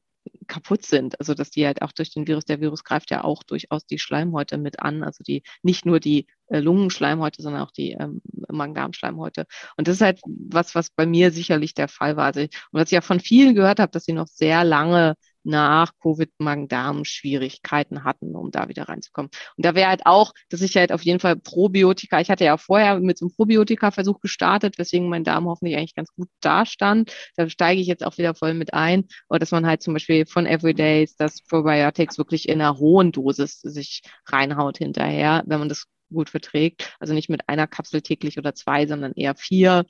kaputt 0.48 0.88
sind. 0.88 1.20
Also 1.20 1.36
dass 1.36 1.52
die 1.52 1.68
halt 1.68 1.84
auch 1.84 1.92
durch 1.92 2.12
den 2.12 2.26
Virus, 2.26 2.46
der 2.46 2.62
Virus 2.62 2.84
greift 2.84 3.12
ja 3.12 3.24
auch 3.24 3.44
durchaus 3.44 3.86
die 3.86 4.00
Schleimhäute 4.00 4.58
mit 4.58 4.80
an, 4.80 5.04
also 5.04 5.24
die 5.24 5.44
nicht 5.62 5.86
nur 5.86 6.00
die 6.00 6.26
äh, 6.48 6.60
Lungenschleimhäute, 6.60 7.44
sondern 7.44 7.62
auch 7.62 7.72
die 7.72 7.92
ähm, 7.92 8.24
Magen-Darm-Schleimhäute. 8.50 9.46
Und 9.78 9.88
das 9.88 9.98
ist 9.98 10.02
halt 10.02 10.20
was, 10.26 10.74
was 10.74 10.90
bei 10.90 11.06
mir 11.06 11.30
sicherlich 11.32 11.76
der 11.76 11.88
Fall 11.90 12.18
war. 12.18 12.26
Also, 12.26 12.42
und 12.42 12.50
was 12.72 12.86
ich 12.86 12.94
ja 12.94 13.02
von 13.02 13.20
vielen 13.20 13.54
gehört 13.54 13.80
habe, 13.80 13.92
dass 13.92 14.06
sie 14.06 14.14
noch 14.14 14.28
sehr 14.28 14.64
lange 14.64 15.14
nach 15.44 15.94
Covid-Magen-Darm-Schwierigkeiten 16.02 18.04
hatten, 18.04 18.36
um 18.36 18.52
da 18.52 18.70
wieder 18.70 18.90
reinzukommen. 18.90 19.32
Und 19.58 19.66
da 19.66 19.76
wäre 19.76 19.90
halt 19.90 20.06
auch, 20.06 20.34
dass 20.50 20.62
ich 20.62 20.76
halt 20.76 20.92
auf 20.92 21.04
jeden 21.04 21.20
Fall 21.20 21.36
Probiotika, 21.36 22.20
ich 22.20 22.30
hatte 22.30 22.46
ja 22.46 22.58
vorher 22.58 23.00
mit 23.00 23.18
so 23.18 23.26
einem 23.26 23.36
Probiotika-Versuch 23.36 24.20
gestartet, 24.22 24.78
weswegen 24.78 25.10
mein 25.10 25.24
Darm 25.24 25.48
hoffentlich 25.48 25.78
eigentlich 25.78 25.96
ganz 25.96 26.14
gut 26.16 26.30
dastand. 26.42 27.14
Da 27.36 27.50
steige 27.50 27.82
ich 27.82 27.88
jetzt 27.88 28.06
auch 28.06 28.18
wieder 28.18 28.36
voll 28.36 28.54
mit 28.54 28.74
ein. 28.74 29.06
Oder 29.30 29.40
dass 29.40 29.52
man 29.52 29.66
halt 29.66 29.82
zum 29.82 29.94
Beispiel 29.94 30.26
von 30.26 30.46
Everydays 30.46 31.16
das 31.16 31.42
Probiotics 31.44 32.18
wirklich 32.18 32.50
in 32.50 32.62
einer 32.62 32.78
hohen 32.78 33.12
Dosis 33.12 33.62
sich 33.62 34.02
reinhaut 34.26 34.78
hinterher, 34.78 35.44
wenn 35.46 35.60
man 35.60 35.70
das 35.70 35.86
gut 36.12 36.30
verträgt. 36.30 36.94
Also 37.00 37.14
nicht 37.14 37.30
mit 37.30 37.48
einer 37.48 37.68
Kapsel 37.68 38.02
täglich 38.02 38.38
oder 38.38 38.54
zwei, 38.54 38.86
sondern 38.86 39.14
eher 39.14 39.36
vier 39.36 39.86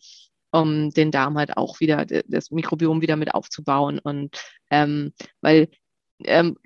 um 0.52 0.90
den 0.92 1.12
Darm 1.12 1.38
halt 1.38 1.58
auch 1.58 1.80
wieder, 1.80 2.06
das 2.06 2.52
Mikrobiom 2.52 3.02
wieder 3.02 3.16
mit 3.16 3.34
aufzubauen. 3.34 4.00
Und 4.00 4.42
ähm, 4.70 5.14
weil 5.42 5.70
ähm, 6.24 6.58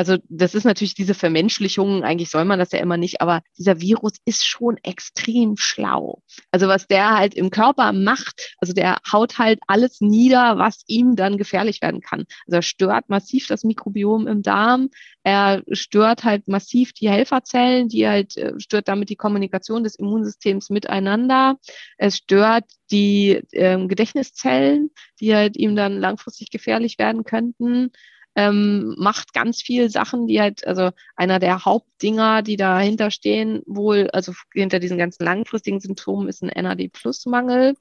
also 0.00 0.16
das 0.30 0.54
ist 0.54 0.64
natürlich 0.64 0.94
diese 0.94 1.12
Vermenschlichung, 1.12 2.04
eigentlich 2.04 2.30
soll 2.30 2.46
man 2.46 2.58
das 2.58 2.72
ja 2.72 2.78
immer 2.78 2.96
nicht, 2.96 3.20
aber 3.20 3.42
dieser 3.58 3.82
Virus 3.82 4.12
ist 4.24 4.46
schon 4.46 4.78
extrem 4.82 5.58
schlau. 5.58 6.22
Also 6.50 6.68
was 6.68 6.86
der 6.86 7.18
halt 7.18 7.34
im 7.34 7.50
Körper 7.50 7.92
macht, 7.92 8.54
also 8.62 8.72
der 8.72 8.96
haut 9.12 9.36
halt 9.38 9.60
alles 9.66 10.00
nieder, 10.00 10.56
was 10.56 10.84
ihm 10.86 11.16
dann 11.16 11.36
gefährlich 11.36 11.82
werden 11.82 12.00
kann. 12.00 12.24
Also 12.46 12.56
er 12.56 12.62
stört 12.62 13.10
massiv 13.10 13.46
das 13.46 13.62
Mikrobiom 13.62 14.26
im 14.26 14.40
Darm, 14.40 14.88
er 15.22 15.62
stört 15.70 16.24
halt 16.24 16.48
massiv 16.48 16.94
die 16.94 17.10
Helferzellen, 17.10 17.88
die 17.88 18.08
halt 18.08 18.38
äh, 18.38 18.58
stört 18.58 18.88
damit 18.88 19.10
die 19.10 19.16
Kommunikation 19.16 19.84
des 19.84 19.96
Immunsystems 19.96 20.70
miteinander. 20.70 21.58
Es 21.98 22.16
stört 22.16 22.64
die 22.90 23.42
äh, 23.52 23.86
Gedächtniszellen, 23.86 24.92
die 25.20 25.34
halt 25.34 25.58
ihm 25.58 25.76
dann 25.76 25.98
langfristig 25.98 26.48
gefährlich 26.48 26.98
werden 26.98 27.24
könnten 27.24 27.92
ähm, 28.36 28.94
macht 28.98 29.32
ganz 29.32 29.62
viel 29.62 29.90
Sachen, 29.90 30.26
die 30.26 30.40
halt, 30.40 30.66
also 30.66 30.90
einer 31.16 31.38
der 31.38 31.64
Hauptdinger, 31.64 32.42
die 32.42 32.56
dahinter 32.56 33.10
stehen, 33.10 33.62
wohl, 33.66 34.08
also 34.10 34.32
hinter 34.54 34.78
diesen 34.78 34.98
ganzen 34.98 35.24
langfristigen 35.24 35.80
Symptomen 35.80 36.28
ist 36.28 36.42
ein 36.42 36.50
NAD-Plus-Mangel. 36.62 37.74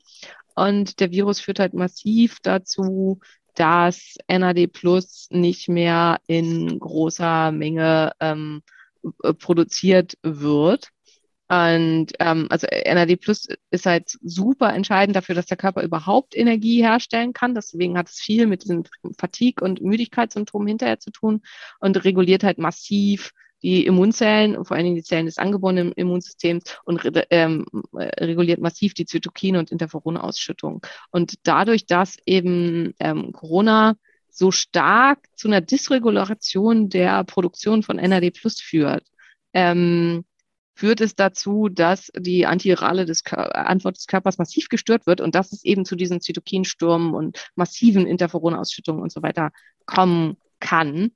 Und 0.55 0.99
der 0.99 1.11
Virus 1.11 1.39
führt 1.39 1.59
halt 1.59 1.73
massiv 1.73 2.37
dazu, 2.41 3.19
dass 3.55 4.15
NAD 4.27 4.67
Plus 4.67 5.27
nicht 5.31 5.69
mehr 5.69 6.19
in 6.27 6.79
großer 6.79 7.51
Menge 7.51 8.13
ähm, 8.19 8.61
äh, 9.23 9.33
produziert 9.33 10.17
wird. 10.23 10.89
Und 11.49 12.07
ähm, 12.19 12.45
also 12.51 12.67
NAD 12.67 13.15
Plus 13.15 13.47
ist 13.71 13.87
halt 13.87 14.17
super 14.21 14.71
entscheidend 14.71 15.15
dafür, 15.15 15.33
dass 15.33 15.47
der 15.47 15.57
Körper 15.57 15.81
überhaupt 15.81 16.37
Energie 16.37 16.83
herstellen 16.83 17.33
kann. 17.33 17.55
Deswegen 17.55 17.97
hat 17.97 18.07
es 18.07 18.19
viel 18.19 18.45
mit 18.45 18.63
diesen 18.63 18.87
Fatigue- 19.17 19.63
und 19.63 19.81
Müdigkeitssymptomen 19.81 20.67
hinterher 20.67 20.99
zu 20.99 21.09
tun 21.09 21.41
und 21.79 22.03
reguliert 22.03 22.43
halt 22.43 22.59
massiv 22.59 23.31
die 23.63 23.85
Immunzellen, 23.85 24.63
vor 24.63 24.77
allen 24.77 24.85
Dingen 24.85 24.95
die 24.95 25.03
Zellen 25.03 25.25
des 25.25 25.39
angeborenen 25.39 25.91
Immunsystems 25.93 26.63
und 26.85 27.01
ähm, 27.31 27.65
reguliert 27.93 28.61
massiv 28.61 28.93
die 28.93 29.05
Zytokine 29.05 29.57
und 29.57 29.71
Interferonausschüttung. 29.71 30.85
Und 31.09 31.33
dadurch, 31.43 31.87
dass 31.87 32.17
eben 32.25 32.93
ähm, 32.99 33.33
Corona 33.33 33.95
so 34.29 34.51
stark 34.51 35.25
zu 35.35 35.47
einer 35.47 35.61
Dysregulation 35.61 36.89
der 36.89 37.23
Produktion 37.23 37.81
von 37.81 37.97
NAD 37.97 38.31
Plus 38.31 38.61
führt, 38.61 39.03
ähm, 39.53 40.23
führt 40.79 41.01
es 41.01 41.13
dazu, 41.13 41.67
dass 41.67 42.09
die 42.17 42.45
antivirale 42.45 43.05
des 43.05 43.25
Antwort 43.25 43.97
des 43.97 44.07
Körpers 44.07 44.37
massiv 44.37 44.69
gestört 44.69 45.07
wird 45.07 45.19
und 45.19 45.35
dass 45.35 45.51
es 45.51 45.65
eben 45.65 45.83
zu 45.83 45.97
diesen 45.97 46.21
Zytokinstürmen 46.21 47.13
und 47.13 47.49
massiven 47.55 48.07
Interferonausschüttungen 48.07 49.03
und 49.03 49.11
so 49.11 49.21
weiter 49.21 49.51
kommen 49.85 50.37
kann. 50.61 51.11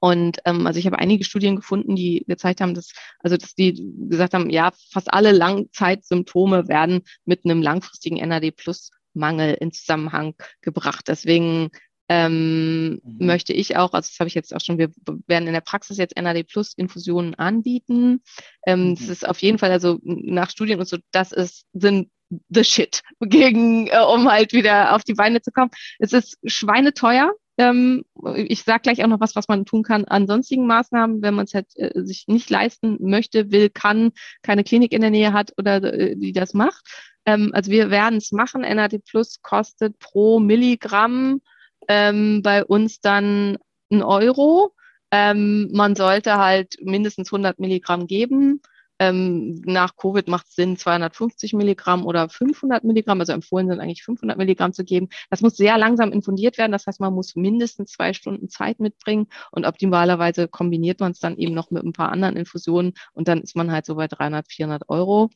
Und 0.00 0.38
ähm, 0.46 0.66
also 0.66 0.78
ich 0.78 0.86
habe 0.86 0.98
einige 0.98 1.24
Studien 1.24 1.56
gefunden, 1.56 1.96
die 1.96 2.24
gezeigt 2.26 2.62
haben, 2.62 2.72
dass, 2.72 2.92
also 3.18 3.36
dass 3.36 3.54
die 3.54 3.74
gesagt 4.08 4.32
haben, 4.32 4.48
ja, 4.48 4.72
fast 4.90 5.12
alle 5.12 5.32
Langzeitsymptome 5.32 6.68
werden 6.68 7.02
mit 7.26 7.44
einem 7.44 7.60
langfristigen 7.60 8.26
NAD-Plus-Mangel 8.26 9.54
in 9.60 9.70
Zusammenhang 9.70 10.34
gebracht. 10.62 11.08
Deswegen 11.08 11.68
ähm, 12.08 13.00
mhm. 13.02 13.26
möchte 13.26 13.52
ich 13.52 13.76
auch, 13.76 13.92
also 13.92 14.08
das 14.08 14.18
habe 14.18 14.28
ich 14.28 14.34
jetzt 14.34 14.54
auch 14.54 14.60
schon, 14.60 14.78
wir 14.78 14.90
werden 15.26 15.46
in 15.46 15.52
der 15.52 15.60
Praxis 15.60 15.98
jetzt 15.98 16.16
NAD 16.16 16.44
Plus 16.44 16.72
Infusionen 16.74 17.34
anbieten. 17.34 18.22
Ähm, 18.66 18.90
mhm. 18.90 18.94
Das 18.96 19.08
ist 19.08 19.28
auf 19.28 19.40
jeden 19.40 19.58
Fall, 19.58 19.70
also 19.70 19.98
nach 20.02 20.50
Studien 20.50 20.78
und 20.78 20.88
so, 20.88 20.96
das 21.12 21.32
ist, 21.32 21.66
sind 21.72 22.10
the 22.48 22.64
shit 22.64 23.02
gegen, 23.20 23.88
äh, 23.88 24.00
um 24.00 24.30
halt 24.30 24.52
wieder 24.52 24.94
auf 24.94 25.04
die 25.04 25.14
Beine 25.14 25.40
zu 25.42 25.50
kommen. 25.50 25.70
Es 25.98 26.12
ist 26.12 26.38
schweineteuer. 26.44 27.32
Ähm, 27.60 28.04
ich 28.36 28.62
sage 28.62 28.82
gleich 28.82 29.02
auch 29.02 29.08
noch 29.08 29.20
was, 29.20 29.34
was 29.34 29.48
man 29.48 29.64
tun 29.64 29.82
kann 29.82 30.04
an 30.04 30.28
sonstigen 30.28 30.66
Maßnahmen, 30.66 31.22
wenn 31.22 31.34
man 31.34 31.44
es 31.44 31.54
halt 31.54 31.66
äh, 31.74 31.90
sich 32.04 32.26
nicht 32.28 32.48
leisten 32.50 32.98
möchte, 33.00 33.50
will, 33.50 33.68
kann, 33.68 34.12
keine 34.42 34.62
Klinik 34.62 34.92
in 34.92 35.00
der 35.00 35.10
Nähe 35.10 35.32
hat 35.32 35.52
oder 35.58 35.82
äh, 35.82 36.14
die 36.16 36.32
das 36.32 36.54
macht. 36.54 36.86
Ähm, 37.26 37.50
also 37.52 37.70
wir 37.70 37.90
werden 37.90 38.18
es 38.18 38.30
machen. 38.30 38.60
NAD 38.62 39.04
Plus 39.04 39.42
kostet 39.42 39.98
pro 39.98 40.38
Milligramm 40.38 41.40
ähm, 41.88 42.42
bei 42.42 42.64
uns 42.64 43.00
dann 43.00 43.58
ein 43.90 44.02
Euro. 44.02 44.74
Ähm, 45.10 45.70
man 45.72 45.96
sollte 45.96 46.36
halt 46.36 46.76
mindestens 46.82 47.32
100 47.32 47.58
Milligramm 47.58 48.06
geben. 48.06 48.60
Ähm, 49.00 49.62
nach 49.64 49.96
Covid 49.96 50.26
macht 50.26 50.48
es 50.48 50.56
Sinn, 50.56 50.76
250 50.76 51.52
Milligramm 51.52 52.04
oder 52.04 52.28
500 52.28 52.82
Milligramm, 52.82 53.20
also 53.20 53.32
empfohlen 53.32 53.68
sind 53.68 53.78
eigentlich 53.78 54.02
500 54.02 54.36
Milligramm 54.36 54.72
zu 54.72 54.84
geben. 54.84 55.08
Das 55.30 55.40
muss 55.40 55.56
sehr 55.56 55.78
langsam 55.78 56.10
infundiert 56.10 56.58
werden. 56.58 56.72
Das 56.72 56.86
heißt, 56.86 56.98
man 56.98 57.14
muss 57.14 57.36
mindestens 57.36 57.92
zwei 57.92 58.12
Stunden 58.12 58.48
Zeit 58.48 58.80
mitbringen 58.80 59.28
und 59.52 59.66
optimalerweise 59.66 60.48
kombiniert 60.48 60.98
man 60.98 61.12
es 61.12 61.20
dann 61.20 61.36
eben 61.36 61.54
noch 61.54 61.70
mit 61.70 61.84
ein 61.84 61.92
paar 61.92 62.10
anderen 62.10 62.36
Infusionen 62.36 62.94
und 63.14 63.28
dann 63.28 63.40
ist 63.40 63.54
man 63.54 63.70
halt 63.70 63.86
so 63.86 63.94
bei 63.94 64.08
300, 64.08 64.50
400 64.50 64.88
Euro. 64.88 65.30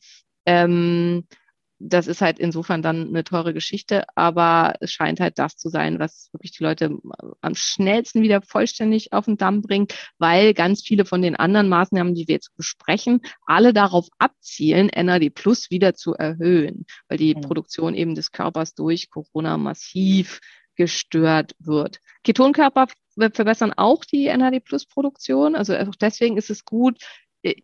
Ähm, 0.45 1.25
das 1.79 2.07
ist 2.07 2.21
halt 2.21 2.39
insofern 2.39 2.81
dann 2.81 3.09
eine 3.09 3.23
teure 3.23 3.53
Geschichte, 3.53 4.05
aber 4.15 4.73
es 4.79 4.91
scheint 4.91 5.19
halt 5.19 5.37
das 5.37 5.57
zu 5.57 5.69
sein, 5.69 5.99
was 5.99 6.29
wirklich 6.31 6.51
die 6.51 6.63
Leute 6.63 6.97
am 7.41 7.55
schnellsten 7.55 8.21
wieder 8.21 8.41
vollständig 8.41 9.13
auf 9.13 9.25
den 9.25 9.37
Damm 9.37 9.61
bringt, 9.61 9.93
weil 10.17 10.53
ganz 10.53 10.81
viele 10.81 11.05
von 11.05 11.21
den 11.21 11.35
anderen 11.35 11.69
Maßnahmen, 11.69 12.15
die 12.15 12.27
wir 12.27 12.35
jetzt 12.35 12.55
besprechen, 12.57 13.21
alle 13.45 13.73
darauf 13.73 14.07
abzielen, 14.17 14.89
NAD 14.95 15.29
Plus 15.29 15.69
wieder 15.69 15.93
zu 15.93 16.13
erhöhen, 16.13 16.85
weil 17.07 17.17
die. 17.17 17.35
Produktion 17.43 17.93
eben 17.93 18.15
des 18.15 18.31
Körpers 18.31 18.73
durch 18.73 19.09
Corona 19.09 19.57
massiv 19.57 20.39
gestört 20.75 21.55
wird. 21.59 21.99
Ketonkörper 22.23 22.87
verbessern 23.15 23.73
auch 23.73 24.05
die 24.05 24.25
NAD 24.25 24.63
Plus 24.63 24.85
Produktion. 24.85 25.55
Also 25.55 25.75
auch 25.75 25.95
deswegen 25.95 26.37
ist 26.37 26.49
es 26.49 26.65
gut, 26.65 26.97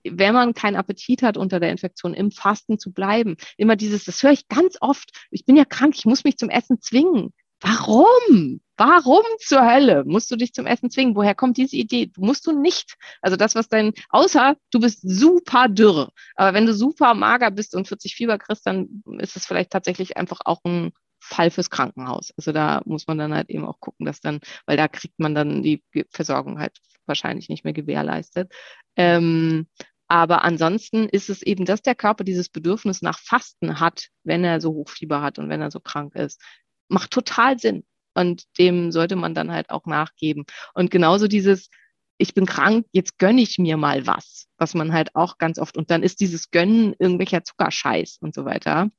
wenn 0.03 0.33
man 0.33 0.53
keinen 0.53 0.75
Appetit 0.75 1.23
hat 1.23 1.37
unter 1.37 1.59
der 1.59 1.71
Infektion, 1.71 2.13
im 2.13 2.31
Fasten 2.31 2.79
zu 2.79 2.91
bleiben. 2.91 3.37
Immer 3.57 3.75
dieses, 3.75 4.05
das 4.05 4.21
höre 4.23 4.31
ich 4.31 4.47
ganz 4.47 4.77
oft. 4.81 5.11
Ich 5.31 5.45
bin 5.45 5.55
ja 5.55 5.65
krank, 5.65 5.95
ich 5.97 6.05
muss 6.05 6.23
mich 6.23 6.37
zum 6.37 6.49
Essen 6.49 6.81
zwingen. 6.81 7.33
Warum? 7.61 8.61
Warum 8.77 9.23
zur 9.39 9.69
Hölle 9.69 10.05
musst 10.05 10.31
du 10.31 10.37
dich 10.37 10.53
zum 10.53 10.65
Essen 10.65 10.89
zwingen? 10.89 11.15
Woher 11.15 11.35
kommt 11.35 11.57
diese 11.57 11.75
Idee? 11.75 12.11
Musst 12.17 12.47
du 12.47 12.53
nicht. 12.53 12.95
Also 13.21 13.35
das, 13.35 13.53
was 13.55 13.67
dein, 13.67 13.93
außer 14.09 14.55
du 14.71 14.79
bist 14.79 15.01
super 15.03 15.67
dürr. 15.67 16.09
Aber 16.35 16.53
wenn 16.53 16.65
du 16.65 16.73
super 16.73 17.13
mager 17.13 17.51
bist 17.51 17.75
und 17.75 17.89
40 17.89 18.15
Fieber 18.15 18.37
kriegst, 18.37 18.65
dann 18.65 19.03
ist 19.19 19.35
es 19.35 19.45
vielleicht 19.45 19.71
tatsächlich 19.71 20.15
einfach 20.15 20.39
auch 20.45 20.61
ein 20.63 20.91
Fall 21.29 21.51
fürs 21.51 21.69
Krankenhaus. 21.69 22.33
Also 22.37 22.51
da 22.51 22.81
muss 22.85 23.07
man 23.07 23.17
dann 23.17 23.33
halt 23.33 23.49
eben 23.49 23.65
auch 23.65 23.79
gucken, 23.79 24.05
dass 24.05 24.19
dann, 24.19 24.39
weil 24.65 24.77
da 24.77 24.87
kriegt 24.87 25.19
man 25.19 25.35
dann 25.35 25.63
die 25.63 25.83
Versorgung 26.11 26.59
halt 26.59 26.77
wahrscheinlich 27.05 27.49
nicht 27.49 27.63
mehr 27.63 27.73
gewährleistet. 27.73 28.51
Ähm, 28.95 29.67
aber 30.07 30.43
ansonsten 30.43 31.07
ist 31.07 31.29
es 31.29 31.43
eben, 31.43 31.65
dass 31.65 31.81
der 31.83 31.95
Körper 31.95 32.23
dieses 32.23 32.49
Bedürfnis 32.49 33.01
nach 33.01 33.19
Fasten 33.19 33.79
hat, 33.79 34.07
wenn 34.23 34.43
er 34.43 34.59
so 34.59 34.73
Hochfieber 34.73 35.21
hat 35.21 35.37
und 35.37 35.49
wenn 35.49 35.61
er 35.61 35.71
so 35.71 35.79
krank 35.79 36.15
ist. 36.15 36.41
Macht 36.87 37.11
total 37.11 37.59
Sinn. 37.59 37.83
Und 38.15 38.43
dem 38.57 38.91
sollte 38.91 39.15
man 39.15 39.35
dann 39.35 39.51
halt 39.51 39.69
auch 39.69 39.85
nachgeben. 39.85 40.45
Und 40.73 40.89
genauso 40.89 41.27
dieses, 41.27 41.69
ich 42.17 42.33
bin 42.33 42.47
krank, 42.47 42.87
jetzt 42.91 43.19
gönne 43.19 43.41
ich 43.41 43.59
mir 43.59 43.77
mal 43.77 44.07
was, 44.07 44.47
was 44.57 44.73
man 44.73 44.91
halt 44.91 45.15
auch 45.15 45.37
ganz 45.37 45.59
oft, 45.59 45.77
und 45.77 45.91
dann 45.91 46.03
ist 46.03 46.19
dieses 46.19 46.49
Gönnen 46.49 46.95
irgendwelcher 46.97 47.43
Zuckerscheiß 47.43 48.17
und 48.19 48.33
so 48.33 48.45
weiter. 48.45 48.89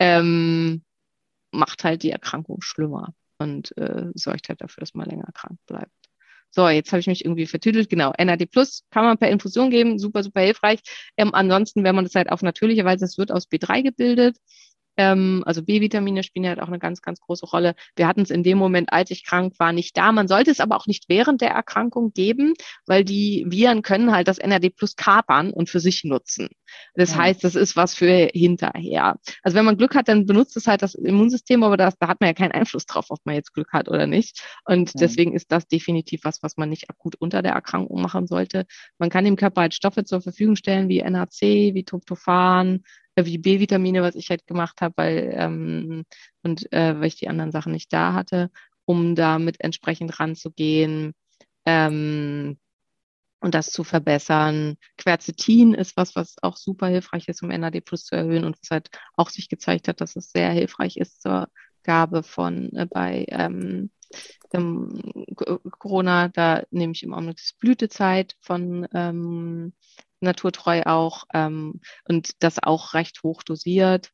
Ähm, 0.00 0.82
macht 1.52 1.84
halt 1.84 2.02
die 2.02 2.10
Erkrankung 2.10 2.62
schlimmer 2.62 3.14
und 3.38 3.76
äh, 3.76 4.06
sorgt 4.14 4.48
halt 4.48 4.60
dafür, 4.60 4.80
dass 4.80 4.94
man 4.94 5.08
länger 5.08 5.28
krank 5.32 5.58
bleibt. 5.66 5.92
So, 6.50 6.66
jetzt 6.68 6.92
habe 6.92 7.00
ich 7.00 7.06
mich 7.06 7.24
irgendwie 7.24 7.46
vertüdelt. 7.46 7.90
Genau, 7.90 8.12
NAD 8.18 8.46
Plus 8.46 8.84
kann 8.90 9.04
man 9.04 9.18
per 9.18 9.28
Infusion 9.28 9.70
geben, 9.70 9.98
super, 9.98 10.22
super 10.22 10.40
hilfreich. 10.40 10.80
Ähm, 11.16 11.34
ansonsten, 11.34 11.84
wenn 11.84 11.94
man 11.94 12.04
das 12.04 12.14
halt 12.14 12.30
auf 12.30 12.42
natürliche 12.42 12.84
Weise, 12.84 13.04
es 13.04 13.18
wird 13.18 13.30
aus 13.30 13.48
B3 13.48 13.82
gebildet. 13.82 14.38
Ähm, 14.98 15.42
also 15.46 15.62
B-Vitamine 15.62 16.22
spielen 16.24 16.46
halt 16.46 16.60
auch 16.60 16.66
eine 16.68 16.78
ganz, 16.80 17.00
ganz 17.00 17.20
große 17.20 17.46
Rolle. 17.46 17.74
Wir 17.96 18.06
hatten 18.08 18.20
es 18.22 18.30
in 18.30 18.42
dem 18.42 18.58
Moment, 18.58 18.92
als 18.92 19.10
ich 19.10 19.24
krank 19.24 19.54
war, 19.58 19.72
nicht 19.72 19.96
da. 19.96 20.12
Man 20.12 20.28
sollte 20.28 20.50
es 20.50 20.60
aber 20.60 20.76
auch 20.76 20.86
nicht 20.86 21.04
während 21.08 21.40
der 21.40 21.50
Erkrankung 21.50 22.12
geben, 22.12 22.54
weil 22.86 23.04
die 23.04 23.46
Viren 23.48 23.82
können 23.82 24.12
halt 24.12 24.28
das 24.28 24.38
NAD 24.38 24.70
plus 24.70 24.96
kapern 24.96 25.50
und 25.52 25.70
für 25.70 25.80
sich 25.80 26.04
nutzen. 26.04 26.48
Das 26.94 27.12
Ja. 27.12 27.18
heißt, 27.18 27.44
das 27.44 27.54
ist 27.54 27.76
was 27.76 27.94
für 27.94 28.28
hinterher. 28.34 29.16
Also 29.42 29.56
wenn 29.56 29.64
man 29.64 29.76
Glück 29.76 29.94
hat, 29.94 30.08
dann 30.08 30.26
benutzt 30.26 30.56
es 30.56 30.66
halt 30.66 30.82
das 30.82 30.94
Immunsystem, 30.94 31.62
aber 31.62 31.76
das, 31.76 31.96
da 31.98 32.08
hat 32.08 32.20
man 32.20 32.28
ja 32.28 32.34
keinen 32.34 32.52
Einfluss 32.52 32.84
drauf, 32.86 33.06
ob 33.10 33.20
man 33.24 33.36
jetzt 33.36 33.54
Glück 33.54 33.72
hat 33.72 33.88
oder 33.88 34.06
nicht. 34.06 34.42
Und 34.64 34.90
Ja. 34.94 35.00
deswegen 35.00 35.32
ist 35.34 35.52
das 35.52 35.68
definitiv 35.68 36.22
was, 36.24 36.42
was 36.42 36.56
man 36.56 36.68
nicht 36.68 36.90
akut 36.90 37.14
unter 37.16 37.40
der 37.42 37.52
Erkrankung 37.52 38.02
machen 38.02 38.26
sollte. 38.26 38.66
Man 38.98 39.10
kann 39.10 39.24
dem 39.24 39.36
Körper 39.36 39.60
halt 39.62 39.74
Stoffe 39.74 40.04
zur 40.04 40.20
Verfügung 40.20 40.56
stellen, 40.56 40.88
wie 40.88 41.00
NAC, 41.02 41.40
wie 41.74 41.84
Tryptophan, 41.84 42.82
wie 43.26 43.38
B-Vitamine, 43.38 44.02
was 44.02 44.14
ich 44.14 44.30
halt 44.30 44.46
gemacht 44.46 44.80
habe, 44.80 44.94
weil 44.96 45.34
ähm, 45.36 46.04
und 46.42 46.72
äh, 46.72 46.98
weil 46.98 47.06
ich 47.06 47.16
die 47.16 47.28
anderen 47.28 47.52
Sachen 47.52 47.72
nicht 47.72 47.92
da 47.92 48.12
hatte, 48.12 48.50
um 48.84 49.14
damit 49.14 49.60
entsprechend 49.60 50.18
ranzugehen. 50.20 51.14
Ähm, 51.66 52.58
und 53.40 53.54
das 53.54 53.70
zu 53.70 53.84
verbessern. 53.84 54.76
Quercetin 54.96 55.74
ist 55.74 55.96
was, 55.96 56.16
was 56.16 56.36
auch 56.42 56.56
super 56.56 56.88
hilfreich 56.88 57.28
ist, 57.28 57.42
um 57.42 57.50
NAD 57.50 57.80
Plus 57.80 58.04
zu 58.04 58.16
erhöhen 58.16 58.44
und 58.44 58.56
was 58.60 58.70
halt 58.70 58.90
auch 59.16 59.30
sich 59.30 59.48
gezeigt 59.48 59.88
hat, 59.88 60.00
dass 60.00 60.16
es 60.16 60.30
sehr 60.32 60.50
hilfreich 60.50 60.96
ist 60.96 61.22
zur 61.22 61.48
Gabe 61.84 62.22
von 62.22 62.72
äh, 62.74 62.86
bei 62.86 63.26
ähm, 63.28 63.90
Corona. 65.78 66.28
Da 66.28 66.64
nehme 66.70 66.92
ich 66.92 67.02
im 67.02 67.14
Augenblick 67.14 67.36
das 67.36 67.52
Blütezeit 67.58 68.36
von 68.40 68.88
ähm, 68.92 69.72
Naturtreu 70.20 70.82
auch 70.84 71.24
ähm, 71.34 71.80
und 72.08 72.42
das 72.42 72.62
auch 72.62 72.94
recht 72.94 73.22
hoch 73.22 73.42
dosiert. 73.42 74.10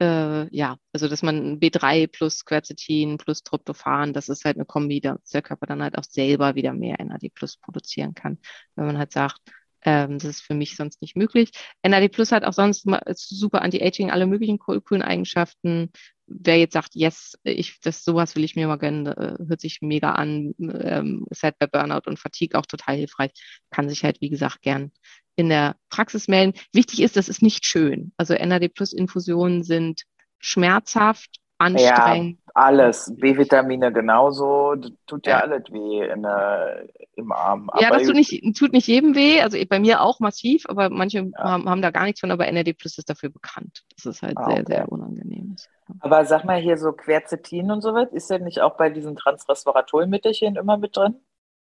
Äh, 0.00 0.54
ja, 0.56 0.76
also 0.92 1.08
dass 1.08 1.22
man 1.22 1.60
B3 1.60 2.06
plus 2.06 2.44
Quercetin 2.44 3.18
plus 3.18 3.42
Tryptophan, 3.42 4.12
das 4.14 4.28
ist 4.30 4.44
halt 4.44 4.56
eine 4.56 4.64
Kombi, 4.64 5.00
dass 5.00 5.18
der 5.30 5.42
Körper 5.42 5.66
dann 5.66 5.82
halt 5.82 5.98
auch 5.98 6.04
selber 6.04 6.54
wieder 6.54 6.72
mehr 6.72 7.00
NAD 7.00 7.28
plus 7.34 7.58
produzieren 7.58 8.14
kann, 8.14 8.38
wenn 8.76 8.86
man 8.86 8.98
halt 8.98 9.12
sagt, 9.12 9.40
ähm, 9.82 10.18
das 10.18 10.28
ist 10.28 10.42
für 10.42 10.54
mich 10.54 10.76
sonst 10.76 11.00
nicht 11.02 11.16
möglich. 11.16 11.50
NAD 11.82 12.08
plus 12.10 12.32
hat 12.32 12.44
auch 12.44 12.52
sonst 12.52 12.86
super 13.14 13.62
Anti-Aging, 13.62 14.10
alle 14.10 14.26
möglichen 14.26 14.58
cool- 14.66 14.80
coolen 14.80 15.02
Eigenschaften. 15.02 15.90
Wer 16.26 16.58
jetzt 16.58 16.74
sagt, 16.74 16.94
yes, 16.94 17.38
ich, 17.42 17.80
das 17.80 18.04
sowas 18.04 18.36
will 18.36 18.44
ich 18.44 18.54
mir 18.56 18.68
mal 18.68 18.76
gönnen, 18.76 19.06
äh, 19.06 19.36
hört 19.48 19.60
sich 19.60 19.78
mega 19.80 20.12
an, 20.12 20.54
ähm, 20.58 21.26
ist 21.30 21.42
halt 21.42 21.58
bei 21.58 21.66
Burnout 21.66 22.02
und 22.06 22.18
Fatigue 22.18 22.58
auch 22.58 22.66
total 22.66 22.96
hilfreich, 22.96 23.32
kann 23.70 23.88
sich 23.88 24.04
halt, 24.04 24.20
wie 24.20 24.30
gesagt, 24.30 24.62
gern 24.62 24.92
in 25.36 25.48
der 25.48 25.76
Praxis 25.88 26.28
melden. 26.28 26.58
Wichtig 26.72 27.00
ist, 27.00 27.16
das 27.16 27.28
ist 27.28 27.42
nicht 27.42 27.64
schön. 27.64 28.12
Also 28.16 28.34
NAD 28.34 28.68
plus 28.68 28.92
Infusionen 28.92 29.62
sind 29.62 30.02
schmerzhaft, 30.38 31.36
anstrengend. 31.58 32.39
Alles. 32.54 33.12
B-Vitamine 33.16 33.92
genauso. 33.92 34.74
Das 34.76 34.92
tut 35.06 35.26
ja, 35.26 35.38
Ja. 35.38 35.40
alles 35.44 35.70
weh 35.70 36.08
in 36.08 36.22
der, 36.22 36.86
im 37.16 37.32
Arm. 37.32 37.70
Ja, 37.78 37.88
Aber 37.88 37.98
das 37.98 38.06
tut 38.06 38.16
nicht, 38.16 38.56
tut 38.58 38.72
nicht 38.72 38.86
jedem 38.86 39.14
weh. 39.14 39.40
Also 39.40 39.58
bei 39.68 39.78
mir 39.78 40.00
auch 40.02 40.20
massiv, 40.20 40.64
aber 40.68 40.90
manche 40.90 41.18
Ja. 41.18 41.38
haben, 41.38 41.68
haben 41.68 41.82
da 41.82 41.90
gar 41.90 42.04
nichts 42.04 42.20
von, 42.20 42.30
aber 42.30 42.50
NAD 42.50 42.72
Plus 42.74 42.98
ist 42.98 43.08
dafür 43.10 43.30
bekannt. 43.30 43.84
Das 43.96 44.06
ist 44.06 44.22
halt 44.22 44.36
Ah, 44.38 44.44
sehr, 44.46 44.54
okay. 44.62 44.64
sehr 44.66 44.92
unangenehm. 44.92 45.56
Aber 46.00 46.24
sag 46.24 46.44
mal 46.44 46.60
hier 46.60 46.76
so 46.76 46.92
Quercetin 46.92 47.70
und 47.70 47.80
so 47.80 47.94
was, 47.94 48.10
ist 48.12 48.30
der 48.30 48.38
nicht 48.38 48.60
auch 48.60 48.76
bei 48.76 48.90
diesen 48.90 49.16
Transresveratrolmittelchen 49.16 50.56
immer 50.56 50.76
mit 50.76 50.96
drin? 50.96 51.16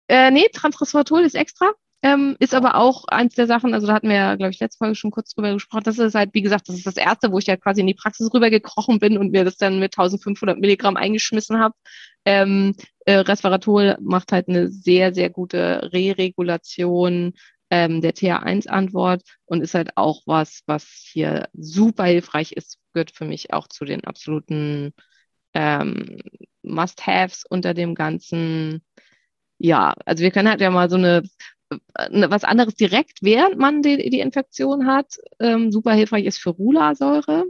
Äh, 0.07 0.31
nee, 0.31 0.47
Transresveratrol 0.53 1.21
ist 1.21 1.35
extra. 1.35 1.71
Ähm, 2.05 2.35
ist 2.37 2.53
aber 2.53 2.75
auch 2.75 3.05
eins 3.07 3.33
der 3.33 3.47
Sachen, 3.47 3.73
also 3.73 3.87
da 3.87 3.93
hatten 3.93 4.09
wir 4.09 4.15
ja, 4.15 4.35
glaube 4.35 4.51
ich, 4.51 4.59
letzte 4.59 4.77
Folge 4.77 4.93
schon 4.93 5.09
kurz 5.09 5.33
drüber 5.33 5.51
gesprochen. 5.53 5.85
Das 5.85 5.97
ist 5.97 6.13
halt, 6.13 6.35
wie 6.35 6.43
gesagt, 6.43 6.69
das 6.69 6.75
ist 6.75 6.85
das 6.85 6.97
erste, 6.97 7.31
wo 7.31 7.39
ich 7.39 7.47
ja 7.47 7.57
quasi 7.57 7.81
in 7.81 7.87
die 7.87 7.95
Praxis 7.95 8.31
rübergekrochen 8.31 8.99
bin 8.99 9.17
und 9.17 9.31
mir 9.31 9.43
das 9.43 9.57
dann 9.57 9.79
mit 9.79 9.97
1500 9.97 10.59
Milligramm 10.59 10.97
eingeschmissen 10.97 11.57
habe. 11.57 11.73
Ähm, 12.23 12.75
äh, 13.07 13.15
Resveratrol 13.15 13.97
macht 14.01 14.33
halt 14.33 14.47
eine 14.49 14.69
sehr, 14.69 15.15
sehr 15.15 15.31
gute 15.31 15.89
Re-Regulation 15.91 17.33
ähm, 17.71 18.01
der 18.01 18.13
TH1-Antwort 18.13 19.23
und 19.45 19.61
ist 19.61 19.73
halt 19.73 19.97
auch 19.97 20.21
was, 20.27 20.61
was 20.67 20.83
hier 21.11 21.49
super 21.53 22.03
hilfreich 22.03 22.51
ist, 22.51 22.77
gehört 22.93 23.09
für 23.15 23.25
mich 23.25 23.51
auch 23.51 23.67
zu 23.67 23.83
den 23.83 24.03
absoluten 24.03 24.93
ähm, 25.55 26.19
Must-Haves 26.61 27.45
unter 27.49 27.73
dem 27.73 27.95
ganzen 27.95 28.83
ja, 29.57 29.93
also 30.05 30.23
wir 30.23 30.31
können 30.31 30.49
halt 30.49 30.61
ja 30.61 30.69
mal 30.69 30.89
so 30.89 30.97
eine, 30.97 31.17
eine 31.17 31.23
was 31.95 32.43
anderes 32.43 32.75
direkt, 32.75 33.19
während 33.21 33.57
man 33.57 33.81
die, 33.81 34.09
die 34.09 34.19
Infektion 34.19 34.87
hat. 34.87 35.17
Ähm, 35.39 35.71
super 35.71 35.93
hilfreich 35.93 36.25
ist 36.25 36.39
Ferulasäure. 36.39 37.45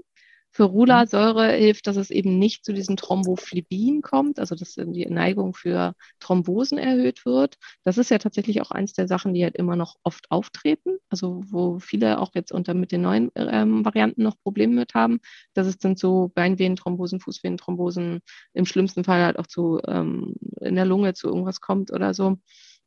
Ferulasäure 0.55 1.51
hilft, 1.51 1.85
dass 1.85 1.97
es 1.97 2.09
eben 2.09 2.39
nicht 2.39 2.63
zu 2.63 2.71
diesen 2.71 2.95
Thrombophlebien 2.95 4.01
kommt, 4.01 4.39
also 4.39 4.55
dass 4.55 4.75
die 4.75 5.05
Neigung 5.05 5.53
für 5.53 5.95
Thrombosen 6.21 6.77
erhöht 6.77 7.25
wird. 7.25 7.55
Das 7.83 7.97
ist 7.97 8.09
ja 8.09 8.19
tatsächlich 8.19 8.61
auch 8.61 8.71
eins 8.71 8.93
der 8.93 9.09
Sachen, 9.09 9.33
die 9.33 9.43
halt 9.43 9.57
immer 9.57 9.75
noch 9.75 9.97
oft 10.03 10.31
auftreten, 10.31 10.97
also 11.09 11.41
wo 11.45 11.79
viele 11.79 12.19
auch 12.21 12.31
jetzt 12.35 12.53
unter 12.53 12.73
mit 12.73 12.93
den 12.93 13.01
neuen 13.01 13.31
ähm, 13.35 13.83
Varianten 13.83 14.23
noch 14.23 14.39
Probleme 14.39 14.75
mit 14.75 14.93
haben, 14.93 15.19
dass 15.53 15.67
es 15.67 15.77
dann 15.77 15.97
zu 15.97 16.31
Beinvenenthrombosen, 16.33 17.19
Fußvenenthrombosen, 17.19 18.21
im 18.53 18.65
schlimmsten 18.65 19.03
Fall 19.03 19.23
halt 19.25 19.37
auch 19.37 19.47
zu 19.47 19.81
ähm, 19.85 20.35
in 20.61 20.75
der 20.75 20.85
Lunge 20.85 21.15
zu 21.15 21.27
irgendwas 21.27 21.59
kommt 21.59 21.91
oder 21.91 22.13
so. 22.13 22.37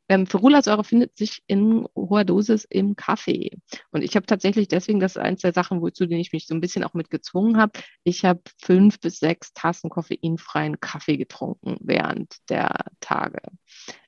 Ähm, 0.09 0.25
Ferulasäure 0.25 0.83
findet 0.83 1.17
sich 1.17 1.43
in 1.47 1.87
hoher 1.95 2.25
Dosis 2.25 2.65
im 2.65 2.95
Kaffee. 2.95 3.51
Und 3.91 4.01
ich 4.01 4.15
habe 4.15 4.25
tatsächlich 4.25 4.67
deswegen, 4.67 4.99
das 4.99 5.15
ist 5.15 5.21
eins 5.21 5.41
der 5.41 5.53
Sachen, 5.53 5.81
wozu 5.81 6.07
denen 6.07 6.19
ich 6.19 6.33
mich 6.33 6.47
so 6.47 6.55
ein 6.55 6.61
bisschen 6.61 6.83
auch 6.83 6.95
mit 6.95 7.09
gezwungen 7.11 7.57
habe. 7.57 7.79
Ich 8.03 8.25
habe 8.25 8.41
fünf 8.61 8.99
bis 8.99 9.19
sechs 9.19 9.53
Tassen 9.53 9.89
koffeinfreien 9.89 10.79
Kaffee 10.79 11.17
getrunken 11.17 11.77
während 11.79 12.37
der 12.49 12.73
Tage. 12.99 13.39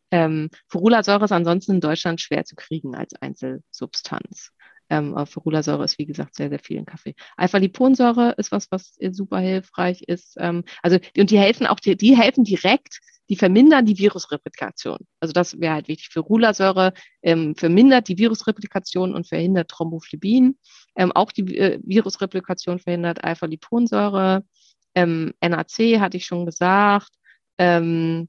Ähm, 0.09 0.49
Ferulasäure 0.67 1.25
ist 1.25 1.31
ansonsten 1.31 1.73
in 1.73 1.81
Deutschland 1.81 2.19
schwer 2.19 2.43
zu 2.45 2.55
kriegen 2.55 2.95
als 2.95 3.13
Einzelsubstanz. 3.21 4.51
Ähm, 4.89 5.15
Ferulasäure 5.25 5.85
ist, 5.85 5.99
wie 5.99 6.05
gesagt, 6.05 6.35
sehr, 6.35 6.49
sehr 6.49 6.59
viel 6.59 6.77
in 6.77 6.85
Kaffee. 6.85 7.15
Alpha-Liponsäure 7.37 8.33
ist 8.37 8.51
was, 8.51 8.69
was 8.71 8.97
super 9.11 9.39
hilfreich 9.39 10.01
ist. 10.01 10.35
Ähm, 10.37 10.65
also, 10.81 10.97
und 11.17 11.31
die 11.31 11.39
helfen 11.39 11.65
auch, 11.65 11.79
die, 11.79 11.95
die 11.95 12.17
helfen 12.17 12.43
direkt 12.43 12.99
die 13.31 13.37
vermindern 13.37 13.85
die 13.85 13.97
Virusreplikation. 13.97 14.97
Also 15.21 15.31
das 15.31 15.57
wäre 15.57 15.75
halt 15.75 15.87
wichtig. 15.87 16.09
Ferulasäure 16.09 16.91
ähm, 17.21 17.55
vermindert 17.55 18.09
die 18.09 18.17
Virusreplikation 18.17 19.15
und 19.15 19.25
verhindert 19.25 19.69
Thrombophlebin. 19.69 20.57
Ähm, 20.97 21.13
auch 21.13 21.31
die 21.31 21.57
äh, 21.57 21.79
Virusreplikation 21.81 22.79
verhindert 22.79 23.23
Alpha-Liponsäure. 23.23 24.43
Ähm, 24.95 25.33
NAC 25.39 26.01
hatte 26.01 26.17
ich 26.17 26.25
schon 26.25 26.45
gesagt. 26.45 27.13
Ähm, 27.57 28.27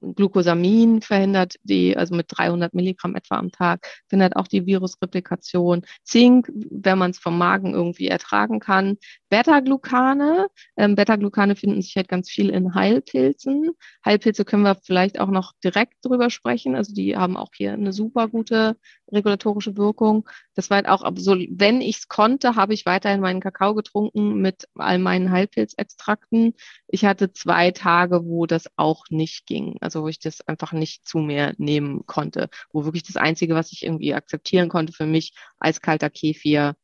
Glucosamin 0.00 1.02
verhindert 1.02 1.56
die, 1.62 1.96
also 1.96 2.14
mit 2.14 2.26
300 2.28 2.74
Milligramm 2.74 3.14
etwa 3.14 3.36
am 3.36 3.50
Tag, 3.52 3.86
verhindert 4.08 4.36
auch 4.36 4.48
die 4.48 4.66
Virusreplikation. 4.66 5.82
Zink, 6.02 6.50
wenn 6.70 6.98
man 6.98 7.10
es 7.10 7.18
vom 7.18 7.38
Magen 7.38 7.74
irgendwie 7.74 8.08
ertragen 8.08 8.60
kann. 8.60 8.96
Beta-Glucane, 9.28 10.48
ähm, 10.76 10.94
Beta-Glucane 10.94 11.56
finden 11.56 11.82
sich 11.82 11.96
halt 11.96 12.08
ganz 12.08 12.30
viel 12.30 12.50
in 12.50 12.74
Heilpilzen. 12.74 13.70
Heilpilze 14.04 14.44
können 14.44 14.62
wir 14.62 14.76
vielleicht 14.76 15.20
auch 15.20 15.28
noch 15.28 15.52
direkt 15.62 15.94
drüber 16.02 16.30
sprechen. 16.30 16.74
Also 16.74 16.94
die 16.94 17.16
haben 17.16 17.36
auch 17.36 17.50
hier 17.54 17.72
eine 17.72 17.92
super 17.92 18.28
gute 18.28 18.76
regulatorische 19.12 19.76
Wirkung. 19.76 20.28
Das 20.54 20.70
war 20.70 20.76
halt 20.76 20.88
auch, 20.88 21.10
so, 21.16 21.36
wenn 21.50 21.80
ich 21.80 21.98
es 21.98 22.08
konnte, 22.08 22.56
habe 22.56 22.74
ich 22.74 22.86
weiterhin 22.86 23.20
meinen 23.20 23.40
Kakao 23.40 23.74
getrunken 23.74 24.40
mit 24.40 24.68
all 24.74 24.98
meinen 24.98 25.30
Heilpilzextrakten. 25.30 26.54
Ich 26.88 27.04
hatte 27.04 27.32
zwei 27.32 27.70
Tage, 27.70 28.24
wo 28.24 28.46
das 28.46 28.66
auch 28.76 29.04
nicht 29.10 29.46
ging. 29.46 29.57
Also 29.80 30.02
wo 30.02 30.08
ich 30.08 30.18
das 30.18 30.40
einfach 30.42 30.72
nicht 30.72 31.06
zu 31.06 31.18
mir 31.18 31.54
nehmen 31.58 32.06
konnte. 32.06 32.48
Wo 32.72 32.84
wirklich 32.84 33.04
das 33.04 33.16
Einzige, 33.16 33.54
was 33.54 33.72
ich 33.72 33.84
irgendwie 33.84 34.14
akzeptieren 34.14 34.68
konnte 34.68 34.92
für 34.92 35.06
mich, 35.06 35.34
eiskalter 35.58 36.10
Kefir 36.10 36.74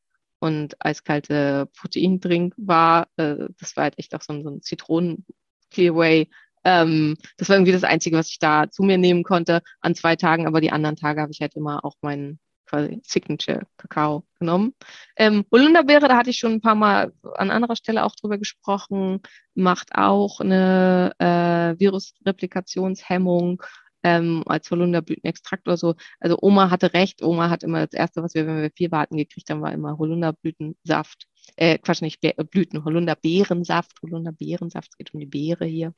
und 0.41 0.77
eiskalte 0.85 1.69
Proteindrink 1.79 2.55
war. 2.57 3.09
Äh, 3.17 3.49
das 3.59 3.77
war 3.77 3.85
halt 3.85 3.99
echt 3.99 4.15
auch 4.15 4.23
so 4.23 4.33
ein, 4.35 4.43
so 4.43 4.51
ein 4.51 4.63
Zitronen-Clearway. 4.63 6.29
Ähm, 6.65 7.17
das 7.37 7.49
war 7.49 7.57
irgendwie 7.57 7.73
das 7.73 7.85
Einzige, 7.85 8.17
was 8.17 8.31
ich 8.31 8.39
da 8.39 8.71
zu 8.71 8.83
mir 8.83 8.99
nehmen 8.99 9.23
konnte 9.23 9.63
an 9.81 9.95
zwei 9.95 10.17
Tagen, 10.17 10.47
aber 10.47 10.61
die 10.61 10.73
anderen 10.73 10.97
Tage 10.97 11.21
habe 11.21 11.33
ich 11.33 11.41
halt 11.41 11.55
immer 11.57 11.85
auch 11.85 11.97
meinen 12.03 12.39
quasi 12.75 13.01
Signature 13.05 13.67
Kakao 13.77 14.25
genommen. 14.39 14.75
Ähm, 15.17 15.45
Holunderbeere, 15.53 16.09
da 16.09 16.17
hatte 16.17 16.31
ich 16.31 16.39
schon 16.39 16.53
ein 16.53 16.61
paar 16.61 16.75
Mal 16.75 17.13
an 17.37 17.51
anderer 17.51 17.77
Stelle 17.77 18.05
auch 18.05 18.15
drüber 18.17 18.39
gesprochen, 18.39 19.21
macht 19.55 19.95
auch 19.95 20.41
eine 20.41 21.13
äh, 21.19 21.79
Virusreplikationshemmung 21.79 23.63
ähm, 24.03 24.43
als 24.47 24.71
Holunderblütenextrakt 24.71 25.67
oder 25.67 25.77
so. 25.77 25.95
Also 26.21 26.37
Oma 26.41 26.71
hatte 26.71 26.93
recht, 26.95 27.23
Oma 27.23 27.49
hat 27.49 27.63
immer 27.63 27.87
das 27.87 27.99
Erste, 27.99 28.23
was 28.23 28.35
wir, 28.35 28.47
wenn 28.47 28.63
wir 28.63 28.71
vier 28.75 28.91
Warten 28.91 29.17
gekriegt 29.17 29.51
haben, 29.51 29.63
war 29.63 29.73
immer 29.73 29.97
Holunderblütensaft. 29.97 31.27
Äh, 31.57 31.79
Quatsch, 31.79 32.03
nicht 32.03 32.21
Be 32.21 32.35
Blüten, 32.45 32.85
Holunderbeerensaft, 32.85 34.01
Holunderbeerensaft, 34.03 34.89
es 34.91 34.97
geht 34.97 35.15
um 35.15 35.21
die 35.21 35.27
Beere 35.27 35.67
hier. 35.67 35.95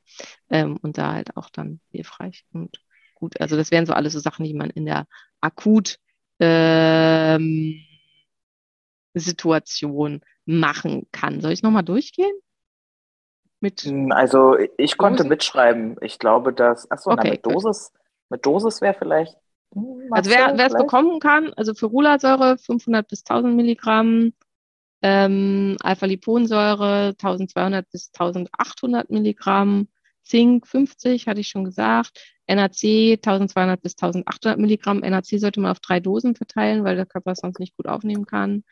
Ähm, 0.49 0.77
und 0.81 0.97
da 0.97 1.13
halt 1.13 1.35
auch 1.35 1.49
dann 1.49 1.79
hilfreich 1.91 2.45
und 2.51 2.81
gut. 3.15 3.39
Also 3.41 3.57
das 3.57 3.71
wären 3.71 3.85
so 3.85 3.93
alles 3.93 4.13
so 4.13 4.19
Sachen, 4.19 4.45
die 4.45 4.53
man 4.53 4.69
in 4.69 4.85
der 4.85 5.07
akut 5.41 5.97
ähm, 6.39 7.81
Situation 9.13 10.21
machen 10.45 11.07
kann. 11.11 11.41
Soll 11.41 11.51
ich 11.51 11.63
nochmal 11.63 11.83
durchgehen? 11.83 12.33
Mit 13.59 13.81
hm, 13.81 14.11
also 14.11 14.55
ich 14.77 14.97
konnte 14.97 15.23
Dosis? 15.23 15.29
mitschreiben. 15.29 15.95
Ich 16.01 16.19
glaube, 16.19 16.53
dass, 16.53 16.89
achso, 16.91 17.11
okay, 17.11 17.21
na, 17.23 17.31
mit 17.31 17.45
Dosis, 17.45 17.91
mit 18.29 18.45
Dosis 18.45 18.81
wäre 18.81 18.93
vielleicht. 18.93 19.35
Hm, 19.73 20.09
also 20.11 20.29
wer 20.29 20.53
es 20.55 20.73
bekommen 20.73 21.19
kann, 21.19 21.53
also 21.55 21.73
für 21.73 21.87
Rularsäure 21.87 22.57
500 22.57 23.07
bis 23.07 23.23
1000 23.25 23.55
Milligramm, 23.55 24.33
ähm, 25.01 25.77
Alpha-Liponsäure 25.81 27.15
1200 27.17 27.89
bis 27.89 28.11
1800 28.13 29.09
Milligramm, 29.09 29.87
Zink 30.23 30.67
50, 30.67 31.27
hatte 31.27 31.39
ich 31.39 31.47
schon 31.47 31.65
gesagt, 31.65 32.36
NAC 32.47 33.17
1200 33.17 33.81
bis 33.81 33.93
1800 33.93 34.57
Milligramm. 34.59 34.99
NAC 34.99 35.25
sollte 35.39 35.59
man 35.59 35.71
auf 35.71 35.79
drei 35.79 35.99
Dosen 35.99 36.35
verteilen, 36.35 36.83
weil 36.83 36.95
der 36.95 37.05
Körper 37.05 37.31
es 37.31 37.39
sonst 37.39 37.59
nicht 37.59 37.75
gut 37.75 37.87
aufnehmen 37.87 38.25
kann. 38.25 38.63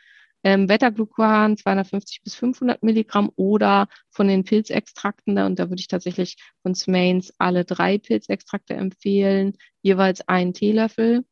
Ähm, 0.44 0.68
Beta-Glucan 0.68 1.58
250 1.58 2.22
bis 2.24 2.36
500 2.36 2.84
Milligramm 2.84 3.32
oder 3.36 3.88
von 4.12 4.28
den 4.28 4.44
Pilzextrakten, 4.44 5.38
und 5.40 5.58
da 5.58 5.70
würde 5.70 5.80
ich 5.80 5.88
tatsächlich 5.88 6.38
von 6.62 6.76
Smains 6.76 7.34
alle 7.40 7.66
drei 7.66 7.98
Pilzextrakte 7.98 8.76
empfehlen, 8.76 9.54
jeweils 9.82 10.28
einen 10.28 10.54
Teelöffel. 10.54 11.26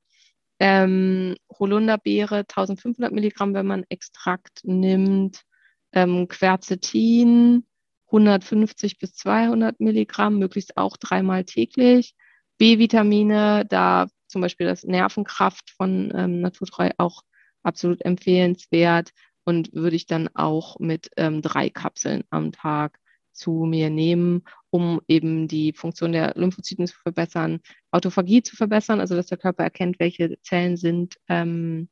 Ähm, 0.60 1.36
Holunderbeere 1.60 2.38
1500 2.40 3.12
Milligramm, 3.12 3.54
wenn 3.54 3.68
man 3.68 3.86
Extrakt 3.90 4.62
nimmt. 4.64 5.44
Ähm, 5.92 6.28
Quercetin 6.28 7.66
150 8.08 8.98
bis 8.98 9.14
200 9.16 9.80
Milligramm, 9.80 10.40
möglichst 10.40 10.76
auch 10.78 10.98
dreimal 10.98 11.44
täglich. 11.44 12.16
B-Vitamine, 12.58 13.66
da 13.68 14.08
zum 14.28 14.42
Beispiel 14.42 14.68
das 14.68 14.84
Nervenkraft 14.84 15.72
von 15.72 16.12
ähm, 16.16 16.42
Naturtreu 16.42 16.90
auch 16.98 17.22
absolut 17.64 18.04
empfehlenswert 18.04 19.12
und 19.46 19.74
würde 19.74 19.96
ich 19.96 20.06
dann 20.06 20.30
auch 20.34 20.80
mit 20.80 21.10
ähm, 21.18 21.42
drei 21.42 21.70
Kapseln 21.70 22.24
am 22.30 22.52
Tag 22.52 23.00
zu 23.32 23.66
mir 23.66 23.90
nehmen, 23.90 24.44
um 24.70 25.02
eben 25.08 25.48
die 25.48 25.74
Funktion 25.74 26.12
der 26.12 26.34
Lymphozyten 26.36 26.88
zu 26.88 26.96
verbessern, 26.98 27.62
Autophagie 27.92 28.44
zu 28.44 28.56
verbessern, 28.56 29.00
also 29.00 29.16
dass 29.16 29.28
der 29.28 29.38
Körper 29.38 29.64
erkennt, 29.64 30.00
welche 30.00 30.40
Zellen 30.42 30.78
sind 30.78 31.16
ähm, 31.30 31.90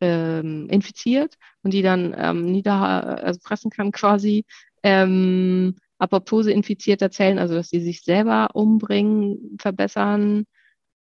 ähm, 0.00 0.68
infiziert 0.70 1.36
und 1.62 1.72
die 1.72 1.82
dann 1.82 2.14
ähm, 2.16 2.46
nieder, 2.46 3.24
also 3.24 3.40
fressen 3.40 3.70
kann 3.70 3.92
quasi. 3.92 4.44
Ähm, 4.82 5.76
Apoptose 5.98 6.52
infizierter 6.52 7.10
Zellen, 7.10 7.38
also 7.38 7.54
dass 7.54 7.68
sie 7.68 7.80
sich 7.80 8.02
selber 8.02 8.50
umbringen, 8.54 9.56
verbessern, 9.60 10.44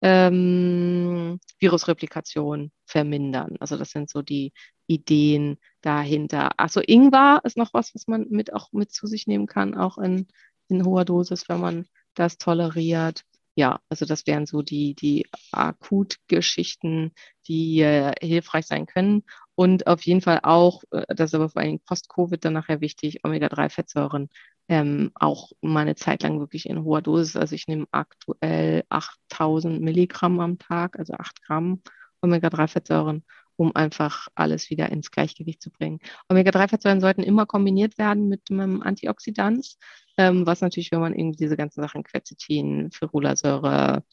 ähm, 0.01 1.39
Virusreplikation 1.59 2.71
vermindern. 2.85 3.55
Also 3.59 3.77
das 3.77 3.91
sind 3.91 4.09
so 4.09 4.21
die 4.21 4.51
Ideen 4.87 5.57
dahinter. 5.81 6.51
Achso, 6.59 6.81
Ingwer 6.85 7.41
ist 7.43 7.57
noch 7.57 7.73
was, 7.73 7.95
was 7.95 8.07
man 8.07 8.27
mit 8.29 8.53
auch 8.53 8.71
mit 8.73 8.91
zu 8.91 9.07
sich 9.07 9.27
nehmen 9.27 9.47
kann, 9.47 9.75
auch 9.75 9.97
in, 9.97 10.27
in 10.67 10.85
hoher 10.85 11.05
Dosis, 11.05 11.47
wenn 11.49 11.61
man 11.61 11.85
das 12.15 12.37
toleriert. 12.37 13.23
Ja, 13.55 13.79
also 13.87 14.05
das 14.05 14.25
wären 14.25 14.45
so 14.45 14.61
die, 14.63 14.95
die 14.95 15.27
Akutgeschichten, 15.51 17.13
die 17.47 17.81
äh, 17.81 18.13
hilfreich 18.19 18.65
sein 18.65 18.87
können. 18.87 19.23
Und 19.55 19.85
auf 19.87 20.01
jeden 20.03 20.21
Fall 20.21 20.39
auch, 20.43 20.83
äh, 20.91 21.05
das 21.09 21.29
ist 21.31 21.35
aber 21.35 21.49
vor 21.49 21.61
allem 21.61 21.79
Post-Covid 21.79 22.43
dann 22.43 22.53
nachher 22.53 22.81
wichtig, 22.81 23.23
Omega-3-Fettsäuren 23.23 24.29
ähm, 24.73 25.11
auch 25.13 25.51
mal 25.61 25.81
eine 25.81 25.93
Zeit 25.93 26.23
lang 26.23 26.39
wirklich 26.39 26.67
in 26.67 26.83
hoher 26.83 27.03
Dosis. 27.03 27.35
Also 27.35 27.53
ich 27.53 27.67
nehme 27.67 27.85
aktuell 27.91 28.83
8000 28.89 29.79
Milligramm 29.81 30.39
am 30.39 30.57
Tag, 30.57 30.97
also 30.97 31.13
8 31.13 31.43
Gramm 31.43 31.83
Omega-3-Fettsäuren, 32.23 33.23
um 33.55 33.75
einfach 33.75 34.29
alles 34.33 34.71
wieder 34.71 34.89
ins 34.89 35.11
Gleichgewicht 35.11 35.61
zu 35.61 35.69
bringen. 35.69 35.99
Omega-3-Fettsäuren 36.27 37.01
sollten 37.01 37.21
immer 37.21 37.45
kombiniert 37.45 37.99
werden 37.99 38.29
mit 38.29 38.49
einem 38.49 38.81
Antioxidant, 38.81 39.75
ähm, 40.17 40.47
was 40.47 40.61
natürlich, 40.61 40.91
wenn 40.91 41.01
man 41.01 41.13
irgendwie 41.13 41.43
diese 41.43 41.57
ganzen 41.57 41.83
Sachen, 41.83 42.03
Quercetin, 42.03 42.89
Ferulasäure, 42.91 44.03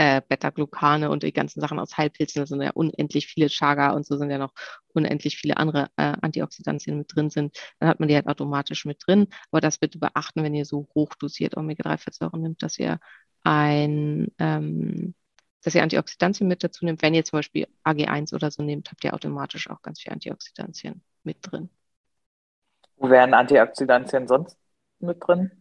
äh, 0.00 0.22
Beta-Glucane 0.26 1.10
und 1.10 1.24
die 1.24 1.32
ganzen 1.32 1.60
Sachen 1.60 1.78
aus 1.78 1.98
Heilpilzen, 1.98 2.40
da 2.40 2.46
sind 2.46 2.62
ja 2.62 2.70
unendlich 2.70 3.26
viele 3.26 3.48
Chaga 3.48 3.90
und 3.90 4.06
so 4.06 4.16
sind 4.16 4.30
ja 4.30 4.38
noch 4.38 4.54
unendlich 4.94 5.36
viele 5.36 5.58
andere 5.58 5.90
äh, 5.98 6.14
Antioxidantien 6.22 6.96
mit 6.96 7.14
drin 7.14 7.28
sind, 7.28 7.54
dann 7.78 7.90
hat 7.90 8.00
man 8.00 8.08
die 8.08 8.14
halt 8.14 8.26
automatisch 8.26 8.86
mit 8.86 9.02
drin. 9.06 9.26
Aber 9.50 9.60
das 9.60 9.76
bitte 9.76 9.98
beachten, 9.98 10.42
wenn 10.42 10.54
ihr 10.54 10.64
so 10.64 10.88
hochdosiert 10.94 11.54
Omega-3-Fettsäuren 11.54 12.40
nimmt, 12.40 12.62
dass 12.62 12.78
ihr 12.78 12.98
ein 13.44 14.28
ähm, 14.38 15.14
dass 15.62 15.74
ihr 15.74 15.82
Antioxidantien 15.82 16.48
mit 16.48 16.64
dazu 16.64 16.86
nehmt. 16.86 17.02
Wenn 17.02 17.12
ihr 17.12 17.24
zum 17.26 17.38
Beispiel 17.38 17.66
AG1 17.84 18.34
oder 18.34 18.50
so 18.50 18.62
nehmt, 18.62 18.90
habt 18.90 19.04
ihr 19.04 19.12
automatisch 19.12 19.68
auch 19.68 19.82
ganz 19.82 20.00
viel 20.00 20.14
Antioxidantien 20.14 21.02
mit 21.24 21.36
drin. 21.42 21.68
Wo 22.96 23.10
wären 23.10 23.34
Antioxidantien 23.34 24.26
sonst 24.26 24.56
mit 25.00 25.18
drin? 25.20 25.59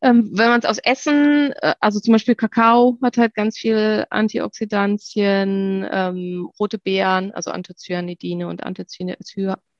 Ähm, 0.00 0.30
wenn 0.32 0.48
man 0.48 0.60
es 0.60 0.66
aus 0.66 0.78
Essen, 0.78 1.52
äh, 1.60 1.74
also 1.80 1.98
zum 1.98 2.12
Beispiel 2.12 2.36
Kakao 2.36 2.98
hat 3.02 3.18
halt 3.18 3.34
ganz 3.34 3.58
viel 3.58 4.06
Antioxidantien, 4.10 5.86
ähm, 5.90 6.48
rote 6.58 6.78
Beeren, 6.78 7.32
also 7.32 7.50
Anthocyanidine 7.50 8.46
und 8.46 8.62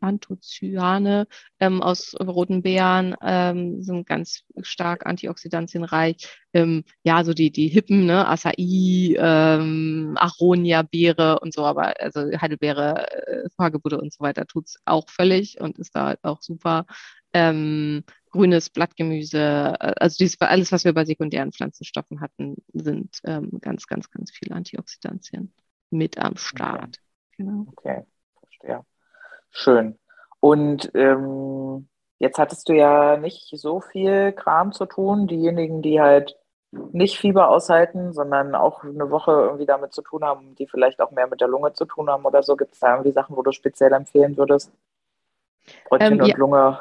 Anthocyane 0.01 1.27
ähm, 1.61 1.83
aus 1.83 2.16
roten 2.21 2.62
Beeren 2.62 3.14
ähm, 3.23 3.83
sind 3.83 4.07
ganz 4.09 4.43
stark 4.62 5.07
antioxidantienreich. 5.07 6.29
Ähm, 6.53 6.85
ja, 7.05 7.23
so 7.25 7.33
die, 7.33 7.51
die 7.53 7.69
Hippen, 7.69 8.07
ne, 8.07 8.27
Acai, 8.27 8.55
ähm, 9.19 10.14
Aronia-Beere 10.19 11.39
und 11.41 11.55
so, 11.55 11.64
aber 11.64 12.01
also 12.01 12.21
Heidelbeere, 12.41 13.07
äh, 13.27 13.49
und 13.97 14.12
so 14.12 14.21
weiter 14.21 14.47
tut's 14.47 14.79
auch 14.85 15.09
völlig 15.09 15.61
und 15.61 15.79
ist 15.79 15.95
da 15.95 16.07
halt 16.07 16.25
auch 16.25 16.43
super. 16.43 16.87
Ähm, 17.33 18.05
grünes 18.31 18.70
Blattgemüse, 18.70 19.39
äh, 19.39 19.95
also 19.99 20.16
dieses, 20.18 20.41
alles, 20.41 20.72
was 20.72 20.85
wir 20.85 20.95
bei 20.95 21.05
sekundären 21.05 21.53
Pflanzenstoffen 21.53 22.20
hatten, 22.20 22.57
sind 22.72 23.18
ähm, 23.24 23.59
ganz, 23.61 23.87
ganz, 23.87 24.11
ganz 24.11 24.31
viele 24.31 24.55
Antioxidantien 24.55 25.53
mit 25.91 26.18
am 26.18 26.37
Start. 26.37 27.01
Okay, 27.33 27.37
genau. 27.37 27.66
okay. 27.76 28.05
verstehe. 28.41 28.85
Schön. 29.51 29.99
Und 30.41 30.91
ähm, 30.95 31.89
jetzt 32.18 32.39
hattest 32.39 32.68
du 32.68 32.74
ja 32.74 33.16
nicht 33.16 33.51
so 33.57 33.81
viel 33.81 34.33
Kram 34.33 34.72
zu 34.72 34.87
tun. 34.87 35.26
Diejenigen, 35.26 35.83
die 35.83 36.01
halt 36.01 36.37
nicht 36.70 37.18
Fieber 37.18 37.49
aushalten, 37.49 38.12
sondern 38.12 38.55
auch 38.55 38.85
eine 38.85 39.11
Woche 39.11 39.33
irgendwie 39.33 39.66
damit 39.66 39.93
zu 39.95 40.03
tun 40.03 40.22
haben, 40.22 40.55
die 40.57 40.66
vielleicht 40.66 41.01
auch 41.01 41.11
mehr 41.11 41.26
mit 41.26 41.41
der 41.41 41.49
Lunge 41.49 41.72
zu 41.72 41.87
tun 41.87 42.11
haben 42.11 42.24
oder 42.26 42.43
so, 42.43 42.57
gibt 42.57 42.74
es 42.74 42.81
da 42.81 42.93
irgendwie 42.93 43.12
Sachen, 43.12 43.37
wo 43.37 43.43
du 43.43 43.53
speziell 43.53 43.93
empfehlen 43.93 44.37
würdest? 44.37 44.70
Bräutchen 45.89 46.14
ähm, 46.14 46.20
und 46.20 46.26
ja. 46.26 46.37
Lunge 46.37 46.79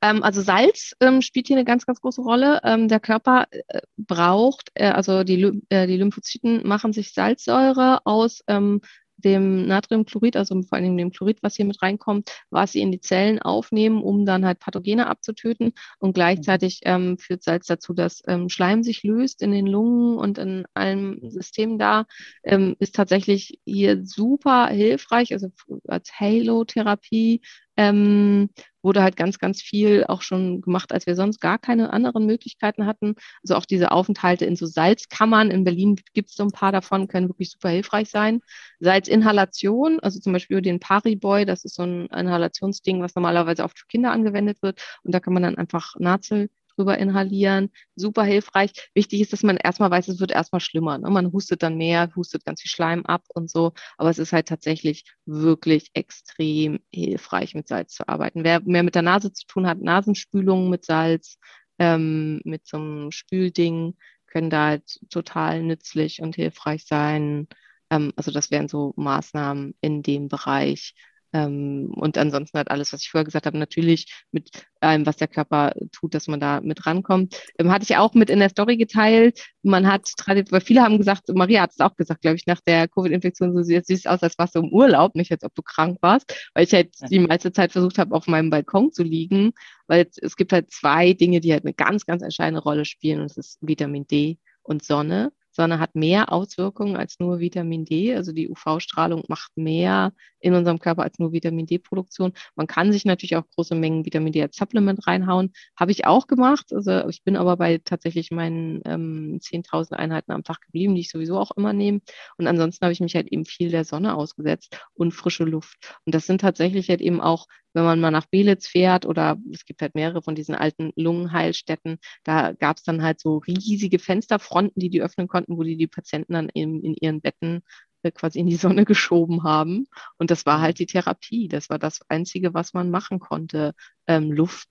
ähm, 0.00 0.22
also 0.22 0.40
Salz 0.42 0.94
ähm, 1.00 1.22
spielt 1.22 1.48
hier 1.48 1.56
eine 1.56 1.64
ganz, 1.64 1.86
ganz 1.86 2.00
große 2.00 2.22
Rolle. 2.22 2.60
Ähm, 2.64 2.88
der 2.88 3.00
Körper 3.00 3.46
äh, 3.50 3.80
braucht, 3.96 4.70
äh, 4.74 4.90
also 4.90 5.24
die, 5.24 5.62
äh, 5.70 5.86
die 5.86 5.96
Lymphozyten 5.96 6.66
machen 6.66 6.92
sich 6.92 7.12
Salzsäure 7.12 8.00
aus 8.04 8.42
ähm, 8.46 8.80
dem 9.18 9.66
Natriumchlorid, 9.66 10.36
also 10.36 10.60
vor 10.62 10.78
allem 10.78 10.96
dem 10.96 11.10
Chlorid, 11.10 11.42
was 11.42 11.56
hier 11.56 11.64
mit 11.64 11.82
reinkommt, 11.82 12.30
was 12.50 12.72
sie 12.72 12.80
in 12.80 12.92
die 12.92 13.00
Zellen 13.00 13.40
aufnehmen, 13.40 14.02
um 14.02 14.24
dann 14.24 14.46
halt 14.46 14.60
Pathogene 14.60 15.08
abzutöten. 15.08 15.72
Und 15.98 16.14
gleichzeitig 16.14 16.80
ähm, 16.84 17.18
führt 17.18 17.42
Salz 17.42 17.66
dazu, 17.66 17.92
dass 17.92 18.22
ähm, 18.26 18.48
Schleim 18.48 18.82
sich 18.82 19.02
löst 19.02 19.42
in 19.42 19.50
den 19.50 19.66
Lungen 19.66 20.16
und 20.16 20.38
in 20.38 20.64
allen 20.74 21.30
Systemen 21.30 21.78
da. 21.78 22.06
Ähm, 22.44 22.76
ist 22.78 22.94
tatsächlich 22.94 23.60
hier 23.64 24.06
super 24.06 24.68
hilfreich, 24.68 25.32
also 25.32 25.48
als 25.88 26.12
Halo-Therapie 26.20 27.40
ähm, 27.76 28.50
wurde 28.88 29.02
halt 29.02 29.16
ganz, 29.16 29.38
ganz 29.38 29.60
viel 29.60 30.04
auch 30.08 30.22
schon 30.22 30.62
gemacht, 30.62 30.92
als 30.92 31.06
wir 31.06 31.14
sonst 31.14 31.40
gar 31.40 31.58
keine 31.58 31.92
anderen 31.92 32.24
Möglichkeiten 32.24 32.86
hatten. 32.86 33.14
Also 33.42 33.54
auch 33.54 33.66
diese 33.66 33.92
Aufenthalte 33.92 34.46
in 34.46 34.56
so 34.56 34.64
Salzkammern. 34.64 35.50
In 35.50 35.64
Berlin 35.64 35.96
gibt 36.14 36.30
es 36.30 36.36
so 36.36 36.42
ein 36.42 36.52
paar 36.52 36.72
davon, 36.72 37.06
können 37.06 37.28
wirklich 37.28 37.50
super 37.50 37.68
hilfreich 37.68 38.08
sein. 38.08 38.40
Salzinhalation, 38.80 40.00
also 40.00 40.20
zum 40.20 40.32
Beispiel 40.32 40.62
den 40.62 40.80
Pariboy, 40.80 41.44
das 41.44 41.64
ist 41.64 41.74
so 41.74 41.82
ein 41.82 42.06
Inhalationsding, 42.06 43.02
was 43.02 43.14
normalerweise 43.14 43.64
auch 43.64 43.72
für 43.76 43.86
Kinder 43.88 44.10
angewendet 44.10 44.62
wird. 44.62 44.80
Und 45.04 45.14
da 45.14 45.20
kann 45.20 45.34
man 45.34 45.42
dann 45.42 45.58
einfach 45.58 45.94
Nazel 45.98 46.48
drüber 46.78 46.98
inhalieren. 46.98 47.70
Super 47.96 48.24
hilfreich. 48.24 48.72
Wichtig 48.94 49.20
ist, 49.20 49.32
dass 49.32 49.42
man 49.42 49.56
erstmal 49.56 49.90
weiß, 49.90 50.08
es 50.08 50.20
wird 50.20 50.30
erstmal 50.30 50.60
schlimmer. 50.60 50.98
Ne? 50.98 51.10
Man 51.10 51.32
hustet 51.32 51.62
dann 51.62 51.76
mehr, 51.76 52.10
hustet 52.14 52.44
ganz 52.44 52.62
viel 52.62 52.70
Schleim 52.70 53.04
ab 53.06 53.24
und 53.34 53.50
so. 53.50 53.72
Aber 53.96 54.10
es 54.10 54.18
ist 54.18 54.32
halt 54.32 54.48
tatsächlich 54.48 55.04
wirklich 55.26 55.90
extrem 55.94 56.80
hilfreich, 56.92 57.54
mit 57.54 57.68
Salz 57.68 57.94
zu 57.94 58.08
arbeiten. 58.08 58.44
Wer 58.44 58.60
mehr 58.62 58.82
mit 58.82 58.94
der 58.94 59.02
Nase 59.02 59.32
zu 59.32 59.46
tun 59.46 59.66
hat, 59.66 59.80
Nasenspülungen 59.80 60.70
mit 60.70 60.84
Salz, 60.84 61.38
ähm, 61.78 62.40
mit 62.44 62.66
so 62.66 62.76
einem 62.78 63.10
Spülding, 63.12 63.96
können 64.26 64.50
da 64.50 64.66
halt 64.68 65.00
total 65.10 65.62
nützlich 65.62 66.20
und 66.22 66.36
hilfreich 66.36 66.84
sein. 66.86 67.48
Ähm, 67.90 68.12
also 68.16 68.30
das 68.30 68.50
wären 68.50 68.68
so 68.68 68.92
Maßnahmen 68.96 69.74
in 69.80 70.02
dem 70.02 70.28
Bereich. 70.28 70.94
Ähm, 71.32 71.90
und 71.94 72.16
ansonsten 72.16 72.56
halt 72.56 72.70
alles, 72.70 72.92
was 72.92 73.02
ich 73.02 73.10
vorher 73.10 73.24
gesagt 73.24 73.46
habe, 73.46 73.58
natürlich 73.58 74.24
mit 74.30 74.50
allem, 74.80 75.04
was 75.06 75.16
der 75.16 75.28
Körper 75.28 75.72
tut, 75.92 76.14
dass 76.14 76.28
man 76.28 76.40
da 76.40 76.60
mit 76.60 76.86
rankommt. 76.86 77.40
Ähm, 77.58 77.70
hatte 77.70 77.84
ich 77.84 77.96
auch 77.96 78.14
mit 78.14 78.30
in 78.30 78.38
der 78.38 78.48
Story 78.48 78.76
geteilt. 78.76 79.44
Man 79.62 79.86
hat, 79.86 80.10
weil 80.26 80.60
viele 80.60 80.82
haben 80.82 80.98
gesagt, 80.98 81.28
Maria 81.34 81.62
hat 81.62 81.72
es 81.72 81.80
auch 81.80 81.96
gesagt, 81.96 82.22
glaube 82.22 82.36
ich, 82.36 82.46
nach 82.46 82.60
der 82.60 82.88
Covid-Infektion, 82.88 83.54
so 83.54 83.62
sieht 83.62 83.88
es 83.88 84.06
aus, 84.06 84.22
als 84.22 84.38
warst 84.38 84.54
du 84.54 84.60
im 84.60 84.72
Urlaub, 84.72 85.14
nicht 85.14 85.32
als 85.32 85.42
ob 85.42 85.54
du 85.54 85.62
krank 85.62 85.98
warst, 86.00 86.50
weil 86.54 86.64
ich 86.64 86.72
halt 86.72 86.94
die 87.10 87.18
meiste 87.18 87.52
Zeit 87.52 87.72
versucht 87.72 87.98
habe, 87.98 88.14
auf 88.14 88.26
meinem 88.26 88.50
Balkon 88.50 88.92
zu 88.92 89.02
liegen, 89.02 89.52
weil 89.86 90.06
es, 90.08 90.18
es 90.18 90.36
gibt 90.36 90.52
halt 90.52 90.70
zwei 90.70 91.12
Dinge, 91.12 91.40
die 91.40 91.52
halt 91.52 91.64
eine 91.64 91.74
ganz, 91.74 92.06
ganz 92.06 92.22
entscheidende 92.22 92.62
Rolle 92.62 92.84
spielen 92.84 93.20
und 93.20 93.30
das 93.30 93.36
ist 93.36 93.58
Vitamin 93.60 94.06
D 94.06 94.38
und 94.62 94.84
Sonne. 94.84 95.32
Sonne 95.58 95.80
hat 95.80 95.96
mehr 95.96 96.32
Auswirkungen 96.32 96.96
als 96.96 97.18
nur 97.18 97.40
Vitamin 97.40 97.84
D. 97.84 98.14
Also 98.14 98.32
die 98.32 98.48
UV-Strahlung 98.48 99.24
macht 99.26 99.50
mehr 99.56 100.12
in 100.40 100.54
unserem 100.54 100.78
Körper 100.78 101.02
als 101.02 101.18
nur 101.18 101.32
Vitamin 101.32 101.66
D-Produktion. 101.66 102.32
Man 102.56 102.66
kann 102.66 102.92
sich 102.92 103.04
natürlich 103.04 103.36
auch 103.36 103.48
große 103.54 103.74
Mengen 103.74 104.04
Vitamin 104.04 104.32
D 104.32 104.42
als 104.42 104.56
Supplement 104.56 105.06
reinhauen. 105.06 105.52
Habe 105.76 105.92
ich 105.92 106.06
auch 106.06 106.26
gemacht. 106.26 106.72
Also 106.72 107.08
ich 107.08 107.22
bin 107.24 107.36
aber 107.36 107.56
bei 107.56 107.78
tatsächlich 107.78 108.30
meinen 108.30 108.80
ähm, 108.84 109.38
10.000 109.40 109.92
Einheiten 109.94 110.32
am 110.32 110.44
Tag 110.44 110.60
geblieben, 110.62 110.94
die 110.94 111.02
ich 111.02 111.10
sowieso 111.10 111.38
auch 111.38 111.50
immer 111.56 111.72
nehme. 111.72 112.00
Und 112.36 112.46
ansonsten 112.46 112.84
habe 112.84 112.92
ich 112.92 113.00
mich 113.00 113.14
halt 113.14 113.28
eben 113.28 113.44
viel 113.44 113.70
der 113.70 113.84
Sonne 113.84 114.14
ausgesetzt 114.14 114.78
und 114.94 115.12
frische 115.12 115.44
Luft. 115.44 115.96
Und 116.04 116.14
das 116.14 116.26
sind 116.26 116.40
tatsächlich 116.40 116.88
halt 116.88 117.00
eben 117.00 117.20
auch 117.20 117.46
wenn 117.74 117.84
man 117.84 118.00
mal 118.00 118.10
nach 118.10 118.26
Belitz 118.26 118.66
fährt 118.66 119.06
oder 119.06 119.36
es 119.52 119.64
gibt 119.64 119.82
halt 119.82 119.94
mehrere 119.94 120.22
von 120.22 120.34
diesen 120.34 120.54
alten 120.54 120.90
Lungenheilstätten, 120.96 121.98
da 122.24 122.52
gab 122.52 122.78
es 122.78 122.82
dann 122.82 123.02
halt 123.02 123.20
so 123.20 123.38
riesige 123.38 123.98
Fensterfronten, 123.98 124.80
die 124.80 124.90
die 124.90 125.02
öffnen 125.02 125.28
konnten, 125.28 125.56
wo 125.56 125.62
die 125.62 125.76
die 125.76 125.86
Patienten 125.86 126.32
dann 126.32 126.48
in, 126.48 126.82
in 126.82 126.94
ihren 126.94 127.20
Betten 127.20 127.62
äh, 128.08 128.12
quasi 128.12 128.38
in 128.38 128.46
die 128.46 128.56
Sonne 128.56 128.84
geschoben 128.84 129.44
haben. 129.44 129.86
Und 130.18 130.30
das 130.30 130.46
war 130.46 130.60
halt 130.60 130.78
die 130.78 130.86
Therapie. 130.86 131.48
Das 131.48 131.70
war 131.70 131.78
das 131.78 132.00
Einzige, 132.08 132.54
was 132.54 132.74
man 132.74 132.90
machen 132.90 133.18
konnte. 133.20 133.74
Ähm, 134.06 134.32
Luft 134.32 134.68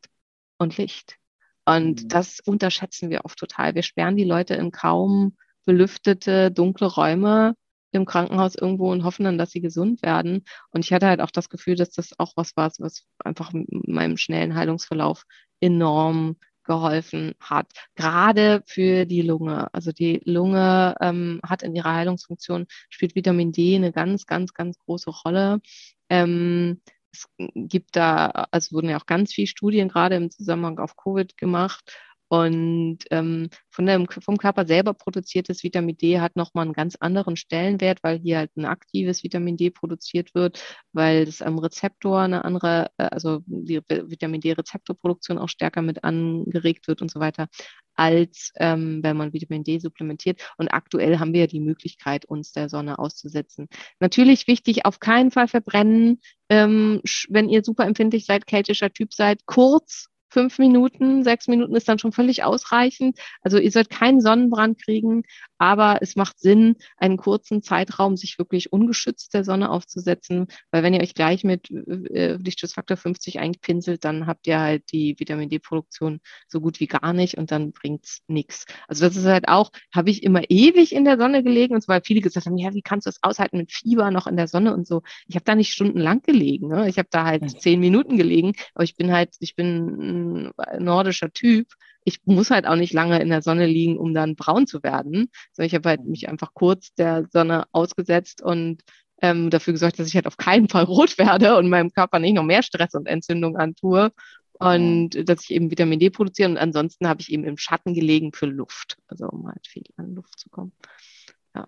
und 0.57 0.77
Licht. 0.77 1.17
Und 1.65 2.03
mhm. 2.03 2.07
das 2.07 2.39
unterschätzen 2.39 3.09
wir 3.09 3.25
oft 3.25 3.37
total. 3.37 3.75
Wir 3.75 3.83
sperren 3.83 4.15
die 4.15 4.23
Leute 4.23 4.55
in 4.55 4.71
kaum 4.71 5.35
belüftete, 5.65 6.49
dunkle 6.51 6.87
Räume 6.87 7.55
im 7.91 8.05
Krankenhaus 8.05 8.55
irgendwo 8.55 8.91
und 8.91 9.03
hoffen 9.03 9.25
dann, 9.25 9.37
dass 9.37 9.51
sie 9.51 9.61
gesund 9.61 10.01
werden. 10.01 10.43
Und 10.71 10.85
ich 10.85 10.93
hatte 10.93 11.07
halt 11.07 11.21
auch 11.21 11.31
das 11.31 11.49
Gefühl, 11.49 11.75
dass 11.75 11.91
das 11.91 12.17
auch 12.17 12.33
was 12.35 12.55
war, 12.55 12.71
was 12.79 13.03
einfach 13.19 13.51
meinem 13.53 14.17
schnellen 14.17 14.55
Heilungsverlauf 14.55 15.23
enorm 15.59 16.37
geholfen 16.67 17.33
hat. 17.39 17.71
Gerade 17.95 18.61
für 18.67 19.05
die 19.05 19.23
Lunge. 19.23 19.73
Also 19.73 19.91
die 19.91 20.21
Lunge 20.25 20.95
ähm, 21.01 21.39
hat 21.43 21.63
in 21.63 21.75
ihrer 21.75 21.95
Heilungsfunktion, 21.95 22.67
spielt 22.89 23.15
Vitamin 23.15 23.51
D 23.51 23.75
eine 23.75 23.91
ganz, 23.91 24.27
ganz, 24.27 24.53
ganz 24.53 24.77
große 24.77 25.09
Rolle. 25.09 25.59
Ähm, 26.09 26.81
es 27.11 27.27
gibt 27.55 27.95
da, 27.95 28.27
also 28.51 28.75
wurden 28.75 28.89
ja 28.89 28.97
auch 28.99 29.07
ganz 29.07 29.33
viele 29.33 29.47
Studien 29.47 29.87
gerade 29.87 30.15
im 30.15 30.29
Zusammenhang 30.29 30.77
auf 30.77 30.95
Covid 30.95 31.35
gemacht 31.37 31.97
und 32.29 32.99
ähm, 33.11 33.49
von 33.69 33.85
dem, 33.85 34.07
vom 34.07 34.37
Körper 34.37 34.65
selber 34.65 34.93
produziertes 34.93 35.63
Vitamin 35.63 35.97
D 35.97 36.19
hat 36.19 36.35
nochmal 36.35 36.65
einen 36.65 36.73
ganz 36.73 36.95
anderen 36.95 37.37
Stellenwert, 37.37 37.99
weil 38.03 38.19
hier 38.19 38.39
halt 38.39 38.55
ein 38.57 38.65
aktives 38.65 39.23
Vitamin 39.23 39.55
D 39.55 39.69
produziert 39.69 40.35
wird, 40.35 40.61
weil 40.91 41.25
das 41.25 41.41
am 41.41 41.57
Rezeptor 41.57 42.19
eine 42.19 42.43
andere, 42.43 42.89
äh, 42.97 43.03
also 43.03 43.39
die 43.45 43.81
Vitamin 43.87 44.41
D-Rezeptorproduktion 44.41 45.37
auch 45.37 45.49
stärker 45.49 45.81
mit 45.81 46.03
angeregt 46.03 46.87
wird 46.87 47.01
und 47.01 47.11
so 47.11 47.19
weiter, 47.19 47.47
als 47.93 48.51
ähm, 48.57 49.01
wenn 49.03 49.15
man 49.15 49.31
Vitamin 49.31 49.63
D 49.63 49.79
supplementiert. 49.79 50.41
Und 50.57 50.69
aktuell 50.69 51.19
haben 51.19 51.33
wir 51.33 51.41
ja 51.41 51.47
die 51.47 51.61
Möglichkeit, 51.61 52.25
uns 52.25 52.51
der 52.51 52.67
Sonne 52.67 52.99
auszusetzen. 52.99 53.67
Natürlich 53.99 54.47
wichtig, 54.47 54.85
auf 54.85 54.99
keinen 54.99 55.31
Fall 55.31 55.47
verbrennen. 55.47 56.19
Ähm, 56.49 57.01
wenn 57.29 57.49
ihr 57.49 57.63
super 57.63 57.85
empfindlich 57.85 58.25
seid, 58.25 58.47
keltischer 58.47 58.91
Typ 58.91 59.13
seid, 59.13 59.45
kurz 59.45 60.09
fünf 60.29 60.59
Minuten, 60.59 61.23
sechs 61.23 61.47
Minuten 61.47 61.75
ist 61.75 61.87
dann 61.87 61.99
schon 61.99 62.11
völlig 62.11 62.43
ausreichend. 62.43 63.19
Also 63.41 63.57
ihr 63.57 63.71
sollt 63.71 63.89
keinen 63.89 64.21
Sonnenbrand 64.21 64.81
kriegen, 64.81 65.23
aber 65.57 65.99
es 66.01 66.15
macht 66.15 66.39
Sinn, 66.39 66.75
einen 66.97 67.17
kurzen 67.17 67.63
Zeitraum 67.63 68.17
sich 68.17 68.37
wirklich 68.37 68.71
ungeschützt 68.71 69.33
der 69.33 69.43
Sonne 69.43 69.69
aufzusetzen, 69.69 70.47
weil 70.71 70.83
wenn 70.83 70.93
ihr 70.93 71.01
euch 71.01 71.13
gleich 71.13 71.43
mit 71.43 71.69
äh, 71.71 72.33
Lichtschutzfaktor 72.35 72.97
50 72.97 73.39
einpinselt, 73.39 74.03
dann 74.05 74.27
habt 74.27 74.47
ihr 74.47 74.59
halt 74.59 74.91
die 74.91 75.15
Vitamin 75.19 75.49
D-Produktion 75.49 76.19
so 76.47 76.61
gut 76.61 76.79
wie 76.79 76.87
gar 76.87 77.13
nicht 77.13 77.37
und 77.37 77.51
dann 77.51 77.71
bringt's 77.71 78.21
nichts. 78.27 78.65
Also 78.87 79.05
das 79.05 79.15
ist 79.15 79.25
halt 79.25 79.47
auch, 79.47 79.71
habe 79.93 80.09
ich 80.09 80.23
immer 80.23 80.41
ewig 80.49 80.93
in 80.93 81.05
der 81.05 81.17
Sonne 81.17 81.43
gelegen 81.43 81.75
und 81.75 81.87
weil 81.87 82.01
viele 82.03 82.21
gesagt 82.21 82.45
haben, 82.45 82.57
ja, 82.57 82.73
wie 82.73 82.81
kannst 82.81 83.05
du 83.05 83.09
das 83.09 83.23
aushalten 83.23 83.57
mit 83.57 83.71
Fieber 83.71 84.11
noch 84.11 84.27
in 84.27 84.37
der 84.37 84.47
Sonne 84.47 84.73
und 84.73 84.87
so. 84.87 85.01
Ich 85.27 85.35
habe 85.35 85.45
da 85.45 85.55
nicht 85.55 85.73
stundenlang 85.73 86.21
gelegen. 86.21 86.67
Ne? 86.67 86.87
Ich 86.89 86.97
habe 86.97 87.09
da 87.11 87.25
halt 87.25 87.61
zehn 87.61 87.79
Minuten 87.79 88.17
gelegen, 88.17 88.53
aber 88.73 88.83
ich 88.83 88.95
bin 88.95 89.11
halt, 89.11 89.35
ich 89.39 89.55
bin 89.55 90.16
ein 90.17 90.83
nordischer 90.83 91.31
Typ 91.31 91.67
ich 92.07 92.21
muss 92.23 92.51
halt 92.51 92.65
auch 92.65 92.77
nicht 92.77 92.93
lange 92.93 93.19
in 93.19 93.27
der 93.27 93.41
Sonne 93.41 93.65
liegen, 93.65 93.97
um 93.97 94.13
dann 94.13 94.37
braun 94.37 94.65
zu 94.65 94.81
werden, 94.81 95.29
sondern 95.51 95.67
ich 95.67 95.75
habe 95.75 95.89
halt 95.89 96.05
mich 96.05 96.29
einfach 96.29 96.53
kurz 96.53 96.93
der 96.93 97.27
Sonne 97.33 97.65
ausgesetzt 97.73 98.41
und 98.41 98.81
ähm, 99.21 99.49
dafür 99.49 99.73
gesorgt, 99.73 99.99
dass 99.99 100.07
ich 100.07 100.15
halt 100.15 100.25
auf 100.25 100.37
keinen 100.37 100.69
Fall 100.69 100.83
rot 100.85 101.17
werde 101.17 101.57
und 101.57 101.67
meinem 101.67 101.91
Körper 101.91 102.19
nicht 102.19 102.35
noch 102.35 102.45
mehr 102.45 102.63
Stress 102.63 102.93
und 102.93 103.07
Entzündung 103.07 103.57
antue 103.57 104.13
und 104.53 105.29
dass 105.29 105.43
ich 105.43 105.51
eben 105.51 105.69
Vitamin 105.69 105.99
D 105.99 106.09
produziere 106.09 106.49
und 106.49 106.57
ansonsten 106.57 107.09
habe 107.09 107.19
ich 107.19 107.29
eben 107.29 107.43
im 107.43 107.57
Schatten 107.57 107.93
gelegen 107.93 108.31
für 108.31 108.45
Luft, 108.45 108.97
also 109.09 109.27
um 109.27 109.45
halt 109.45 109.67
viel 109.67 109.83
an 109.97 110.15
Luft 110.15 110.39
zu 110.39 110.47
kommen. 110.49 110.71
Ja, 111.53 111.67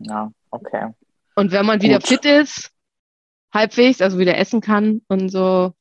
ja 0.00 0.32
okay. 0.50 0.90
Und 1.36 1.52
wenn 1.52 1.64
man 1.64 1.78
Gut. 1.78 1.88
wieder 1.88 2.02
fit 2.02 2.26
ist, 2.26 2.70
halbwegs, 3.50 4.02
also 4.02 4.18
wieder 4.18 4.36
essen 4.36 4.60
kann 4.60 5.00
und 5.08 5.30
so, 5.30 5.72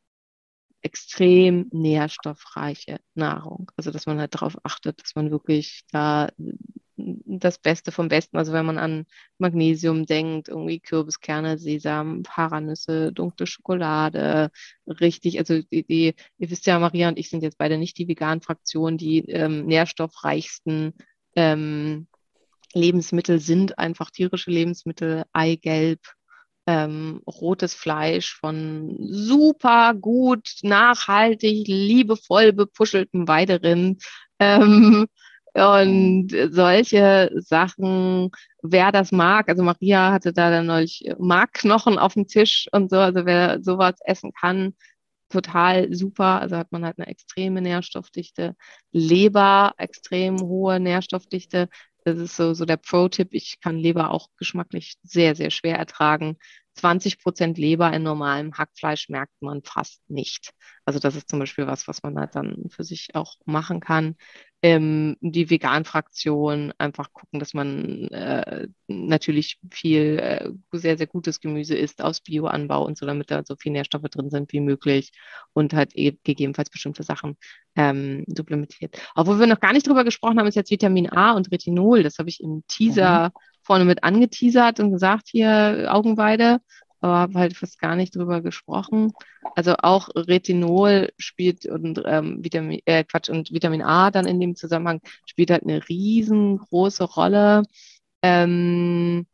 extrem 0.83 1.67
nährstoffreiche 1.71 2.99
Nahrung. 3.15 3.71
Also 3.77 3.91
dass 3.91 4.05
man 4.05 4.19
halt 4.19 4.35
darauf 4.35 4.57
achtet, 4.63 5.01
dass 5.01 5.15
man 5.15 5.31
wirklich 5.31 5.83
da 5.91 6.29
das 6.95 7.57
Beste 7.57 7.91
vom 7.91 8.07
Besten, 8.07 8.37
also 8.37 8.53
wenn 8.53 8.65
man 8.65 8.77
an 8.77 9.05
Magnesium 9.37 10.05
denkt, 10.05 10.49
irgendwie 10.49 10.79
Kürbiskerne, 10.79 11.57
Sesam, 11.57 12.23
Paranüsse, 12.23 13.11
dunkle 13.11 13.47
Schokolade, 13.47 14.51
richtig, 14.87 15.39
also 15.39 15.61
die, 15.61 15.83
die, 15.83 16.13
ihr 16.37 16.51
wisst 16.51 16.67
ja, 16.67 16.77
Maria 16.77 17.07
und 17.09 17.17
ich 17.17 17.29
sind 17.29 17.41
jetzt 17.43 17.57
beide 17.57 17.77
nicht 17.77 17.97
die 17.97 18.07
veganen 18.07 18.41
Fraktion, 18.41 18.97
die 18.97 19.19
ähm, 19.29 19.65
nährstoffreichsten 19.65 20.93
ähm, 21.35 22.07
Lebensmittel 22.73 23.39
sind 23.39 23.77
einfach 23.79 24.11
tierische 24.11 24.51
Lebensmittel, 24.51 25.23
Eigelb, 25.31 25.99
ähm, 26.67 27.21
rotes 27.27 27.73
Fleisch 27.73 28.35
von 28.35 28.95
super 28.99 29.93
gut, 29.93 30.49
nachhaltig, 30.63 31.67
liebevoll 31.67 32.53
bepuscheltem 32.53 33.27
Weiderind. 33.27 34.03
Ähm, 34.39 35.05
und 35.53 36.29
solche 36.49 37.29
Sachen, 37.35 38.31
wer 38.63 38.91
das 38.91 39.11
mag, 39.11 39.47
also 39.47 39.61
Maria 39.63 40.11
hatte 40.11 40.33
da 40.33 40.49
dann 40.49 40.65
neulich 40.65 41.03
Markknochen 41.19 41.99
auf 41.99 42.15
dem 42.15 42.27
Tisch 42.27 42.67
und 42.71 42.89
so, 42.89 42.97
also 42.97 43.25
wer 43.25 43.61
sowas 43.63 43.93
essen 44.03 44.31
kann, 44.33 44.73
total 45.29 45.93
super. 45.93 46.41
Also 46.41 46.57
hat 46.57 46.71
man 46.71 46.85
halt 46.85 46.97
eine 46.97 47.07
extreme 47.07 47.61
Nährstoffdichte. 47.61 48.55
Leber, 48.91 49.73
extrem 49.77 50.39
hohe 50.39 50.79
Nährstoffdichte. 50.79 51.69
Das 52.05 52.17
ist 52.17 52.35
so, 52.35 52.53
so 52.53 52.65
der 52.65 52.77
Pro-Tipp. 52.77 53.29
Ich 53.31 53.59
kann 53.61 53.77
Leber 53.77 54.11
auch 54.11 54.27
geschmacklich 54.37 54.95
sehr, 55.03 55.35
sehr 55.35 55.51
schwer 55.51 55.77
ertragen. 55.77 56.37
20 56.75 57.19
Prozent 57.19 57.57
Leber 57.57 57.93
in 57.93 58.03
normalem 58.03 58.53
Hackfleisch 58.57 59.07
merkt 59.09 59.33
man 59.41 59.63
fast 59.63 60.01
nicht. 60.09 60.51
Also 60.85 60.99
das 60.99 61.15
ist 61.15 61.29
zum 61.29 61.39
Beispiel 61.39 61.67
was, 61.67 61.87
was 61.87 62.03
man 62.03 62.17
halt 62.19 62.35
dann 62.35 62.65
für 62.69 62.83
sich 62.83 63.15
auch 63.15 63.35
machen 63.45 63.79
kann. 63.79 64.15
Ähm, 64.63 65.17
die 65.19 65.49
Vegan-Fraktion 65.49 66.73
einfach 66.77 67.11
gucken, 67.11 67.39
dass 67.39 67.53
man 67.53 68.07
äh, 68.07 68.67
natürlich 68.87 69.59
viel 69.69 70.17
äh, 70.19 70.49
sehr, 70.71 70.97
sehr 70.97 71.07
gutes 71.07 71.41
Gemüse 71.41 71.75
isst 71.75 72.01
aus 72.01 72.21
Bioanbau 72.21 72.85
und 72.85 72.97
so, 72.97 73.05
damit 73.05 73.29
da 73.29 73.43
so 73.45 73.55
viele 73.55 73.73
Nährstoffe 73.73 74.09
drin 74.09 74.29
sind 74.29 74.53
wie 74.53 74.61
möglich 74.61 75.11
und 75.51 75.73
halt 75.73 75.91
e 75.95 76.17
gegebenenfalls 76.23 76.69
bestimmte 76.69 77.03
Sachen 77.03 77.37
ähm, 77.75 78.23
supplementiert. 78.27 78.97
Obwohl 79.15 79.39
wir 79.39 79.47
noch 79.47 79.59
gar 79.59 79.73
nicht 79.73 79.85
drüber 79.85 80.05
gesprochen 80.05 80.39
haben, 80.39 80.47
ist 80.47 80.55
jetzt 80.55 80.71
Vitamin 80.71 81.09
A 81.09 81.33
und 81.33 81.51
Retinol. 81.51 82.01
Das 82.01 82.17
habe 82.17 82.29
ich 82.29 82.41
im 82.41 82.63
Teaser 82.67 83.29
mhm 83.29 83.53
vorne 83.63 83.85
mit 83.85 84.03
angeteasert 84.03 84.79
und 84.79 84.91
gesagt, 84.91 85.29
hier 85.29 85.87
Augenweide, 85.89 86.59
aber 87.03 87.17
habe 87.17 87.39
halt 87.39 87.57
fast 87.57 87.79
gar 87.79 87.95
nicht 87.95 88.15
drüber 88.15 88.41
gesprochen. 88.41 89.11
Also 89.55 89.75
auch 89.79 90.09
Retinol 90.15 91.11
spielt 91.17 91.65
und 91.65 92.01
ähm, 92.05 92.43
Vitamin, 92.43 92.79
äh, 92.85 93.03
Quatsch, 93.03 93.29
und 93.29 93.51
Vitamin 93.51 93.81
A 93.81 94.09
dann 94.09 94.25
in 94.25 94.39
dem 94.39 94.55
Zusammenhang 94.55 95.01
spielt 95.25 95.51
halt 95.51 95.63
eine 95.63 95.87
riesengroße 95.89 97.03
Rolle. 97.03 97.63
Ähm, 98.21 99.27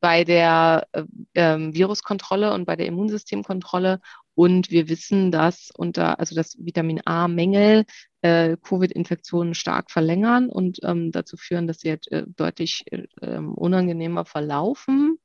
bei 0.00 0.24
der 0.24 0.86
äh, 0.92 1.04
ähm, 1.34 1.74
Viruskontrolle 1.74 2.52
und 2.52 2.64
bei 2.64 2.76
der 2.76 2.86
Immunsystemkontrolle. 2.86 4.00
Und 4.34 4.70
wir 4.70 4.88
wissen, 4.88 5.30
dass 5.30 5.70
unter, 5.76 6.18
also 6.18 6.34
dass 6.34 6.56
Vitamin 6.58 7.00
A-Mängel 7.04 7.84
äh, 8.22 8.56
Covid-Infektionen 8.60 9.54
stark 9.54 9.92
verlängern 9.92 10.48
und 10.48 10.80
ähm, 10.82 11.12
dazu 11.12 11.36
führen, 11.36 11.68
dass 11.68 11.80
sie 11.80 11.90
halt, 11.90 12.10
äh, 12.10 12.24
deutlich 12.26 12.84
äh, 12.90 13.06
ähm, 13.22 13.54
unangenehmer 13.54 14.24
verlaufen. 14.24 15.18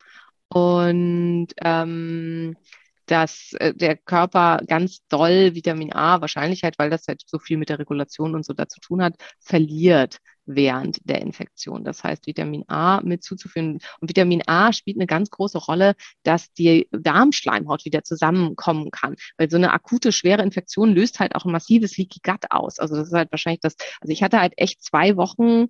Und 0.49 1.47
ähm, 1.63 2.55
dass 3.05 3.53
äh, 3.53 3.73
der 3.73 3.97
Körper 3.97 4.61
ganz 4.67 5.05
doll 5.07 5.55
Vitamin 5.55 5.93
A, 5.93 6.21
wahrscheinlich 6.21 6.63
halt, 6.63 6.77
weil 6.77 6.89
das 6.89 7.07
halt 7.07 7.23
so 7.25 7.39
viel 7.39 7.57
mit 7.57 7.69
der 7.69 7.79
Regulation 7.79 8.35
und 8.35 8.45
so 8.45 8.53
da 8.53 8.67
zu 8.67 8.79
tun 8.79 9.01
hat, 9.01 9.15
verliert 9.39 10.19
während 10.45 10.97
der 11.07 11.21
Infektion. 11.21 11.83
Das 11.83 12.03
heißt, 12.03 12.25
Vitamin 12.27 12.65
A 12.67 13.01
mit 13.01 13.23
zuzuführen. 13.23 13.79
Und 13.99 14.09
Vitamin 14.09 14.41
A 14.47 14.73
spielt 14.73 14.97
eine 14.97 15.05
ganz 15.07 15.29
große 15.29 15.59
Rolle, 15.59 15.95
dass 16.23 16.51
die 16.53 16.87
Darmschleimhaut 16.91 17.85
wieder 17.85 18.03
zusammenkommen 18.03 18.89
kann. 18.91 19.15
Weil 19.37 19.49
so 19.49 19.57
eine 19.57 19.71
akute, 19.73 20.11
schwere 20.11 20.41
Infektion 20.41 20.93
löst 20.93 21.19
halt 21.19 21.35
auch 21.35 21.45
ein 21.45 21.51
massives 21.51 21.97
Leaky 21.97 22.19
Gut 22.23 22.45
aus. 22.49 22.79
Also 22.79 22.95
das 22.95 23.09
ist 23.09 23.13
halt 23.13 23.31
wahrscheinlich 23.31 23.61
das, 23.61 23.75
also 24.01 24.11
ich 24.11 24.23
hatte 24.23 24.39
halt 24.39 24.53
echt 24.57 24.83
zwei 24.83 25.15
Wochen 25.17 25.67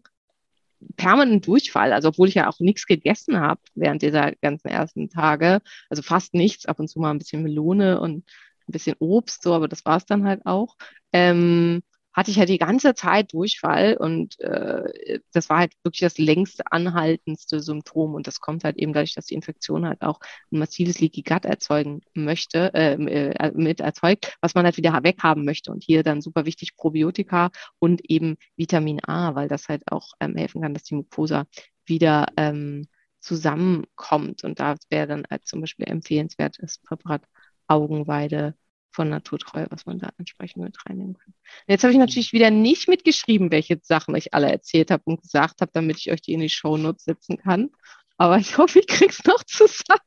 permanent 0.97 1.45
Durchfall, 1.47 1.93
also 1.93 2.09
obwohl 2.09 2.27
ich 2.27 2.35
ja 2.35 2.49
auch 2.49 2.59
nichts 2.59 2.85
gegessen 2.85 3.39
habe 3.39 3.61
während 3.75 4.01
dieser 4.01 4.33
ganzen 4.41 4.69
ersten 4.69 5.09
Tage, 5.09 5.61
also 5.89 6.01
fast 6.01 6.33
nichts, 6.33 6.65
ab 6.65 6.79
und 6.79 6.87
zu 6.87 6.99
mal 6.99 7.11
ein 7.11 7.17
bisschen 7.19 7.43
Melone 7.43 7.99
und 7.99 8.25
ein 8.67 8.71
bisschen 8.71 8.95
Obst, 8.99 9.43
so, 9.43 9.53
aber 9.53 9.67
das 9.67 9.85
war 9.85 9.97
es 9.97 10.05
dann 10.05 10.25
halt 10.25 10.45
auch. 10.45 10.75
Ähm, 11.11 11.81
hatte 12.19 12.31
ich 12.31 12.37
halt 12.37 12.49
die 12.49 12.57
ganze 12.57 12.95
Zeit 12.95 13.31
Durchfall 13.31 13.95
und 13.95 14.37
äh, 14.41 15.19
das 15.31 15.49
war 15.49 15.59
halt 15.59 15.71
wirklich 15.83 16.01
das 16.01 16.17
längste 16.17 16.69
anhaltendste 16.69 17.61
Symptom 17.61 18.13
und 18.13 18.27
das 18.27 18.41
kommt 18.41 18.65
halt 18.65 18.75
eben 18.75 18.91
dadurch, 18.91 19.15
dass 19.15 19.27
die 19.27 19.35
Infektion 19.35 19.87
halt 19.87 20.01
auch 20.01 20.19
ein 20.51 20.59
massives 20.59 20.99
Leaky 20.99 21.21
Gut 21.21 21.45
erzeugen 21.45 22.01
möchte, 22.13 22.73
äh, 22.73 22.95
äh, 22.95 23.51
mit 23.55 23.79
erzeugt, 23.79 24.37
was 24.41 24.53
man 24.53 24.65
halt 24.65 24.75
wieder 24.75 24.91
weghaben 25.01 25.45
möchte. 25.45 25.71
Und 25.71 25.81
hier 25.81 26.03
dann 26.03 26.19
super 26.21 26.45
wichtig 26.45 26.75
Probiotika 26.75 27.51
und 27.79 28.01
eben 28.09 28.35
Vitamin 28.57 28.99
A, 29.05 29.33
weil 29.35 29.47
das 29.47 29.69
halt 29.69 29.83
auch 29.89 30.11
ähm, 30.19 30.35
helfen 30.35 30.61
kann, 30.61 30.73
dass 30.73 30.83
die 30.83 30.95
Mucosa 30.95 31.45
wieder 31.85 32.27
ähm, 32.35 32.89
zusammenkommt. 33.21 34.43
Und 34.43 34.59
da 34.59 34.75
wäre 34.89 35.07
dann 35.07 35.25
als 35.29 35.45
zum 35.45 35.61
Beispiel 35.61 35.87
empfehlenswertes 35.87 36.79
Präparat 36.79 37.23
Augenweide 37.67 38.55
von 38.91 39.09
Naturtreu, 39.09 39.65
was 39.69 39.85
man 39.85 39.99
da 39.99 40.09
entsprechend 40.17 40.63
mit 40.63 40.77
reinnehmen 40.85 41.17
kann. 41.17 41.33
Jetzt 41.67 41.83
habe 41.83 41.93
ich 41.93 41.99
natürlich 41.99 42.33
wieder 42.33 42.51
nicht 42.51 42.87
mitgeschrieben, 42.87 43.51
welche 43.51 43.79
Sachen 43.81 44.15
ich 44.15 44.33
alle 44.33 44.51
erzählt 44.51 44.91
habe 44.91 45.03
und 45.05 45.21
gesagt 45.21 45.61
habe, 45.61 45.71
damit 45.73 45.97
ich 45.97 46.11
euch 46.11 46.21
die 46.21 46.33
in 46.33 46.39
die 46.39 46.49
Shownotes 46.49 47.05
setzen 47.05 47.37
kann. 47.37 47.69
Aber 48.17 48.37
ich 48.37 48.57
hoffe, 48.57 48.79
ich 48.79 48.87
kriege 48.87 49.11
es 49.11 49.23
noch 49.25 49.43
zusammen. 49.43 49.99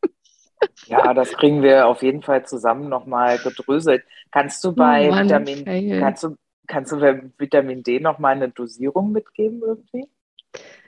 Ja, 0.87 1.13
das 1.15 1.33
kriegen 1.33 1.63
wir 1.63 1.87
auf 1.87 2.03
jeden 2.03 2.23
Fall 2.23 2.47
zusammen 2.47 2.89
nochmal 2.89 3.39
gedröselt. 3.39 4.05
Kannst 4.31 4.63
du 4.65 4.73
bei 4.73 5.09
oh 5.09 5.11
Mann, 5.11 5.27
Vitamin, 5.27 6.01
kannst 6.01 6.25
du, 6.25 6.37
kannst 6.67 6.93
du 6.93 7.01
bei 7.01 7.23
Vitamin 7.39 7.83
D 7.83 8.01
nochmal 8.01 8.37
eine 8.37 8.49
Dosierung 8.51 9.13
mitgeben 9.13 9.61
irgendwie? 9.65 10.09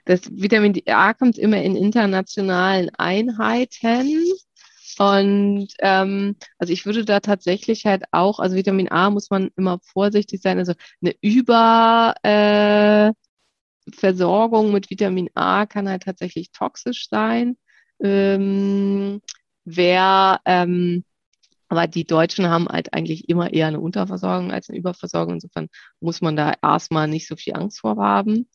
Das 0.05 0.21
Vitamin 0.31 0.81
A 0.87 1.15
kommt 1.15 1.39
immer 1.39 1.63
in 1.63 1.77
internationalen 1.77 2.91
Einheiten. 2.99 4.23
Und 4.99 5.69
ähm, 5.81 6.37
also 6.59 6.73
ich 6.73 6.87
würde 6.87 7.05
da 7.05 7.21
tatsächlich 7.21 7.87
halt 7.87 8.05
auch, 8.13 8.39
also 8.39 8.57
Vitamin 8.57 8.91
A 8.91 9.11
muss 9.11 9.31
man 9.31 9.51
immer 9.57 9.79
vorsichtig 9.83 10.41
sein. 10.43 10.59
Also 10.59 10.75
eine 11.03 11.15
Überversorgung 11.21 13.15
äh, 14.69 14.73
mit 14.73 14.91
Vitamin 14.91 15.31
A 15.35 15.67
kann 15.67 15.89
halt 15.89 16.05
tatsächlich 16.05 16.51
toxisch 16.53 17.09
sein. 17.09 17.57
Ähm, 18.03 19.21
wer 19.65 20.41
ähm, 20.45 21.05
aber 21.69 21.89
die 21.89 22.05
Deutschen 22.05 22.49
haben 22.49 22.69
halt 22.69 22.93
eigentlich 22.93 23.29
immer 23.29 23.53
eher 23.53 23.67
eine 23.67 23.81
Unterversorgung 23.81 24.53
als 24.53 24.69
eine 24.69 24.79
Überversorgung. 24.79 25.35
Insofern 25.35 25.69
muss 26.01 26.21
man 26.21 26.37
da 26.37 26.55
erstmal 26.63 27.09
nicht 27.09 27.27
so 27.27 27.37
viel 27.37 27.55
Angst 27.55 27.81
vor 27.81 27.97
haben. 27.97 28.49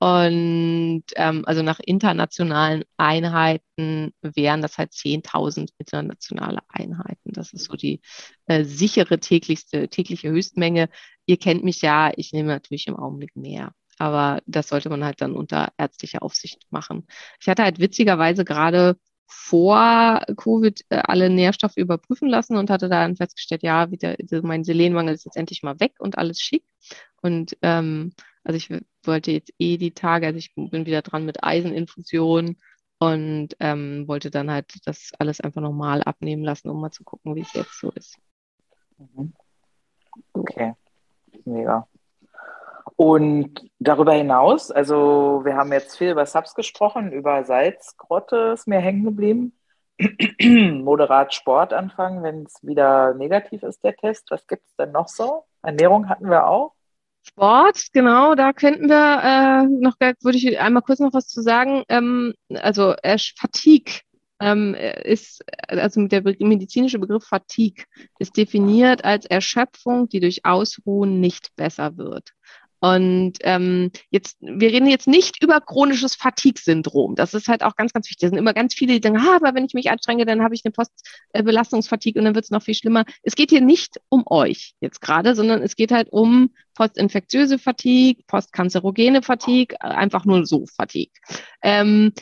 Und 0.00 1.02
ähm, 1.16 1.44
also 1.46 1.62
nach 1.62 1.80
internationalen 1.80 2.84
Einheiten 2.96 4.12
wären 4.22 4.62
das 4.62 4.78
halt 4.78 4.92
10.000 4.92 5.70
internationale 5.78 6.60
Einheiten. 6.68 7.32
Das 7.32 7.52
ist 7.52 7.64
so 7.64 7.74
die 7.74 8.00
äh, 8.46 8.64
sichere 8.64 9.18
täglichste, 9.18 9.88
tägliche 9.88 10.30
Höchstmenge. 10.30 10.88
Ihr 11.26 11.36
kennt 11.36 11.64
mich 11.64 11.82
ja, 11.82 12.12
ich 12.16 12.32
nehme 12.32 12.48
natürlich 12.48 12.86
im 12.86 12.96
Augenblick 12.96 13.34
mehr. 13.34 13.72
Aber 13.98 14.40
das 14.46 14.68
sollte 14.68 14.88
man 14.88 15.04
halt 15.04 15.20
dann 15.20 15.34
unter 15.34 15.72
ärztlicher 15.76 16.22
Aufsicht 16.22 16.62
machen. 16.70 17.06
Ich 17.40 17.48
hatte 17.48 17.64
halt 17.64 17.80
witzigerweise 17.80 18.44
gerade 18.44 18.96
vor 19.26 20.22
Covid 20.36 20.84
äh, 20.90 21.02
alle 21.04 21.28
Nährstoffe 21.28 21.76
überprüfen 21.76 22.28
lassen 22.28 22.56
und 22.56 22.70
hatte 22.70 22.88
dann 22.88 23.16
festgestellt, 23.16 23.62
ja, 23.62 23.90
wieder, 23.90 24.16
mein 24.42 24.64
Selenmangel 24.64 25.14
ist 25.14 25.26
jetzt 25.26 25.36
endlich 25.36 25.62
mal 25.62 25.78
weg 25.80 25.94
und 25.98 26.16
alles 26.18 26.40
schick. 26.40 26.64
Und 27.20 27.56
ähm, 27.62 28.12
also 28.48 28.56
ich 28.56 28.82
wollte 29.04 29.30
jetzt 29.30 29.52
eh 29.58 29.76
die 29.76 29.92
Tage, 29.92 30.26
also 30.26 30.38
ich 30.38 30.54
bin 30.54 30.86
wieder 30.86 31.02
dran 31.02 31.26
mit 31.26 31.44
Eiseninfusion 31.44 32.56
und 32.98 33.48
ähm, 33.60 34.08
wollte 34.08 34.30
dann 34.30 34.50
halt 34.50 34.74
das 34.86 35.12
alles 35.18 35.42
einfach 35.42 35.60
nochmal 35.60 36.02
abnehmen 36.02 36.44
lassen, 36.44 36.70
um 36.70 36.80
mal 36.80 36.90
zu 36.90 37.04
gucken, 37.04 37.34
wie 37.34 37.42
es 37.42 37.52
jetzt 37.52 37.78
so 37.78 37.90
ist. 37.90 38.16
Mhm. 38.96 39.34
Okay, 40.32 40.72
mega. 41.44 41.86
Und 42.96 43.70
darüber 43.78 44.14
hinaus, 44.14 44.70
also 44.70 45.42
wir 45.44 45.54
haben 45.54 45.70
jetzt 45.72 45.98
viel 45.98 46.12
über 46.12 46.24
Subs 46.24 46.54
gesprochen, 46.54 47.12
über 47.12 47.44
Salzgrotte 47.44 48.52
ist 48.54 48.66
mir 48.66 48.80
hängen 48.80 49.04
geblieben. 49.04 49.52
Moderat 50.40 51.34
Sport 51.34 51.74
anfangen, 51.74 52.22
wenn 52.22 52.44
es 52.44 52.58
wieder 52.62 53.12
negativ 53.12 53.62
ist, 53.62 53.84
der 53.84 53.94
Test. 53.94 54.30
Was 54.30 54.46
gibt 54.46 54.66
es 54.66 54.74
denn 54.76 54.92
noch 54.92 55.08
so? 55.08 55.44
Ernährung 55.60 56.08
hatten 56.08 56.30
wir 56.30 56.46
auch. 56.46 56.77
Sport, 57.28 57.86
genau, 57.92 58.34
da 58.34 58.52
könnten 58.52 58.88
wir 58.88 59.20
äh, 59.22 59.66
noch, 59.68 59.96
würde 60.00 60.38
ich 60.38 60.58
einmal 60.58 60.82
kurz 60.82 60.98
noch 60.98 61.12
was 61.12 61.28
zu 61.28 61.42
sagen. 61.42 61.84
Ähm, 61.88 62.34
also 62.54 62.94
äh, 63.02 63.18
Fatigue 63.36 64.00
ähm, 64.40 64.74
ist, 64.74 65.44
also 65.68 66.06
der 66.06 66.22
medizinische 66.38 66.98
Begriff 66.98 67.24
Fatigue 67.24 67.84
ist 68.18 68.36
definiert 68.36 69.04
als 69.04 69.26
Erschöpfung, 69.26 70.08
die 70.08 70.20
durch 70.20 70.44
Ausruhen 70.44 71.20
nicht 71.20 71.54
besser 71.56 71.96
wird. 71.96 72.30
Und 72.80 73.34
ähm, 73.42 73.90
jetzt, 74.10 74.36
wir 74.40 74.70
reden 74.70 74.86
jetzt 74.86 75.08
nicht 75.08 75.42
über 75.42 75.60
chronisches 75.60 76.14
Fatigue-Syndrom. 76.14 77.14
Das 77.16 77.34
ist 77.34 77.48
halt 77.48 77.62
auch 77.62 77.76
ganz, 77.76 77.92
ganz 77.92 78.08
wichtig. 78.08 78.26
Es 78.26 78.30
sind 78.30 78.38
immer 78.38 78.54
ganz 78.54 78.74
viele, 78.74 78.94
die 78.94 79.00
denken, 79.00 79.20
ah, 79.20 79.36
aber 79.36 79.54
wenn 79.54 79.64
ich 79.64 79.74
mich 79.74 79.90
anstrenge, 79.90 80.24
dann 80.24 80.42
habe 80.42 80.54
ich 80.54 80.62
eine 80.64 80.72
Postbelastungsfatigue 80.72 82.20
und 82.20 82.24
dann 82.24 82.34
wird 82.34 82.44
es 82.44 82.50
noch 82.50 82.62
viel 82.62 82.74
schlimmer. 82.74 83.04
Es 83.22 83.34
geht 83.34 83.50
hier 83.50 83.60
nicht 83.60 84.00
um 84.08 84.24
euch 84.26 84.74
jetzt 84.80 85.00
gerade, 85.00 85.34
sondern 85.34 85.62
es 85.62 85.76
geht 85.76 85.90
halt 85.90 86.08
um 86.10 86.50
postinfektiöse 86.74 87.58
Fatigue, 87.58 88.22
postkanzerogene 88.26 89.22
Fatigue, 89.22 89.80
einfach 89.80 90.24
nur 90.24 90.46
so 90.46 90.64
Fatigue. 90.66 91.12
Ähm, 91.62 92.12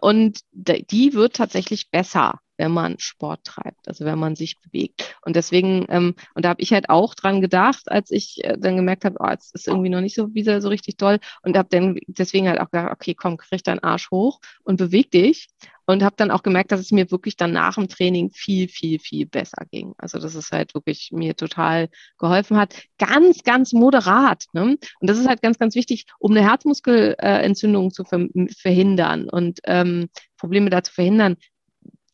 und 0.00 0.40
die 0.52 1.12
wird 1.12 1.36
tatsächlich 1.36 1.90
besser 1.90 2.40
wenn 2.56 2.72
man 2.72 2.98
Sport 2.98 3.44
treibt, 3.44 3.86
also 3.88 4.04
wenn 4.04 4.18
man 4.18 4.36
sich 4.36 4.58
bewegt. 4.60 5.16
Und 5.22 5.36
deswegen, 5.36 5.86
ähm, 5.88 6.14
und 6.34 6.44
da 6.44 6.50
habe 6.50 6.62
ich 6.62 6.72
halt 6.72 6.88
auch 6.88 7.14
dran 7.14 7.40
gedacht, 7.40 7.90
als 7.90 8.10
ich 8.10 8.44
äh, 8.44 8.56
dann 8.58 8.76
gemerkt 8.76 9.04
habe, 9.04 9.16
oh, 9.18 9.28
jetzt 9.28 9.54
ist 9.54 9.68
irgendwie 9.68 9.90
noch 9.90 10.00
nicht 10.00 10.14
so 10.14 10.34
wieder 10.34 10.60
so 10.60 10.68
richtig 10.68 10.96
toll 10.96 11.18
und 11.42 11.56
habe 11.56 11.68
dann 11.70 11.98
deswegen 12.06 12.48
halt 12.48 12.60
auch 12.60 12.70
gedacht, 12.70 12.92
okay, 12.92 13.14
komm, 13.14 13.36
krieg 13.36 13.62
deinen 13.64 13.80
Arsch 13.80 14.10
hoch 14.10 14.40
und 14.64 14.76
beweg 14.76 15.10
dich 15.10 15.48
und 15.86 16.02
habe 16.02 16.16
dann 16.16 16.30
auch 16.30 16.42
gemerkt, 16.42 16.72
dass 16.72 16.80
es 16.80 16.90
mir 16.90 17.10
wirklich 17.10 17.36
dann 17.36 17.52
nach 17.52 17.76
dem 17.76 17.88
Training 17.88 18.30
viel, 18.30 18.68
viel, 18.68 18.98
viel 18.98 19.26
besser 19.26 19.64
ging. 19.70 19.94
Also 19.98 20.18
dass 20.18 20.34
es 20.34 20.50
halt 20.50 20.74
wirklich 20.74 21.10
mir 21.12 21.36
total 21.36 21.88
geholfen 22.18 22.56
hat. 22.56 22.82
Ganz, 22.98 23.42
ganz 23.44 23.72
moderat. 23.72 24.44
Ne? 24.52 24.62
Und 24.62 24.80
das 25.00 25.18
ist 25.18 25.28
halt 25.28 25.42
ganz, 25.42 25.58
ganz 25.58 25.74
wichtig, 25.76 26.06
um 26.18 26.32
eine 26.32 26.42
Herzmuskelentzündung 26.42 27.92
zu 27.92 28.04
verhindern 28.04 29.28
und 29.30 29.60
ähm, 29.64 30.08
Probleme 30.38 30.70
da 30.70 30.82
zu 30.82 30.92
verhindern, 30.92 31.36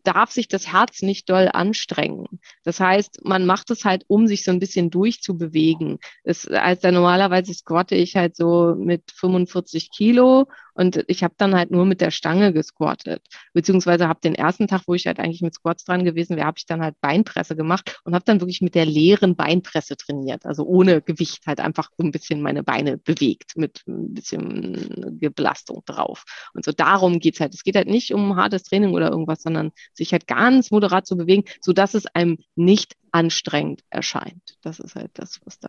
darf 0.02 0.30
sich 0.30 0.48
das 0.48 0.72
Herz 0.72 1.02
nicht 1.02 1.28
doll 1.30 1.48
anstrengen. 1.52 2.26
Das 2.64 2.80
heißt, 2.80 3.24
man 3.24 3.46
macht 3.46 3.70
es 3.70 3.84
halt, 3.84 4.04
um 4.08 4.26
sich 4.26 4.44
so 4.44 4.50
ein 4.50 4.58
bisschen 4.58 4.90
durchzubewegen. 4.90 5.98
Das, 6.24 6.46
als 6.46 6.82
normalerweise 6.92 7.54
squatte 7.54 7.94
ich 7.94 8.16
halt 8.16 8.36
so 8.36 8.74
mit 8.76 9.10
45 9.14 9.90
Kilo 9.90 10.48
und 10.74 11.04
ich 11.06 11.22
habe 11.22 11.34
dann 11.36 11.54
halt 11.54 11.70
nur 11.70 11.84
mit 11.84 12.00
der 12.00 12.10
Stange 12.10 12.52
gesquattet. 12.52 13.26
Beziehungsweise 13.52 14.08
habe 14.08 14.20
den 14.20 14.34
ersten 14.34 14.68
Tag, 14.68 14.82
wo 14.86 14.94
ich 14.94 15.06
halt 15.06 15.18
eigentlich 15.18 15.42
mit 15.42 15.54
Squats 15.54 15.84
dran 15.84 16.04
gewesen 16.04 16.36
wäre, 16.36 16.46
habe 16.46 16.58
ich 16.58 16.66
dann 16.66 16.82
halt 16.82 17.00
Beinpresse 17.00 17.56
gemacht 17.56 18.00
und 18.04 18.14
habe 18.14 18.24
dann 18.24 18.40
wirklich 18.40 18.60
mit 18.60 18.74
der 18.74 18.86
leeren 18.86 19.36
Beinpresse 19.36 19.96
trainiert. 19.96 20.46
Also 20.46 20.64
ohne 20.64 21.02
Gewicht 21.02 21.46
halt 21.46 21.60
einfach 21.60 21.90
so 21.96 22.04
ein 22.04 22.12
bisschen 22.12 22.42
meine 22.42 22.62
Beine 22.62 22.98
bewegt 22.98 23.56
mit 23.56 23.82
ein 23.86 24.14
bisschen 24.14 25.18
Belastung 25.34 25.82
drauf. 25.86 26.24
Und 26.54 26.64
so 26.64 26.72
darum 26.72 27.18
geht's 27.18 27.40
halt. 27.40 27.54
Es 27.54 27.64
geht 27.64 27.76
halt 27.76 27.88
nicht 27.88 28.12
um 28.14 28.36
hartes 28.36 28.62
Training 28.64 28.92
oder 28.92 29.10
irgendwas, 29.10 29.42
sondern 29.42 29.72
sich 29.92 30.12
halt 30.12 30.26
ganz 30.26 30.70
moderat 30.70 31.06
zu 31.06 31.16
bewegen, 31.16 31.44
sodass 31.60 31.94
es 31.94 32.06
einem 32.06 32.38
nicht 32.54 32.96
anstrengend 33.10 33.82
erscheint. 33.90 34.56
Das 34.62 34.80
ist 34.80 34.94
halt 34.94 35.10
das, 35.14 35.40
was 35.44 35.58
da 35.58 35.68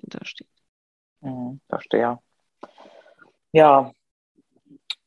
hintersteht. 0.00 0.48
Mhm, 1.20 1.60
verstehe. 1.68 2.18
Ja, 3.52 3.92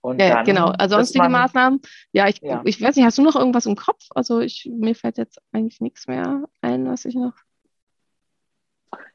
und 0.06 0.22
ja, 0.22 0.44
genau. 0.44 0.68
Also 0.78 0.98
sonstige 0.98 1.24
man, 1.24 1.32
Maßnahmen. 1.32 1.82
Ja 2.12 2.28
ich, 2.28 2.40
ja. 2.42 2.62
ich 2.64 2.82
weiß 2.82 2.96
nicht, 2.96 3.06
hast 3.06 3.18
du 3.18 3.24
noch 3.24 3.36
irgendwas 3.36 3.66
im 3.66 3.76
Kopf? 3.76 4.04
Also 4.12 4.40
ich, 4.40 4.70
mir 4.72 4.94
fällt 4.94 5.18
jetzt 5.18 5.42
eigentlich 5.52 5.82
nichts 5.82 6.08
mehr 6.08 6.44
ein, 6.62 6.88
was 6.88 7.06
ich 7.06 7.16
noch. 7.16 7.34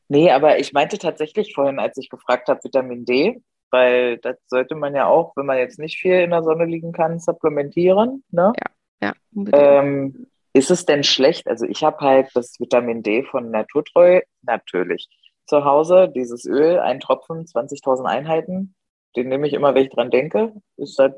Nee, 0.09 0.33
aber 0.33 0.59
ich 0.59 0.73
meinte 0.73 0.99
tatsächlich 0.99 1.55
vorhin, 1.55 1.79
als 1.79 1.97
ich 1.97 2.09
gefragt 2.09 2.49
habe, 2.49 2.65
Vitamin 2.65 3.05
D, 3.05 3.41
weil 3.71 4.19
das 4.19 4.37
sollte 4.49 4.75
man 4.75 4.97
ja 4.97 5.07
auch, 5.07 5.37
wenn 5.37 5.47
man 5.47 5.59
jetzt 5.59 5.79
nicht 5.79 6.01
viel 6.01 6.21
in 6.21 6.31
der 6.31 6.43
Sonne 6.43 6.65
liegen 6.65 6.91
kann, 6.91 7.21
supplementieren. 7.21 8.25
Ne? 8.33 8.53
Ja. 9.01 9.13
Ja. 9.13 9.49
Ähm, 9.53 10.27
ist 10.53 10.73
es 10.73 10.85
denn 10.85 11.05
schlecht? 11.05 11.47
Also 11.47 11.65
ich 11.67 11.85
habe 11.85 11.99
halt 12.01 12.31
das 12.35 12.59
Vitamin 12.59 13.05
D 13.05 13.23
von 13.23 13.53
Naturtreu 13.53 14.23
natürlich 14.43 15.09
zu 15.47 15.65
Hause, 15.65 16.11
dieses 16.13 16.45
Öl, 16.45 16.81
ein 16.81 16.99
Tropfen, 16.99 17.45
20.000 17.45 18.05
Einheiten. 18.05 18.75
Den 19.17 19.29
nehme 19.29 19.47
ich 19.47 19.53
immer, 19.53 19.75
wenn 19.75 19.85
ich 19.85 19.91
dran 19.91 20.11
denke. 20.11 20.53
Ist 20.77 20.99
das 20.99 21.13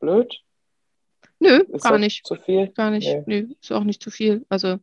blöd? 0.00 0.40
Nö, 1.40 1.64
Ist 1.72 1.84
gar 1.84 1.98
nicht. 1.98 2.26
zu 2.26 2.36
viel? 2.36 2.68
Gar 2.68 2.90
nicht. 2.90 3.08
Nee. 3.26 3.42
Nö, 3.42 3.54
ist 3.60 3.72
auch 3.72 3.84
nicht 3.84 4.02
zu 4.02 4.10
viel. 4.10 4.46
Also, 4.48 4.78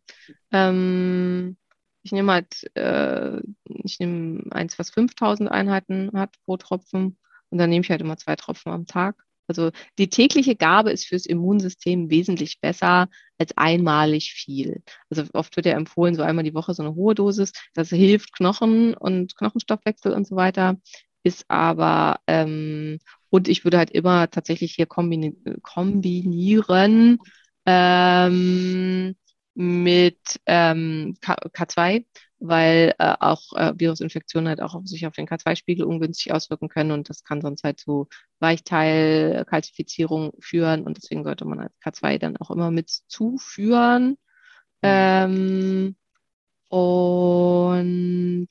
ähm, 0.51 1.57
ich 2.03 2.11
nehme 2.11 2.32
halt, 2.32 2.69
äh, 2.75 3.39
ich 3.65 3.99
nehme 3.99 4.43
eins, 4.51 4.77
was 4.79 4.89
5000 4.91 5.51
Einheiten 5.51 6.11
hat 6.13 6.36
pro 6.45 6.57
Tropfen. 6.57 7.17
Und 7.49 7.57
dann 7.57 7.69
nehme 7.69 7.84
ich 7.84 7.89
halt 7.89 8.01
immer 8.01 8.17
zwei 8.17 8.36
Tropfen 8.36 8.71
am 8.71 8.86
Tag. 8.86 9.23
Also 9.47 9.71
die 9.97 10.09
tägliche 10.09 10.55
Gabe 10.55 10.91
ist 10.91 11.05
fürs 11.05 11.25
Immunsystem 11.25 12.09
wesentlich 12.09 12.61
besser 12.61 13.09
als 13.38 13.57
einmalig 13.57 14.32
viel. 14.32 14.82
Also 15.09 15.23
oft 15.34 15.55
wird 15.57 15.65
ja 15.65 15.73
empfohlen, 15.73 16.15
so 16.15 16.21
einmal 16.21 16.45
die 16.45 16.53
Woche 16.53 16.73
so 16.73 16.84
eine 16.84 16.95
hohe 16.95 17.15
Dosis. 17.15 17.51
Das 17.73 17.89
hilft 17.89 18.34
Knochen 18.34 18.93
und 18.93 19.36
Knochenstoffwechsel 19.36 20.13
und 20.13 20.25
so 20.25 20.38
weiter. 20.38 20.77
Ist 21.24 21.45
aber, 21.49 22.19
ähm, 22.28 22.99
und 23.30 23.47
ich 23.47 23.63
würde 23.63 23.78
halt 23.78 23.91
immer 23.91 24.30
tatsächlich 24.30 24.74
hier 24.74 24.88
kombini 24.88 25.36
kombinieren 25.61 27.19
ähm, 27.65 29.15
mit 29.53 30.19
ähm, 30.47 31.15
K 31.22 31.36
K2, 31.53 32.05
weil 32.39 32.95
äh, 32.97 33.13
auch 33.19 33.53
äh, 33.53 33.74
Virusinfektionen 33.78 34.47
halt 34.49 34.61
auch 34.61 34.74
auf 34.76 34.88
sich 34.88 35.05
auf 35.05 35.13
den 35.13 35.28
K2-Spiegel 35.28 35.86
ungünstig 35.86 36.34
auswirken 36.34 36.69
können 36.69 36.91
und 36.91 37.09
das 37.09 37.24
kann 37.24 37.41
sonst 37.41 37.63
halt 37.63 37.80
zu 37.80 38.07
Weichteilkalzifizierung 38.39 40.32
führen 40.39 40.84
und 40.84 40.97
deswegen 40.97 41.24
sollte 41.24 41.45
man 41.45 41.59
halt 41.61 41.72
K2 41.82 42.17
dann 42.17 42.38
auch 42.38 42.49
immer 42.51 42.72
mit 42.72 42.89
zuführen. 43.07 44.17
Ähm, 44.82 45.95
und 46.69 48.49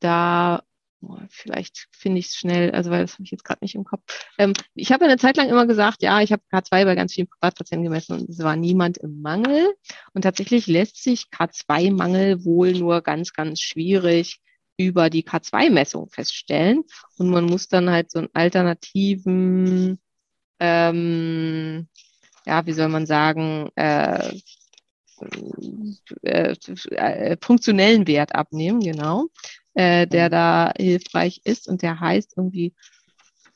da 0.00 0.62
boah, 1.00 1.26
vielleicht 1.30 1.88
finde 1.92 2.18
ich 2.18 2.26
es 2.26 2.36
schnell, 2.36 2.70
also 2.72 2.90
weil 2.90 3.02
das 3.02 3.14
habe 3.14 3.24
ich 3.24 3.30
jetzt 3.30 3.44
gerade 3.44 3.62
nicht 3.62 3.74
im 3.74 3.84
Kopf. 3.84 4.02
Ähm, 4.38 4.52
ich 4.74 4.92
habe 4.92 5.04
eine 5.04 5.16
Zeit 5.16 5.36
lang 5.36 5.48
immer 5.48 5.66
gesagt, 5.66 6.02
ja, 6.02 6.20
ich 6.20 6.32
habe 6.32 6.42
K2 6.52 6.84
bei 6.84 6.94
ganz 6.94 7.14
vielen 7.14 7.28
Privatpatienten 7.28 7.84
gemessen 7.84 8.18
und 8.18 8.28
es 8.28 8.38
war 8.40 8.56
niemand 8.56 8.98
im 8.98 9.20
Mangel. 9.20 9.74
Und 10.12 10.22
tatsächlich 10.22 10.66
lässt 10.66 11.02
sich 11.02 11.26
K2-Mangel 11.32 12.44
wohl 12.44 12.72
nur 12.72 13.02
ganz, 13.02 13.32
ganz 13.32 13.60
schwierig 13.60 14.40
über 14.76 15.10
die 15.10 15.24
K2-Messung 15.24 16.08
feststellen. 16.10 16.84
Und 17.16 17.30
man 17.30 17.44
muss 17.44 17.68
dann 17.68 17.90
halt 17.90 18.10
so 18.10 18.20
einen 18.20 18.28
alternativen, 18.32 19.98
ähm, 20.60 21.88
ja, 22.46 22.66
wie 22.66 22.72
soll 22.72 22.88
man 22.88 23.06
sagen, 23.06 23.70
äh, 23.74 24.32
äh, 26.22 26.54
äh, 26.90 27.36
funktionellen 27.40 28.06
Wert 28.06 28.34
abnehmen, 28.34 28.80
genau, 28.80 29.26
äh, 29.78 30.08
der 30.08 30.28
da 30.28 30.72
hilfreich 30.76 31.40
ist 31.44 31.68
und 31.68 31.82
der 31.82 32.00
heißt 32.00 32.34
irgendwie 32.36 32.74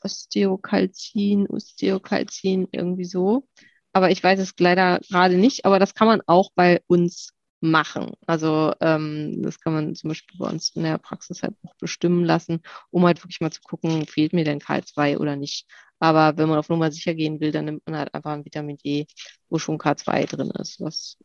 Osteokalzin, 0.01 1.47
Osteokalzin, 1.47 2.69
irgendwie 2.71 3.03
so. 3.03 3.45
Aber 3.91 4.09
ich 4.09 4.23
weiß 4.23 4.39
es 4.39 4.53
leider 4.57 4.99
gerade 5.09 5.35
nicht, 5.35 5.65
aber 5.65 5.79
das 5.79 5.93
kann 5.95 6.07
man 6.07 6.21
auch 6.25 6.51
bei 6.55 6.81
uns 6.87 7.33
machen. 7.59 8.13
Also 8.25 8.73
ähm, 8.79 9.41
das 9.43 9.59
kann 9.59 9.73
man 9.73 9.95
zum 9.95 10.09
Beispiel 10.09 10.39
bei 10.39 10.49
uns 10.49 10.69
in 10.75 10.83
der 10.83 10.97
Praxis 10.97 11.43
halt 11.43 11.55
auch 11.63 11.75
bestimmen 11.75 12.23
lassen, 12.23 12.61
um 12.89 13.05
halt 13.05 13.21
wirklich 13.21 13.41
mal 13.41 13.51
zu 13.51 13.61
gucken, 13.61 14.07
fehlt 14.07 14.31
mir 14.31 14.45
denn 14.45 14.59
K2 14.59 15.17
oder 15.17 15.35
nicht. 15.35 15.67
Aber 15.99 16.37
wenn 16.37 16.47
man 16.47 16.57
auf 16.57 16.69
Nummer 16.69 16.89
sicher 16.91 17.15
gehen 17.15 17.41
will, 17.41 17.51
dann 17.51 17.65
nimmt 17.65 17.85
man 17.85 17.97
halt 17.97 18.13
einfach 18.13 18.31
ein 18.31 18.45
Vitamin 18.45 18.77
D, 18.77 19.07
wo 19.49 19.59
schon 19.59 19.77
K2 19.77 20.25
drin 20.25 20.51
ist, 20.51 20.79
was 20.79 21.17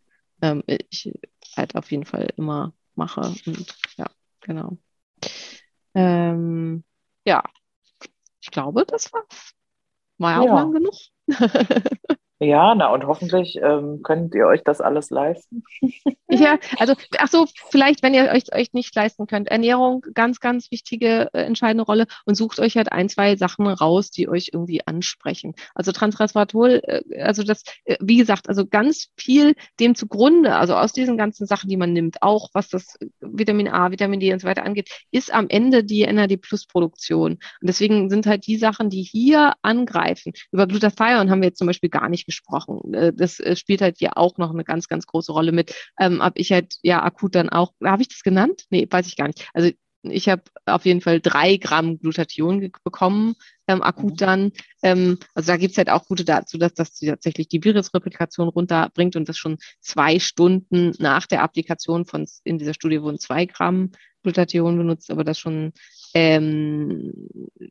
ähm, 0.42 0.64
ich 0.66 1.12
halt 1.57 1.76
auf 1.76 1.90
jeden 1.92 2.05
Fall 2.05 2.30
immer 2.36 2.72
mache. 2.96 3.20
Und 3.46 3.74
ja, 3.96 4.07
genau. 4.40 4.76
Ähm, 5.99 6.84
ja, 7.24 7.42
ich 8.40 8.51
glaube, 8.51 8.86
das 8.86 9.12
war's. 9.12 9.55
War 10.18 10.32
ja 10.32 10.40
auch 10.40 10.55
lang 10.55 10.72
genug. 10.72 10.94
Ja, 12.41 12.72
na 12.76 12.93
und 12.93 13.05
hoffentlich 13.05 13.59
ähm, 13.61 14.01
könnt 14.05 14.32
ihr 14.34 14.47
euch 14.47 14.62
das 14.62 14.80
alles 14.80 15.11
leisten. 15.11 15.64
Ja, 16.30 16.59
also, 16.78 16.93
ach 17.18 17.28
so, 17.28 17.47
vielleicht, 17.70 18.03
wenn 18.03 18.12
ihr 18.12 18.30
euch, 18.30 18.55
euch 18.55 18.74
nicht 18.74 18.95
leisten 18.95 19.26
könnt. 19.26 19.49
Ernährung, 19.49 20.05
ganz, 20.12 20.41
ganz 20.41 20.70
wichtige, 20.70 21.30
äh, 21.32 21.45
entscheidende 21.45 21.84
Rolle 21.84 22.07
und 22.26 22.34
sucht 22.34 22.61
euch 22.61 22.76
halt 22.76 22.93
ein, 22.93 23.09
zwei 23.09 23.34
Sachen 23.36 23.66
raus, 23.66 24.11
die 24.11 24.28
euch 24.28 24.51
irgendwie 24.53 24.86
ansprechen. 24.86 25.55
Also 25.74 25.91
Transresveratrol, 25.91 26.82
äh, 26.84 27.22
also 27.22 27.45
das, 27.45 27.62
äh, 27.86 27.97
wie 28.01 28.18
gesagt, 28.18 28.51
also 28.51 28.66
ganz 28.66 29.09
viel 29.16 29.55
dem 29.80 29.95
zugrunde, 29.95 30.55
also 30.55 30.76
aus 30.76 30.93
diesen 30.93 31.16
ganzen 31.16 31.47
Sachen, 31.47 31.70
die 31.70 31.78
man 31.78 31.95
nimmt, 31.95 32.20
auch 32.20 32.51
was 32.53 32.68
das 32.68 32.99
Vitamin 33.20 33.68
A, 33.68 33.91
Vitamin 33.91 34.20
D 34.20 34.30
und 34.30 34.41
so 34.41 34.47
weiter 34.47 34.66
angeht, 34.66 34.91
ist 35.11 35.32
am 35.32 35.49
Ende 35.49 35.82
die 35.82 36.07
NAD-Plus-Produktion. 36.07 37.32
Und 37.32 37.41
deswegen 37.62 38.11
sind 38.11 38.26
halt 38.26 38.47
die 38.47 38.59
Sachen, 38.59 38.91
die 38.91 39.03
hier 39.03 39.55
angreifen. 39.62 40.34
Über 40.53 40.66
Glutathion 40.66 41.30
haben 41.30 41.41
wir 41.41 41.49
jetzt 41.49 41.59
zum 41.59 41.66
Beispiel 41.66 41.89
gar 41.91 42.11
nicht 42.11 42.27
gesprochen. 42.28 42.94
Äh, 42.94 43.12
Das 43.12 43.40
äh, 43.40 43.56
spielt 43.56 43.80
halt 43.82 43.96
hier 43.98 44.16
auch 44.16 44.38
noch 44.38 44.50
eine 44.52 44.64
ganz, 44.64 44.86
ganz 44.88 45.06
große 45.06 45.32
Rolle 45.32 45.50
mit. 45.52 45.74
Ähm, 45.98 46.22
habe 46.22 46.38
ich 46.38 46.52
halt 46.52 46.76
ja 46.82 47.02
akut 47.02 47.34
dann 47.34 47.48
auch, 47.48 47.72
habe 47.84 48.02
ich 48.02 48.08
das 48.08 48.22
genannt? 48.22 48.64
Nee, 48.70 48.86
weiß 48.88 49.08
ich 49.08 49.16
gar 49.16 49.26
nicht. 49.26 49.48
Also 49.54 49.70
ich 50.02 50.28
habe 50.28 50.42
auf 50.66 50.84
jeden 50.86 51.00
Fall 51.00 51.20
drei 51.20 51.56
Gramm 51.56 51.98
Glutathion 51.98 52.70
bekommen, 52.84 53.34
ähm, 53.66 53.82
akut 53.82 54.12
Mhm. 54.12 54.16
dann. 54.16 54.52
Ähm, 54.82 55.18
also 55.34 55.48
da 55.48 55.56
gibt's 55.56 55.76
halt 55.76 55.90
auch 55.90 56.06
gute 56.06 56.24
dazu, 56.24 56.56
dass 56.58 56.74
das 56.74 56.94
tatsächlich 56.98 57.48
die 57.48 57.64
Virusreplikation 57.64 58.48
runterbringt 58.48 59.16
und 59.16 59.28
das 59.28 59.36
schon 59.38 59.58
zwei 59.80 60.20
Stunden 60.20 60.94
nach 60.98 61.26
der 61.26 61.42
Applikation 61.42 62.06
von, 62.06 62.26
in 62.44 62.58
dieser 62.58 62.74
Studie 62.74 63.02
wurden 63.02 63.18
zwei 63.18 63.46
Gramm 63.46 63.90
Glutathion 64.22 64.76
benutzt, 64.78 65.10
aber 65.10 65.24
das 65.24 65.38
schon 65.38 65.72
ähm, 66.14 67.12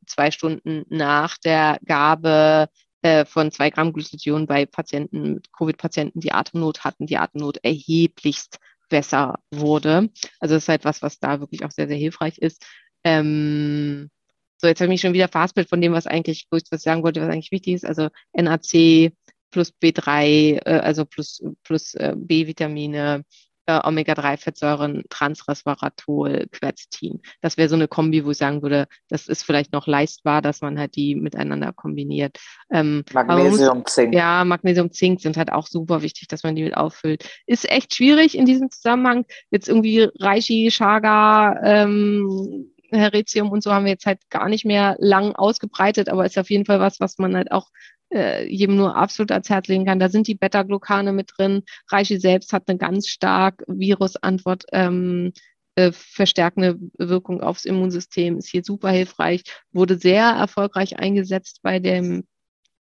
zwei 0.05 0.31
Stunden 0.31 0.83
nach 0.89 1.37
der 1.37 1.79
Gabe 1.85 2.67
äh, 3.01 3.25
von 3.25 3.51
zwei 3.51 3.69
Gramm 3.69 3.93
Glutathion 3.93 4.47
bei 4.47 4.65
Patienten, 4.65 5.41
Covid-Patienten, 5.57 6.19
die 6.19 6.31
Atemnot 6.31 6.83
hatten, 6.83 7.05
die 7.05 7.17
Atemnot 7.17 7.57
erheblichst 7.63 8.59
besser 8.89 9.39
wurde. 9.51 10.09
Also 10.39 10.55
das 10.55 10.63
ist 10.63 10.69
halt 10.69 10.85
was, 10.85 11.01
was 11.01 11.19
da 11.19 11.39
wirklich 11.39 11.63
auch 11.63 11.71
sehr, 11.71 11.87
sehr 11.87 11.97
hilfreich 11.97 12.37
ist. 12.37 12.65
Ähm, 13.03 14.09
so, 14.57 14.67
jetzt 14.67 14.79
habe 14.79 14.87
ich 14.87 14.95
mich 14.95 15.01
schon 15.01 15.13
wieder 15.13 15.27
verhaspelt 15.27 15.69
von 15.69 15.81
dem, 15.81 15.93
was 15.93 16.07
eigentlich, 16.07 16.47
wo 16.49 16.57
ich 16.57 16.63
was 16.71 16.81
sagen 16.81 17.03
wollte, 17.03 17.21
was 17.21 17.29
eigentlich 17.29 17.51
wichtig 17.51 17.75
ist. 17.75 17.85
Also 17.85 18.09
NAC 18.33 19.11
plus 19.51 19.71
B3, 19.81 20.61
äh, 20.65 20.79
also 20.79 21.05
plus, 21.05 21.43
plus 21.63 21.93
äh, 21.95 22.15
B-Vitamine, 22.17 23.23
äh, 23.67 23.79
Omega-3-Fettsäuren, 23.83 25.03
Transresveratrol, 25.09 26.47
Quercetin. 26.51 27.21
Das 27.41 27.57
wäre 27.57 27.69
so 27.69 27.75
eine 27.75 27.87
Kombi, 27.87 28.25
wo 28.25 28.31
ich 28.31 28.37
sagen 28.37 28.61
würde, 28.61 28.87
das 29.09 29.27
ist 29.27 29.43
vielleicht 29.43 29.73
noch 29.73 29.87
leistbar, 29.87 30.41
dass 30.41 30.61
man 30.61 30.79
halt 30.79 30.95
die 30.95 31.15
miteinander 31.15 31.73
kombiniert. 31.73 32.37
Ähm, 32.71 33.03
man 33.13 33.27
muss- 33.27 33.37
Magnesium, 33.59 33.85
Zink. 33.85 34.15
ja, 34.15 34.43
Magnesium, 34.45 34.91
Zink 34.91 35.21
sind 35.21 35.37
halt 35.37 35.51
auch 35.51 35.67
super 35.67 36.01
wichtig, 36.01 36.27
dass 36.27 36.43
man 36.43 36.55
die 36.55 36.63
mit 36.63 36.75
auffüllt. 36.77 37.29
Ist 37.45 37.69
echt 37.69 37.93
schwierig 37.95 38.37
in 38.37 38.45
diesem 38.45 38.71
Zusammenhang. 38.71 39.25
Jetzt 39.51 39.67
irgendwie 39.67 40.09
Reishi, 40.19 40.69
Chaga, 40.71 41.59
ähm, 41.63 42.71
Heretium 42.89 43.51
und 43.51 43.61
so 43.63 43.73
haben 43.73 43.85
wir 43.85 43.91
jetzt 43.91 44.05
halt 44.05 44.19
gar 44.29 44.47
nicht 44.47 44.63
mehr 44.65 44.95
lang 44.99 45.35
ausgebreitet, 45.35 46.09
aber 46.09 46.25
ist 46.25 46.37
auf 46.37 46.49
jeden 46.49 46.65
Fall 46.65 46.79
was, 46.79 46.99
was 47.01 47.17
man 47.17 47.35
halt 47.35 47.51
auch 47.51 47.67
äh, 48.13 48.47
jedem 48.47 48.75
nur 48.75 48.95
absolut 48.95 49.31
ans 49.31 49.49
Herz 49.49 49.67
legen 49.67 49.85
kann. 49.85 49.99
Da 49.99 50.09
sind 50.09 50.27
die 50.27 50.35
Beta-Glucane 50.35 51.13
mit 51.13 51.31
drin. 51.37 51.63
Reishi 51.89 52.19
selbst 52.19 52.53
hat 52.53 52.63
eine 52.67 52.77
ganz 52.77 53.07
stark 53.07 53.63
Virusantwort 53.67 54.63
ähm, 54.71 55.33
äh, 55.75 55.91
verstärkende 55.91 56.79
Wirkung 56.97 57.41
aufs 57.41 57.65
Immunsystem, 57.65 58.37
ist 58.37 58.49
hier 58.49 58.63
super 58.63 58.89
hilfreich, 58.89 59.43
wurde 59.71 59.97
sehr 59.97 60.25
erfolgreich 60.25 60.97
eingesetzt 60.99 61.59
bei 61.61 61.79
dem 61.79 62.25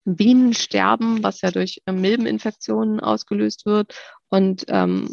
Bienensterben, 0.06 1.24
was 1.24 1.42
ja 1.42 1.52
durch 1.52 1.82
äh, 1.86 1.92
Milbeninfektionen 1.92 3.00
ausgelöst 3.00 3.66
wird 3.66 3.96
und 4.30 4.66
ähm, 4.68 5.10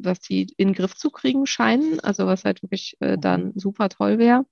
was 0.00 0.20
die 0.20 0.52
in 0.56 0.68
den 0.68 0.74
Griff 0.74 0.94
zu 0.94 1.10
kriegen 1.10 1.46
scheinen, 1.46 2.00
also 2.00 2.26
was 2.26 2.44
halt 2.44 2.62
wirklich 2.62 2.96
äh, 3.00 3.18
dann 3.18 3.52
super 3.54 3.88
toll 3.88 4.18
wäre. 4.18 4.44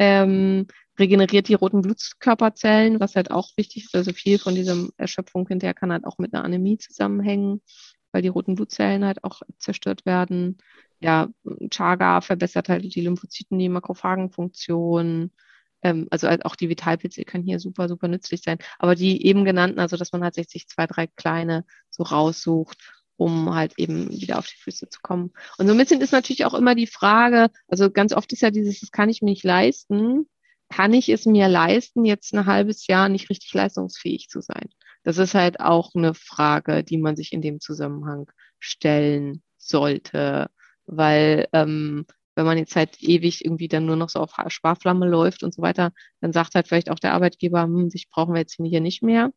Ähm, 0.00 0.66
regeneriert 0.98 1.48
die 1.48 1.54
roten 1.54 1.82
Blutkörperzellen, 1.82 3.00
was 3.00 3.16
halt 3.16 3.30
auch 3.30 3.50
wichtig 3.56 3.84
ist. 3.84 3.94
Also 3.94 4.12
viel 4.14 4.38
von 4.38 4.54
dieser 4.54 4.88
Erschöpfung 4.96 5.46
hinterher 5.46 5.74
kann 5.74 5.92
halt 5.92 6.06
auch 6.06 6.18
mit 6.18 6.32
einer 6.32 6.42
Anämie 6.44 6.78
zusammenhängen, 6.78 7.60
weil 8.12 8.22
die 8.22 8.28
roten 8.28 8.54
Blutzellen 8.54 9.04
halt 9.04 9.22
auch 9.24 9.42
zerstört 9.58 10.06
werden. 10.06 10.58
Ja, 11.00 11.28
Chaga 11.70 12.22
verbessert 12.22 12.70
halt 12.70 12.94
die 12.94 13.00
Lymphozyten, 13.02 13.58
die 13.58 13.68
Makrophagenfunktion. 13.68 15.32
Ähm, 15.82 16.06
also 16.10 16.28
halt 16.28 16.46
auch 16.46 16.56
die 16.56 16.70
Vital-PC 16.70 17.26
kann 17.26 17.42
hier 17.42 17.60
super, 17.60 17.88
super 17.88 18.08
nützlich 18.08 18.42
sein. 18.42 18.58
Aber 18.78 18.94
die 18.94 19.26
eben 19.26 19.44
genannten, 19.44 19.80
also 19.80 19.98
dass 19.98 20.12
man 20.12 20.22
halt 20.22 20.34
sich 20.34 20.66
zwei, 20.68 20.86
drei 20.86 21.06
kleine 21.08 21.64
so 21.90 22.04
raussucht, 22.04 22.99
um 23.20 23.54
halt 23.54 23.74
eben 23.76 24.10
wieder 24.10 24.38
auf 24.38 24.46
die 24.46 24.56
Füße 24.56 24.88
zu 24.88 25.00
kommen. 25.02 25.32
Und 25.58 25.66
so 25.66 25.74
ein 25.74 25.78
bisschen 25.78 26.00
ist 26.00 26.12
natürlich 26.12 26.46
auch 26.46 26.54
immer 26.54 26.74
die 26.74 26.86
Frage, 26.86 27.50
also 27.68 27.90
ganz 27.90 28.14
oft 28.14 28.32
ist 28.32 28.40
ja 28.40 28.50
dieses, 28.50 28.80
das 28.80 28.92
kann 28.92 29.10
ich 29.10 29.20
mir 29.20 29.28
nicht 29.28 29.44
leisten. 29.44 30.26
Kann 30.70 30.94
ich 30.94 31.10
es 31.10 31.26
mir 31.26 31.48
leisten, 31.48 32.06
jetzt 32.06 32.32
ein 32.32 32.46
halbes 32.46 32.86
Jahr 32.86 33.10
nicht 33.10 33.28
richtig 33.28 33.52
leistungsfähig 33.52 34.28
zu 34.28 34.40
sein? 34.40 34.70
Das 35.02 35.18
ist 35.18 35.34
halt 35.34 35.60
auch 35.60 35.90
eine 35.94 36.14
Frage, 36.14 36.82
die 36.82 36.96
man 36.96 37.14
sich 37.14 37.34
in 37.34 37.42
dem 37.42 37.60
Zusammenhang 37.60 38.30
stellen 38.58 39.42
sollte, 39.58 40.48
weil 40.86 41.46
ähm, 41.52 42.06
wenn 42.36 42.46
man 42.46 42.56
jetzt 42.56 42.74
halt 42.74 43.02
ewig 43.02 43.44
irgendwie 43.44 43.68
dann 43.68 43.84
nur 43.84 43.96
noch 43.96 44.08
so 44.08 44.20
auf 44.20 44.32
Sparflamme 44.48 45.06
läuft 45.06 45.42
und 45.42 45.52
so 45.52 45.60
weiter, 45.60 45.92
dann 46.22 46.32
sagt 46.32 46.54
halt 46.54 46.68
vielleicht 46.68 46.90
auch 46.90 46.98
der 46.98 47.12
Arbeitgeber, 47.12 47.64
hm, 47.64 47.90
sich 47.90 48.08
brauchen 48.08 48.32
wir 48.32 48.40
jetzt 48.40 48.56
hier 48.62 48.80
nicht 48.80 49.02
mehr. 49.02 49.30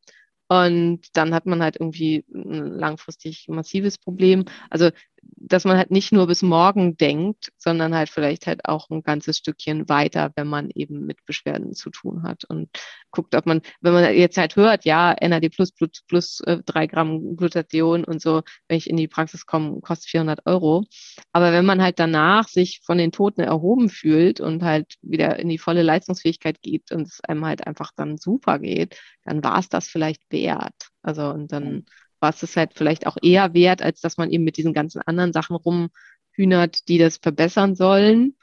Und 0.47 1.01
dann 1.13 1.33
hat 1.33 1.45
man 1.45 1.63
halt 1.63 1.77
irgendwie 1.79 2.25
ein 2.33 2.77
langfristig 2.77 3.47
massives 3.47 3.97
Problem. 3.97 4.45
Also 4.69 4.89
dass 5.35 5.65
man 5.65 5.77
halt 5.77 5.91
nicht 5.91 6.11
nur 6.11 6.27
bis 6.27 6.41
morgen 6.41 6.95
denkt, 6.95 7.51
sondern 7.57 7.93
halt 7.93 8.09
vielleicht 8.09 8.47
halt 8.47 8.65
auch 8.65 8.89
ein 8.89 9.03
ganzes 9.03 9.37
Stückchen 9.37 9.89
weiter, 9.89 10.31
wenn 10.35 10.47
man 10.47 10.69
eben 10.73 11.05
mit 11.05 11.25
Beschwerden 11.25 11.73
zu 11.73 11.89
tun 11.89 12.23
hat 12.23 12.45
und 12.45 12.69
guckt, 13.11 13.35
ob 13.35 13.45
man, 13.45 13.61
wenn 13.81 13.93
man 13.93 14.15
jetzt 14.15 14.37
halt 14.37 14.55
hört, 14.55 14.85
ja, 14.85 15.15
NAD 15.21 15.49
plus, 15.49 15.71
plus, 15.71 16.03
plus 16.07 16.39
äh, 16.41 16.59
drei 16.65 16.87
Gramm 16.87 17.35
Glutathion 17.35 18.03
und 18.05 18.21
so, 18.21 18.41
wenn 18.67 18.77
ich 18.77 18.89
in 18.89 18.97
die 18.97 19.07
Praxis 19.07 19.45
komme, 19.45 19.81
kostet 19.81 20.09
400 20.09 20.45
Euro. 20.45 20.85
Aber 21.33 21.51
wenn 21.51 21.65
man 21.65 21.81
halt 21.81 21.99
danach 21.99 22.47
sich 22.47 22.81
von 22.83 22.97
den 22.97 23.11
Toten 23.11 23.41
erhoben 23.41 23.89
fühlt 23.89 24.39
und 24.39 24.63
halt 24.63 24.95
wieder 25.01 25.39
in 25.39 25.49
die 25.49 25.57
volle 25.57 25.83
Leistungsfähigkeit 25.83 26.61
geht 26.61 26.91
und 26.91 27.07
es 27.07 27.19
einem 27.21 27.45
halt 27.45 27.67
einfach 27.67 27.91
dann 27.95 28.17
super 28.17 28.59
geht, 28.59 28.97
dann 29.25 29.43
war 29.43 29.59
es 29.59 29.69
das 29.69 29.87
vielleicht 29.87 30.21
wert. 30.31 30.89
Also 31.01 31.29
und 31.29 31.51
dann 31.51 31.85
was 32.23 32.41
es 32.41 32.55
halt 32.55 32.71
vielleicht 32.73 33.05
auch 33.05 33.17
eher 33.21 33.53
wert, 33.53 33.83
als 33.83 34.01
dass 34.01 34.17
man 34.17 34.31
eben 34.31 34.45
mit 34.45 34.57
diesen 34.57 34.73
ganzen 34.73 35.01
anderen 35.01 35.33
Sachen 35.33 35.55
rumhühnert, 35.57 36.87
die 36.87 36.97
das 36.97 37.17
verbessern 37.17 37.75
sollen, 37.75 38.35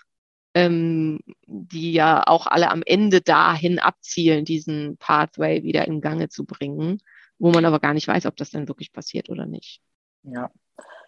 ähm, 0.55 1.19
die 1.47 1.93
ja 1.93 2.23
auch 2.27 2.47
alle 2.47 2.71
am 2.71 2.83
Ende 2.85 3.23
dahin 3.23 3.79
abzielen, 3.79 4.45
diesen 4.45 4.99
Pathway 4.99 5.63
wieder 5.63 5.89
in 5.89 6.03
Gange 6.03 6.29
zu 6.29 6.45
bringen, 6.45 7.01
wo 7.39 7.51
man 7.51 7.65
aber 7.65 7.81
gar 7.81 7.95
nicht 7.95 8.07
weiß, 8.07 8.27
ob 8.27 8.37
das 8.37 8.51
denn 8.51 8.69
wirklich 8.69 8.93
passiert 8.93 9.31
oder 9.31 9.47
nicht. 9.47 9.81
Ja. 10.23 10.51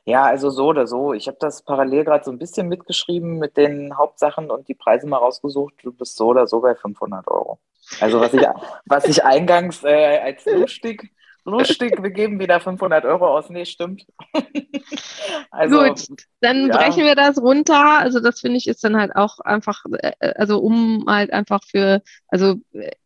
Ja, 0.05 0.25
also 0.25 0.51
so 0.51 0.67
oder 0.67 0.89
so. 0.89 1.13
Ich 1.13 1.29
habe 1.29 1.37
das 1.39 1.63
parallel 1.63 2.05
gerade 2.05 2.25
so 2.25 2.33
ein 2.33 2.39
bisschen 2.39 2.67
mitgeschrieben 2.67 3.39
mit 3.39 3.57
den 3.57 3.97
Hauptsachen 3.97 4.51
und 4.51 4.67
die 4.67 4.75
Preise 4.75 5.07
mal 5.07 5.19
rausgesucht. 5.19 5.75
Du 5.85 5.93
bist 5.93 6.17
so 6.17 6.29
oder 6.29 6.49
so 6.49 6.61
bei 6.61 6.75
500 6.75 7.29
Euro. 7.29 7.61
Also 8.01 8.19
was 8.19 8.35
ich, 8.35 8.45
was 8.87 9.05
ich 9.05 9.23
eingangs 9.23 9.85
äh, 9.85 10.19
als 10.19 10.45
lustig 10.47 11.13
lustig, 11.45 12.03
wir 12.03 12.11
geben 12.11 12.39
wieder 12.39 12.61
500 12.61 13.05
Euro 13.05 13.27
aus. 13.37 13.51
Nee, 13.51 13.65
stimmt. 13.65 14.05
also, 15.51 15.83
Gut, 15.83 16.07
dann 16.41 16.69
ja. 16.69 16.77
brechen 16.77 17.05
wir 17.05 17.15
das 17.15 17.39
runter. 17.39 17.99
Also 17.99 18.21
das 18.21 18.41
finde 18.41 18.59
ich 18.59 18.69
ist 18.69 18.85
dann 18.85 18.97
halt 18.97 19.15
auch 19.17 19.39
einfach, 19.41 19.85
äh, 19.93 20.13
also 20.37 20.59
um 20.59 21.05
halt 21.09 21.33
einfach 21.33 21.61
für, 21.65 22.03
also 22.29 22.57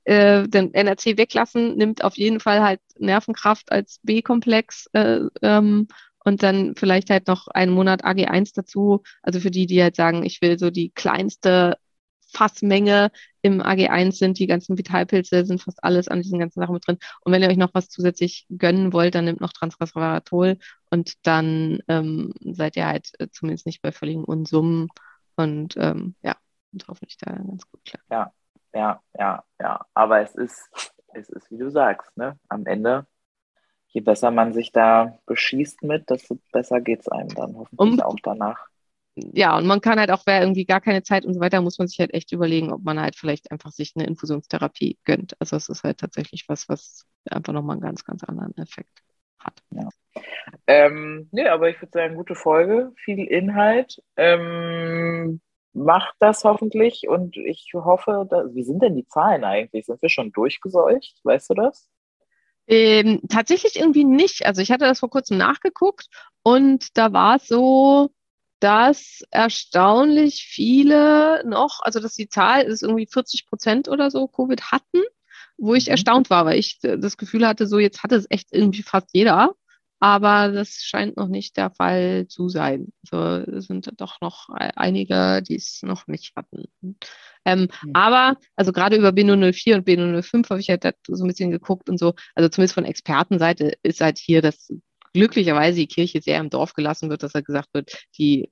äh, 0.05 0.47
den 0.49 0.74
NRC 0.74 1.16
weglassen, 1.18 1.76
nimmt 1.76 2.05
auf 2.05 2.16
jeden 2.16 2.41
Fall 2.41 2.62
halt 2.62 2.80
Nervenkraft 2.99 3.72
als 3.72 4.01
B-Komplex 4.03 4.89
äh, 4.93 5.20
ähm, 5.43 5.89
und 6.24 6.43
dann 6.43 6.74
vielleicht 6.76 7.11
halt 7.11 7.28
noch 7.28 7.49
einen 7.49 7.72
Monat 7.72 8.05
AG1 8.05 8.53
dazu. 8.55 9.03
Also 9.22 9.41
für 9.41 9.51
die, 9.51 9.66
die 9.66 9.82
halt 9.82 9.97
sagen, 9.97 10.24
ich 10.24 10.43
will 10.43 10.59
so 10.59 10.70
die 10.70 10.91
kleinste 10.91 11.76
Fassmenge 12.37 13.11
im 13.43 13.62
AG1 13.62 14.12
sind, 14.12 14.39
die 14.39 14.47
ganzen 14.47 14.76
Vitalpilze 14.76 15.47
sind 15.47 15.62
fast 15.62 15.82
alles 15.82 16.09
an 16.09 16.20
diesen 16.22 16.39
ganzen 16.39 16.61
Sachen 16.61 16.74
mit 16.74 16.87
drin. 16.87 16.99
Und 17.22 17.32
wenn 17.32 17.43
ihr 17.43 17.49
euch 17.49 17.57
noch 17.57 17.72
was 17.72 17.89
zusätzlich 17.89 18.47
gönnen 18.51 18.93
wollt, 18.93 19.14
dann 19.14 19.24
nehmt 19.24 19.41
noch 19.41 19.53
Transresveratrol 19.53 20.59
und 20.91 21.14
dann 21.26 21.80
ähm, 21.89 22.32
seid 22.41 22.76
ihr 22.76 22.87
halt 22.87 23.11
äh, 23.18 23.28
zumindest 23.30 23.66
nicht 23.66 23.80
bei 23.82 23.93
völligen 23.93 24.24
Unsummen 24.24 24.89
und 25.37 25.76
ähm, 25.76 26.14
ja, 26.22 26.37
und 26.72 26.87
hoffentlich 26.89 27.16
da 27.18 27.32
ganz 27.32 27.66
gut 27.70 27.84
klar. 27.84 28.03
Ja, 28.11 28.32
ja, 28.74 29.01
ja, 29.18 29.45
ja. 29.61 29.87
Aber 29.95 30.20
es 30.20 30.34
ist, 30.34 30.68
es 31.14 31.28
ist, 31.30 31.51
wie 31.51 31.59
du 31.59 31.70
sagst, 31.70 32.16
ne? 32.16 32.39
Am 32.49 32.66
Ende 32.66 33.07
je 33.97 34.03
besser 34.03 34.30
man 34.30 34.53
sich 34.53 34.72
da 34.72 35.18
beschießt 35.24 35.82
mit, 35.82 36.11
desto 36.11 36.39
besser 36.53 36.82
geht 36.82 37.01
es 37.01 37.09
einem 37.09 37.30
dann 37.30 37.57
hoffentlich 37.57 37.78
um, 37.78 38.01
auch 38.01 38.16
danach 38.22 38.68
ja, 39.17 39.57
und 39.57 39.67
man 39.67 39.81
kann 39.81 39.99
halt 39.99 40.11
auch, 40.11 40.23
wer 40.27 40.41
irgendwie 40.41 40.67
gar 40.67 40.81
keine 40.83 41.03
Zeit 41.03 41.25
und 41.25 41.33
so 41.33 41.41
weiter, 41.41 41.62
muss 41.62 41.79
man 41.79 41.89
sich 41.89 41.99
halt 41.99 42.12
echt 42.12 42.33
überlegen, 42.33 42.71
ob 42.71 42.85
man 42.85 43.01
halt 43.01 43.17
vielleicht 43.17 43.51
einfach 43.51 43.71
sich 43.71 43.95
eine 43.97 44.07
Infusionstherapie 44.07 44.99
gönnt. 45.05 45.35
Also 45.41 45.57
es 45.57 45.71
ist 45.71 45.85
halt 45.85 45.99
tatsächlich 45.99 46.45
was, 46.49 46.69
was 46.69 47.07
einfach 47.31 47.55
nochmal 47.55 47.75
einen 47.75 47.83
ganz, 47.83 48.05
ganz 48.05 48.25
anderen 48.25 48.57
Effekt 48.59 49.03
hat. 49.39 49.55
Ja. 49.71 49.89
Ähm, 50.67 51.29
nee, 51.33 51.49
aber 51.49 51.71
ich 51.71 51.81
würde 51.81 51.93
sagen, 51.93 52.17
gute 52.17 52.35
Folge, 52.35 52.93
viel 52.97 53.25
Inhalt. 53.27 54.03
Ähm, 54.17 55.41
macht 55.73 56.14
das 56.19 56.45
hoffentlich 56.45 57.09
und 57.09 57.37
ich 57.37 57.71
hoffe, 57.75 58.27
dass, 58.29 58.55
wie 58.55 58.64
sind 58.64 58.83
denn 58.83 58.97
die 58.97 59.07
Zahlen 59.07 59.45
eigentlich? 59.45 59.87
Sind 59.87 60.03
wir 60.03 60.09
schon 60.11 60.33
durchgeseucht? 60.33 61.21
Weißt 61.23 61.51
du 61.51 61.55
das? 61.55 61.89
Ähm, 62.67 63.21
tatsächlich 63.29 63.77
irgendwie 63.77 64.05
nicht. 64.05 64.45
Also 64.45 64.61
ich 64.61 64.71
hatte 64.71 64.85
das 64.87 65.01
vor 65.01 65.11
kurzem 65.11 65.39
nachgeguckt 65.39 66.09
und 66.43 66.97
da 66.99 67.12
war 67.12 67.37
es 67.37 67.47
so, 67.47 68.11
dass 68.61 69.23
erstaunlich 69.31 70.47
viele 70.49 71.43
noch, 71.47 71.81
also 71.83 72.01
dass 72.01 72.15
die 72.15 72.29
Zahl 72.29 72.65
ist 72.65 72.83
irgendwie 72.83 73.07
40 73.07 73.47
Prozent 73.47 73.89
oder 73.89 74.11
so 74.11 74.29
Covid 74.29 74.73
hatten, 74.73 75.03
wo 75.59 75.75
ich 75.75 75.87
mhm. 75.87 75.93
erstaunt 75.93 76.31
war, 76.31 76.47
weil 76.47 76.59
ich 76.59 76.79
das 76.81 77.17
Gefühl 77.17 77.47
hatte, 77.47 77.67
so 77.67 77.79
jetzt 77.79 78.03
hatte 78.03 78.17
es 78.17 78.27
echt 78.31 78.49
irgendwie 78.53 78.83
fast 78.83 79.11
jeder. 79.13 79.55
Aber 79.99 80.53
das 80.53 80.83
scheint 80.83 81.17
noch 81.17 81.29
nicht 81.29 81.57
der 81.57 81.71
Fall 81.71 82.27
zu 82.29 82.51
sein. 82.51 82.89
Also 83.03 83.51
es 83.51 83.67
sind 83.67 83.91
doch 83.99 84.21
noch 84.21 84.51
einige, 84.51 85.43
die 85.43 85.57
es 85.57 85.81
noch 85.83 86.07
nicht 86.07 86.37
hatten. 86.37 86.65
Ähm, 87.47 87.69
mhm. 87.83 87.91
Aber, 87.95 88.37
also 88.57 88.73
gerade 88.73 88.97
über 88.97 89.09
B004 89.09 89.75
und 89.75 89.89
B005 89.89 90.51
habe 90.51 90.61
ich 90.61 90.69
halt 90.69 90.85
so 91.09 91.25
ein 91.25 91.29
bisschen 91.29 91.51
geguckt 91.51 91.89
und 91.89 91.99
so, 91.99 92.15
also 92.35 92.49
zumindest 92.51 92.75
von 92.75 92.85
Expertenseite 92.85 93.73
ist 93.83 94.03
halt 94.03 94.19
hier 94.19 94.43
das 94.43 94.71
glücklicherweise 95.17 95.79
die 95.79 95.87
Kirche 95.87 96.21
sehr 96.21 96.39
im 96.39 96.51
Dorf 96.51 96.75
gelassen 96.75 97.09
wird, 97.09 97.23
dass 97.23 97.33
halt 97.33 97.47
gesagt 97.47 97.71
wird, 97.73 97.91
die 98.19 98.51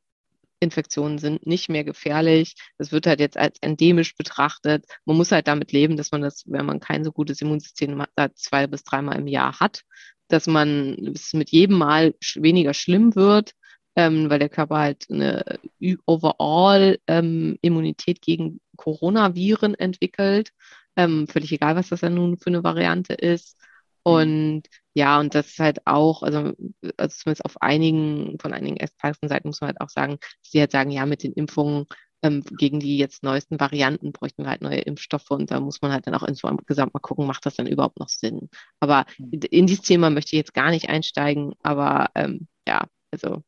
Infektionen 0.61 1.19
sind 1.19 1.47
nicht 1.47 1.69
mehr 1.69 1.85
gefährlich. 1.85 2.55
Das 2.79 2.91
wird 2.91 3.07
halt 3.07 3.21
jetzt 3.21 3.37
als 3.37 3.59
endemisch 3.61 4.17
betrachtet. 4.17 4.87
Man 5.05 5.19
muss 5.19 5.31
halt 5.31 5.47
damit 5.47 5.73
leben, 5.73 5.99
dass 5.99 6.11
man 6.11 6.23
das, 6.23 6.45
wenn 6.47 6.65
man 6.65 6.81
kein 6.81 7.05
so 7.05 7.13
gutes 7.13 7.43
Immunsystem 7.43 8.03
hat, 8.17 8.39
zwei 8.39 8.67
bis 8.67 8.83
dreimal 8.83 9.19
im 9.19 9.27
Jahr 9.27 9.61
hat, 9.61 9.83
dass 10.29 10.47
man 10.47 11.13
es 11.15 11.35
mit 11.35 11.51
jedem 11.51 11.77
Mal 11.77 12.15
weniger 12.37 12.73
schlimm 12.73 13.15
wird, 13.15 13.53
ähm, 13.95 14.31
weil 14.31 14.39
der 14.39 14.49
Körper 14.49 14.79
halt 14.79 15.05
eine 15.11 15.59
overall 16.07 16.99
ähm, 17.07 17.59
Immunität 17.61 18.23
gegen 18.23 18.61
Coronaviren 18.77 19.75
entwickelt. 19.75 20.51
Ähm, 20.97 21.27
völlig 21.29 21.53
egal, 21.53 21.77
was 21.77 21.91
das 21.91 22.01
dann 22.01 22.15
nun 22.15 22.39
für 22.39 22.47
eine 22.47 22.65
Variante 22.65 23.13
ist. 23.13 23.59
Mhm. 24.07 24.13
Und 24.13 24.63
ja, 24.95 25.19
und 25.19 25.35
das 25.35 25.49
ist 25.49 25.59
halt 25.59 25.87
auch, 25.87 26.23
also, 26.23 26.53
also 26.97 27.17
zumindest 27.17 27.45
auf 27.45 27.61
einigen, 27.61 28.39
von 28.41 28.53
einigen 28.53 28.77
Expertenseiten 28.77 29.49
muss 29.49 29.61
man 29.61 29.69
halt 29.69 29.81
auch 29.81 29.91
sagen, 29.91 30.19
dass 30.21 30.51
sie 30.51 30.61
halt 30.61 30.71
sagen, 30.71 30.91
ja, 30.91 31.05
mit 31.05 31.25
den 31.25 31.33
Impfungen 31.33 31.87
ähm, 32.23 32.43
gegen 32.59 32.81
die 32.81 32.97
jetzt 32.97 33.23
neuesten 33.23 33.59
Varianten 33.59 34.13
bräuchten 34.13 34.45
wir 34.45 34.51
halt 34.51 34.63
neue 34.63 34.81
Impfstoffe 34.81 35.31
und 35.31 35.51
da 35.51 35.61
muss 35.61 35.83
man 35.83 35.93
halt 35.93 36.07
dann 36.07 36.15
auch 36.15 36.23
insgesamt 36.23 36.95
mal 36.95 37.01
gucken, 37.01 37.27
macht 37.27 37.45
das 37.45 37.57
dann 37.57 37.67
überhaupt 37.67 37.99
noch 37.99 38.09
Sinn? 38.09 38.49
Aber 38.81 39.05
mhm. 39.19 39.41
in 39.51 39.67
dieses 39.67 39.85
Thema 39.85 40.11
möchte 40.11 40.37
ich 40.37 40.39
jetzt 40.39 40.55
gar 40.55 40.71
nicht 40.71 40.89
einsteigen, 40.89 41.55
aber 41.63 42.11
ähm, 42.15 42.47
ja, 42.67 42.87
also 43.11 43.43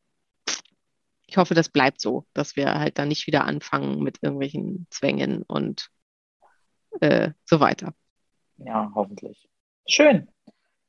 ich 1.28 1.36
hoffe, 1.38 1.54
das 1.54 1.68
bleibt 1.68 2.00
so, 2.00 2.26
dass 2.34 2.56
wir 2.56 2.74
halt 2.74 2.98
dann 2.98 3.08
nicht 3.08 3.26
wieder 3.26 3.44
anfangen 3.44 4.02
mit 4.02 4.18
irgendwelchen 4.20 4.86
Zwängen 4.90 5.42
und 5.42 5.88
äh, 7.00 7.30
so 7.44 7.60
weiter. 7.60 7.94
Ja, 8.58 8.90
hoffentlich. 8.94 9.48
Schön. 9.88 10.28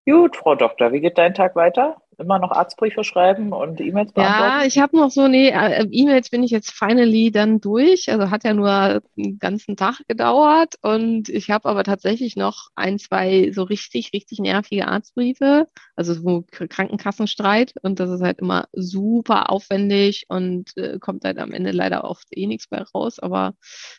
Gut, 0.09 0.37
Frau 0.37 0.55
Doktor, 0.55 0.93
wie 0.93 1.01
geht 1.01 1.17
dein 1.17 1.33
Tag 1.33 1.57
weiter? 1.57 1.97
Immer 2.17 2.39
noch 2.39 2.51
Arztbriefe 2.51 3.03
schreiben 3.03 3.51
und 3.51 3.81
E-Mails 3.81 4.13
beantworten? 4.13 4.59
Ja, 4.61 4.65
ich 4.65 4.79
habe 4.79 4.95
noch 4.95 5.11
so, 5.11 5.27
nee, 5.27 5.49
äh, 5.49 5.85
E-Mails 5.91 6.29
bin 6.29 6.43
ich 6.43 6.49
jetzt 6.49 6.71
finally 6.71 7.29
dann 7.29 7.59
durch. 7.59 8.09
Also 8.09 8.31
hat 8.31 8.45
ja 8.45 8.53
nur 8.53 9.01
einen 9.17 9.37
ganzen 9.37 9.75
Tag 9.75 9.99
gedauert 10.07 10.75
und 10.81 11.27
ich 11.27 11.49
habe 11.49 11.67
aber 11.67 11.83
tatsächlich 11.83 12.37
noch 12.37 12.69
ein, 12.75 12.99
zwei 12.99 13.51
so 13.51 13.63
richtig, 13.63 14.11
richtig 14.13 14.39
nervige 14.39 14.87
Arztbriefe, 14.87 15.67
also 15.97 16.13
so 16.13 16.45
Krankenkassenstreit 16.49 17.73
und 17.81 17.99
das 17.99 18.09
ist 18.09 18.21
halt 18.21 18.39
immer 18.39 18.67
super 18.71 19.51
aufwendig 19.51 20.25
und 20.29 20.75
äh, 20.77 20.99
kommt 20.99 21.25
halt 21.25 21.37
am 21.37 21.51
Ende 21.51 21.71
leider 21.71 22.05
oft 22.05 22.27
eh 22.31 22.47
nichts 22.47 22.71
mehr 22.71 22.85
raus. 22.95 23.19
Aber 23.19 23.55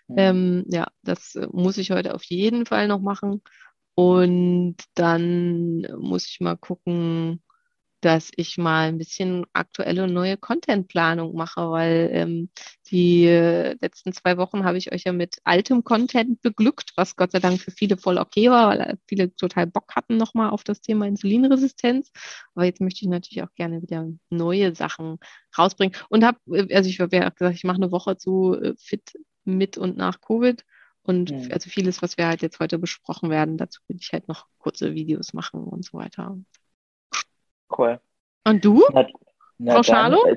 mhm. 0.09 0.17
ähm, 0.17 0.65
ja, 0.69 0.87
das 1.03 1.35
äh, 1.35 1.47
muss 1.53 1.77
ich 1.77 1.91
heute 1.91 2.15
auf 2.15 2.25
jeden 2.25 2.65
Fall 2.65 2.89
noch 2.89 3.01
machen. 3.01 3.43
Und 3.99 4.77
dann 4.95 5.81
muss 5.99 6.29
ich 6.29 6.39
mal 6.39 6.57
gucken, 6.57 7.43
dass 8.01 8.31
ich 8.37 8.57
mal 8.57 8.87
ein 8.91 8.97
bisschen 8.99 9.45
aktuelle 9.55 10.05
und 10.05 10.13
neue 10.13 10.37
Contentplanung 10.37 11.35
mache, 11.35 11.69
weil 11.69 12.09
ähm, 12.13 12.49
die 12.93 13.27
letzten 13.27 14.13
zwei 14.13 14.37
Wochen 14.37 14.65
habe 14.65 14.79
ich 14.79 14.93
euch 14.93 15.03
ja 15.05 15.13
mit 15.13 15.39
altem 15.43 15.83
Content 15.83 16.41
beglückt, 16.43 16.93
was 16.95 17.17
Gott 17.17 17.33
sei 17.33 17.41
Dank 17.41 17.61
für 17.61 17.73
viele 17.73 17.97
voll 17.97 18.19
okay 18.19 18.51
war, 18.51 18.69
weil 18.69 18.99
viele 19.09 19.35
total 19.35 19.67
Bock 19.67 19.97
hatten 19.97 20.17
nochmal 20.17 20.51
auf 20.51 20.63
das 20.63 20.81
Thema 20.81 21.09
Insulinresistenz. 21.09 22.13
Aber 22.55 22.67
jetzt 22.67 22.81
möchte 22.81 23.01
ich 23.05 23.09
natürlich 23.09 23.43
auch 23.43 23.53
gerne 23.57 23.83
wieder 23.83 24.07
neue 24.31 24.77
Sachen 24.77 25.19
rausbringen 25.59 25.99
und 26.09 26.25
habe, 26.25 26.39
äh, 26.53 26.73
also 26.73 26.89
ich 26.89 27.01
habe 27.01 27.17
ja 27.17 27.29
gesagt, 27.31 27.57
ich 27.57 27.65
mache 27.65 27.79
eine 27.79 27.91
Woche 27.91 28.17
zu 28.17 28.55
äh, 28.55 28.75
Fit 28.79 29.19
mit 29.45 29.77
und 29.77 29.97
nach 29.97 30.21
Covid 30.21 30.65
Und 31.09 31.31
Mhm. 31.31 31.49
also 31.53 31.71
vieles, 31.71 32.03
was 32.03 32.19
wir 32.19 32.27
halt 32.27 32.43
jetzt 32.43 32.61
heute 32.61 32.79
besprochen 32.79 33.31
werden, 33.31 33.57
dazu 33.57 33.81
will 33.89 33.97
ich 33.99 34.13
halt 34.13 34.29
noch 34.29 34.47
kurze 34.59 34.93
Videos 34.95 35.33
machen 35.33 35.65
und 35.65 35.83
so 35.83 35.97
weiter. 35.97 36.37
Cool. 37.77 37.99
Und 38.47 38.63
du? 38.63 38.85
Na, 38.93 39.07
na 39.57 39.73
Frau 39.77 39.83
Schalo? 39.83 40.27
äh, 40.27 40.37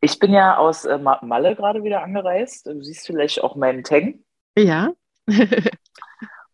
Ich 0.00 0.18
bin 0.18 0.32
ja 0.32 0.56
aus 0.56 0.84
äh, 0.84 0.98
Ma- 0.98 1.20
Malle 1.24 1.54
gerade 1.54 1.84
wieder 1.84 2.02
angereist. 2.02 2.66
Du 2.66 2.82
siehst 2.82 3.06
vielleicht 3.06 3.40
auch 3.44 3.54
meinen 3.54 3.84
Tang. 3.84 4.24
Ja. 4.58 4.92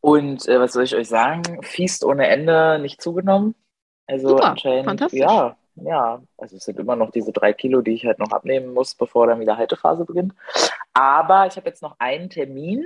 Und 0.00 0.46
äh, 0.48 0.60
was 0.60 0.74
soll 0.74 0.84
ich 0.84 0.94
euch 0.94 1.08
sagen? 1.08 1.62
Fiest 1.62 2.04
ohne 2.04 2.26
Ende, 2.26 2.78
nicht 2.78 3.00
zugenommen. 3.00 3.54
Also 4.06 4.28
Super, 4.28 4.50
anscheinend, 4.50 4.84
fantastisch. 4.84 5.18
ja, 5.20 5.56
ja. 5.76 6.22
Also 6.36 6.56
es 6.56 6.64
sind 6.64 6.78
immer 6.78 6.94
noch 6.94 7.10
diese 7.10 7.32
drei 7.32 7.52
Kilo, 7.52 7.80
die 7.80 7.92
ich 7.94 8.04
halt 8.04 8.18
noch 8.18 8.30
abnehmen 8.30 8.72
muss, 8.74 8.94
bevor 8.94 9.26
dann 9.26 9.40
wieder 9.40 9.56
Haltephase 9.56 10.04
beginnt. 10.04 10.34
Aber 10.92 11.46
ich 11.46 11.56
habe 11.56 11.68
jetzt 11.68 11.82
noch 11.82 11.96
einen 11.98 12.30
Termin 12.30 12.84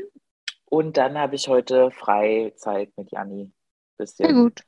und 0.71 0.97
dann 0.97 1.19
habe 1.19 1.35
ich 1.35 1.47
heute 1.49 1.91
Freizeit 1.91 2.91
mit 2.97 3.13
Janni. 3.13 3.53
Sehr 3.99 4.07
Bisschen 4.29 4.35
gut. 4.35 4.61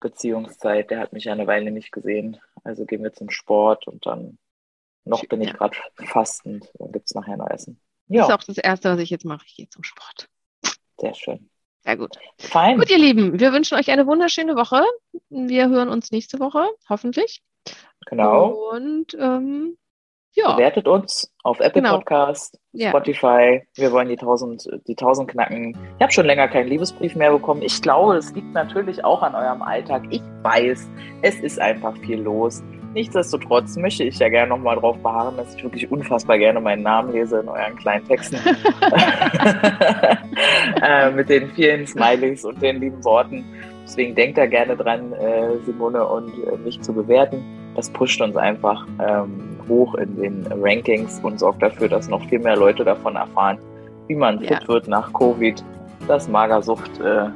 Beziehungszeit. 0.00 0.90
Der 0.90 1.00
hat 1.00 1.12
mich 1.14 1.24
ja 1.24 1.32
eine 1.32 1.46
Weile 1.46 1.70
nicht 1.70 1.90
gesehen. 1.90 2.38
Also 2.64 2.84
gehen 2.84 3.02
wir 3.02 3.12
zum 3.14 3.30
Sport 3.30 3.86
und 3.88 4.04
dann 4.04 4.38
noch 5.04 5.24
bin 5.24 5.40
ich 5.40 5.48
Ja. 5.48 5.54
gerade 5.54 5.76
fastend. 6.06 6.70
Dann 6.78 6.92
gibt 6.92 7.06
es 7.08 7.14
nachher 7.14 7.36
noch 7.38 7.48
Essen. 7.48 7.80
Das 8.08 8.22
ist 8.24 8.28
Ja, 8.28 8.34
auch 8.36 8.42
das 8.44 8.58
Erste, 8.58 8.90
was 8.90 9.00
ich 9.00 9.10
jetzt 9.10 9.24
mache. 9.24 9.44
Ich 9.46 9.56
gehe 9.56 9.68
zum 9.70 9.82
Sport. 9.84 10.28
sehr 11.00 11.14
schön. 11.14 11.48
Sehr 11.84 11.96
gut. 11.96 12.16
Fein. 12.38 12.76
Gut, 12.76 12.90
ihr 12.90 12.98
Lieben, 12.98 13.38
wir 13.38 13.52
wünschen 13.52 13.78
euch 13.78 13.90
eine 13.90 14.06
wunderschöne 14.06 14.56
Woche. 14.56 14.82
Wir 15.30 15.68
hören 15.68 15.88
uns 15.88 16.10
nächste 16.10 16.40
Woche, 16.40 16.68
hoffentlich. 16.88 17.40
Genau. 18.06 18.70
Und 18.72 19.14
ähm, 19.18 19.78
ja, 20.38 20.52
Bewertet 20.54 20.86
uns 20.88 21.30
auf 21.42 21.60
Apple 21.60 21.82
Genau. 21.82 21.96
Podcast, 21.96 22.58
Ja. 22.72 22.88
Spotify. 22.90 23.62
Wir 23.74 23.92
wollen 23.92 24.08
die 24.08 24.18
1000, 24.18 24.68
die 24.86 24.96
1000 24.96 25.28
knacken. 25.30 25.76
Ich 25.96 26.02
habe 26.02 26.12
schon 26.12 26.26
länger 26.26 26.48
keinen 26.48 26.68
Liebesbrief 26.68 27.14
mehr 27.16 27.32
bekommen. 27.32 27.62
Ich 27.62 27.80
glaube, 27.82 28.16
es 28.16 28.32
liegt 28.34 28.52
natürlich 28.52 29.04
auch 29.04 29.22
an 29.22 29.34
eurem 29.34 29.62
Alltag. 29.62 30.02
Ich 30.10 30.22
weiß, 30.42 30.88
es 31.22 31.40
ist 31.40 31.60
einfach 31.60 31.96
viel 31.98 32.20
los. 32.20 32.62
Nichtsdestotrotz 32.94 33.76
möchte 33.76 34.04
ich 34.04 34.18
ja 34.18 34.28
gerne 34.30 34.48
nochmal 34.48 34.76
darauf 34.76 34.96
beharren, 34.98 35.36
dass 35.36 35.54
ich 35.54 35.62
wirklich 35.62 35.90
unfassbar 35.92 36.38
gerne 36.38 36.58
meinen 36.60 36.82
Namen 36.82 37.12
lese 37.12 37.40
in 37.40 37.48
euren 37.48 37.76
kleinen 37.76 38.06
Texten. 38.06 38.36
äh, 40.82 41.10
mit 41.10 41.28
den 41.28 41.48
vielen 41.50 41.86
Smileys 41.86 42.44
und 42.44 42.60
den 42.62 42.80
lieben 42.80 43.04
Worten. 43.04 43.44
Deswegen 43.84 44.14
denkt 44.14 44.38
da 44.38 44.46
gerne 44.46 44.76
dran, 44.76 45.12
äh, 45.14 45.56
Simone 45.64 46.06
und 46.06 46.32
äh, 46.46 46.56
mich 46.58 46.80
zu 46.80 46.92
bewerten. 46.92 47.42
Das 47.74 47.90
pusht 47.90 48.20
uns 48.20 48.36
einfach 48.36 48.86
ähm, 49.06 49.57
hoch 49.68 49.94
in 49.94 50.16
den 50.16 50.46
Rankings 50.62 51.20
und 51.22 51.38
sorgt 51.38 51.62
dafür, 51.62 51.88
dass 51.88 52.08
noch 52.08 52.24
viel 52.28 52.38
mehr 52.38 52.56
Leute 52.56 52.84
davon 52.84 53.16
erfahren, 53.16 53.58
wie 54.06 54.14
man 54.14 54.40
Ja. 54.40 54.56
fit 54.58 54.68
wird 54.68 54.88
nach 54.88 55.12
Covid, 55.12 55.62
dass 56.06 56.28
Magersucht 56.28 57.00
äh, 57.00 57.26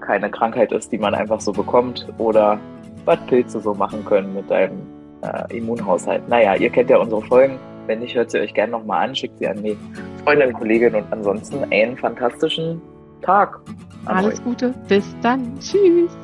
keine 0.00 0.30
Krankheit 0.30 0.72
ist, 0.72 0.90
die 0.92 0.98
man 0.98 1.14
einfach 1.14 1.40
so 1.40 1.52
bekommt 1.52 2.06
oder 2.18 2.58
was 3.04 3.18
Pilze 3.26 3.60
so 3.60 3.74
machen 3.74 4.04
können 4.04 4.34
mit 4.34 4.50
deinem 4.50 4.80
äh, 5.22 5.56
Immunhaushalt. 5.56 6.28
Naja, 6.28 6.54
ihr 6.54 6.70
kennt 6.70 6.90
ja 6.90 6.98
unsere 6.98 7.22
Folgen. 7.22 7.58
Wenn 7.86 7.98
nicht, 7.98 8.14
hört 8.14 8.30
sie 8.30 8.38
euch 8.38 8.54
gerne 8.54 8.72
nochmal 8.72 9.08
an, 9.08 9.14
schickt 9.14 9.38
sie 9.38 9.48
an 9.48 9.62
die 9.62 9.76
Freundin, 10.24 10.52
Kollegin 10.52 10.94
und 10.94 11.04
ansonsten 11.10 11.64
einen 11.72 11.96
fantastischen 11.96 12.80
Tag. 13.22 13.58
Alles 14.04 14.38
euch. 14.38 14.44
Gute. 14.44 14.74
Bis 14.88 15.16
dann. 15.22 15.58
Tschüss. 15.58 16.16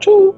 Tschüss. 0.00 0.34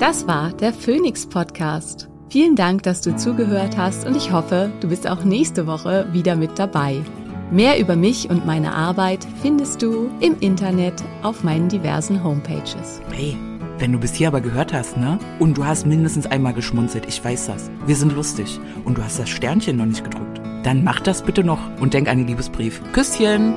Das 0.00 0.26
war 0.26 0.50
der 0.54 0.72
Phoenix 0.72 1.26
Podcast. 1.26 2.08
Vielen 2.30 2.56
Dank, 2.56 2.84
dass 2.84 3.02
du 3.02 3.14
zugehört 3.16 3.76
hast 3.76 4.06
und 4.06 4.16
ich 4.16 4.32
hoffe, 4.32 4.72
du 4.80 4.88
bist 4.88 5.06
auch 5.06 5.24
nächste 5.24 5.66
Woche 5.66 6.06
wieder 6.10 6.36
mit 6.36 6.58
dabei. 6.58 7.02
Mehr 7.50 7.78
über 7.78 7.96
mich 7.96 8.30
und 8.30 8.46
meine 8.46 8.72
Arbeit 8.72 9.26
findest 9.42 9.82
du 9.82 10.08
im 10.20 10.38
Internet 10.40 10.94
auf 11.22 11.44
meinen 11.44 11.68
diversen 11.68 12.24
Homepages. 12.24 13.02
Hey, 13.12 13.36
wenn 13.76 13.92
du 13.92 13.98
bis 13.98 14.14
hier 14.14 14.28
aber 14.28 14.40
gehört 14.40 14.72
hast, 14.72 14.96
ne? 14.96 15.18
Und 15.38 15.58
du 15.58 15.66
hast 15.66 15.84
mindestens 15.84 16.24
einmal 16.24 16.54
geschmunzelt, 16.54 17.04
ich 17.06 17.22
weiß 17.22 17.48
das. 17.48 17.70
Wir 17.84 17.94
sind 17.94 18.14
lustig. 18.14 18.58
Und 18.86 18.96
du 18.96 19.04
hast 19.04 19.18
das 19.18 19.28
Sternchen 19.28 19.76
noch 19.76 19.84
nicht 19.84 20.02
gedrückt. 20.02 20.40
Dann 20.62 20.82
mach 20.82 21.00
das 21.00 21.20
bitte 21.20 21.44
noch 21.44 21.60
und 21.78 21.92
denk 21.92 22.08
an 22.08 22.16
den 22.16 22.26
Liebesbrief. 22.26 22.80
Küsschen! 22.94 23.52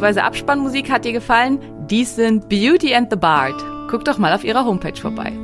Bzw. 0.00 0.20
Abspannmusik 0.20 0.90
hat 0.90 1.04
dir 1.04 1.12
gefallen? 1.12 1.58
Dies 1.88 2.16
sind 2.16 2.48
Beauty 2.48 2.94
and 2.94 3.10
the 3.10 3.16
Bard. 3.16 3.54
Guck 3.90 4.04
doch 4.04 4.18
mal 4.18 4.32
auf 4.32 4.44
ihrer 4.44 4.64
Homepage 4.64 4.96
vorbei. 5.00 5.39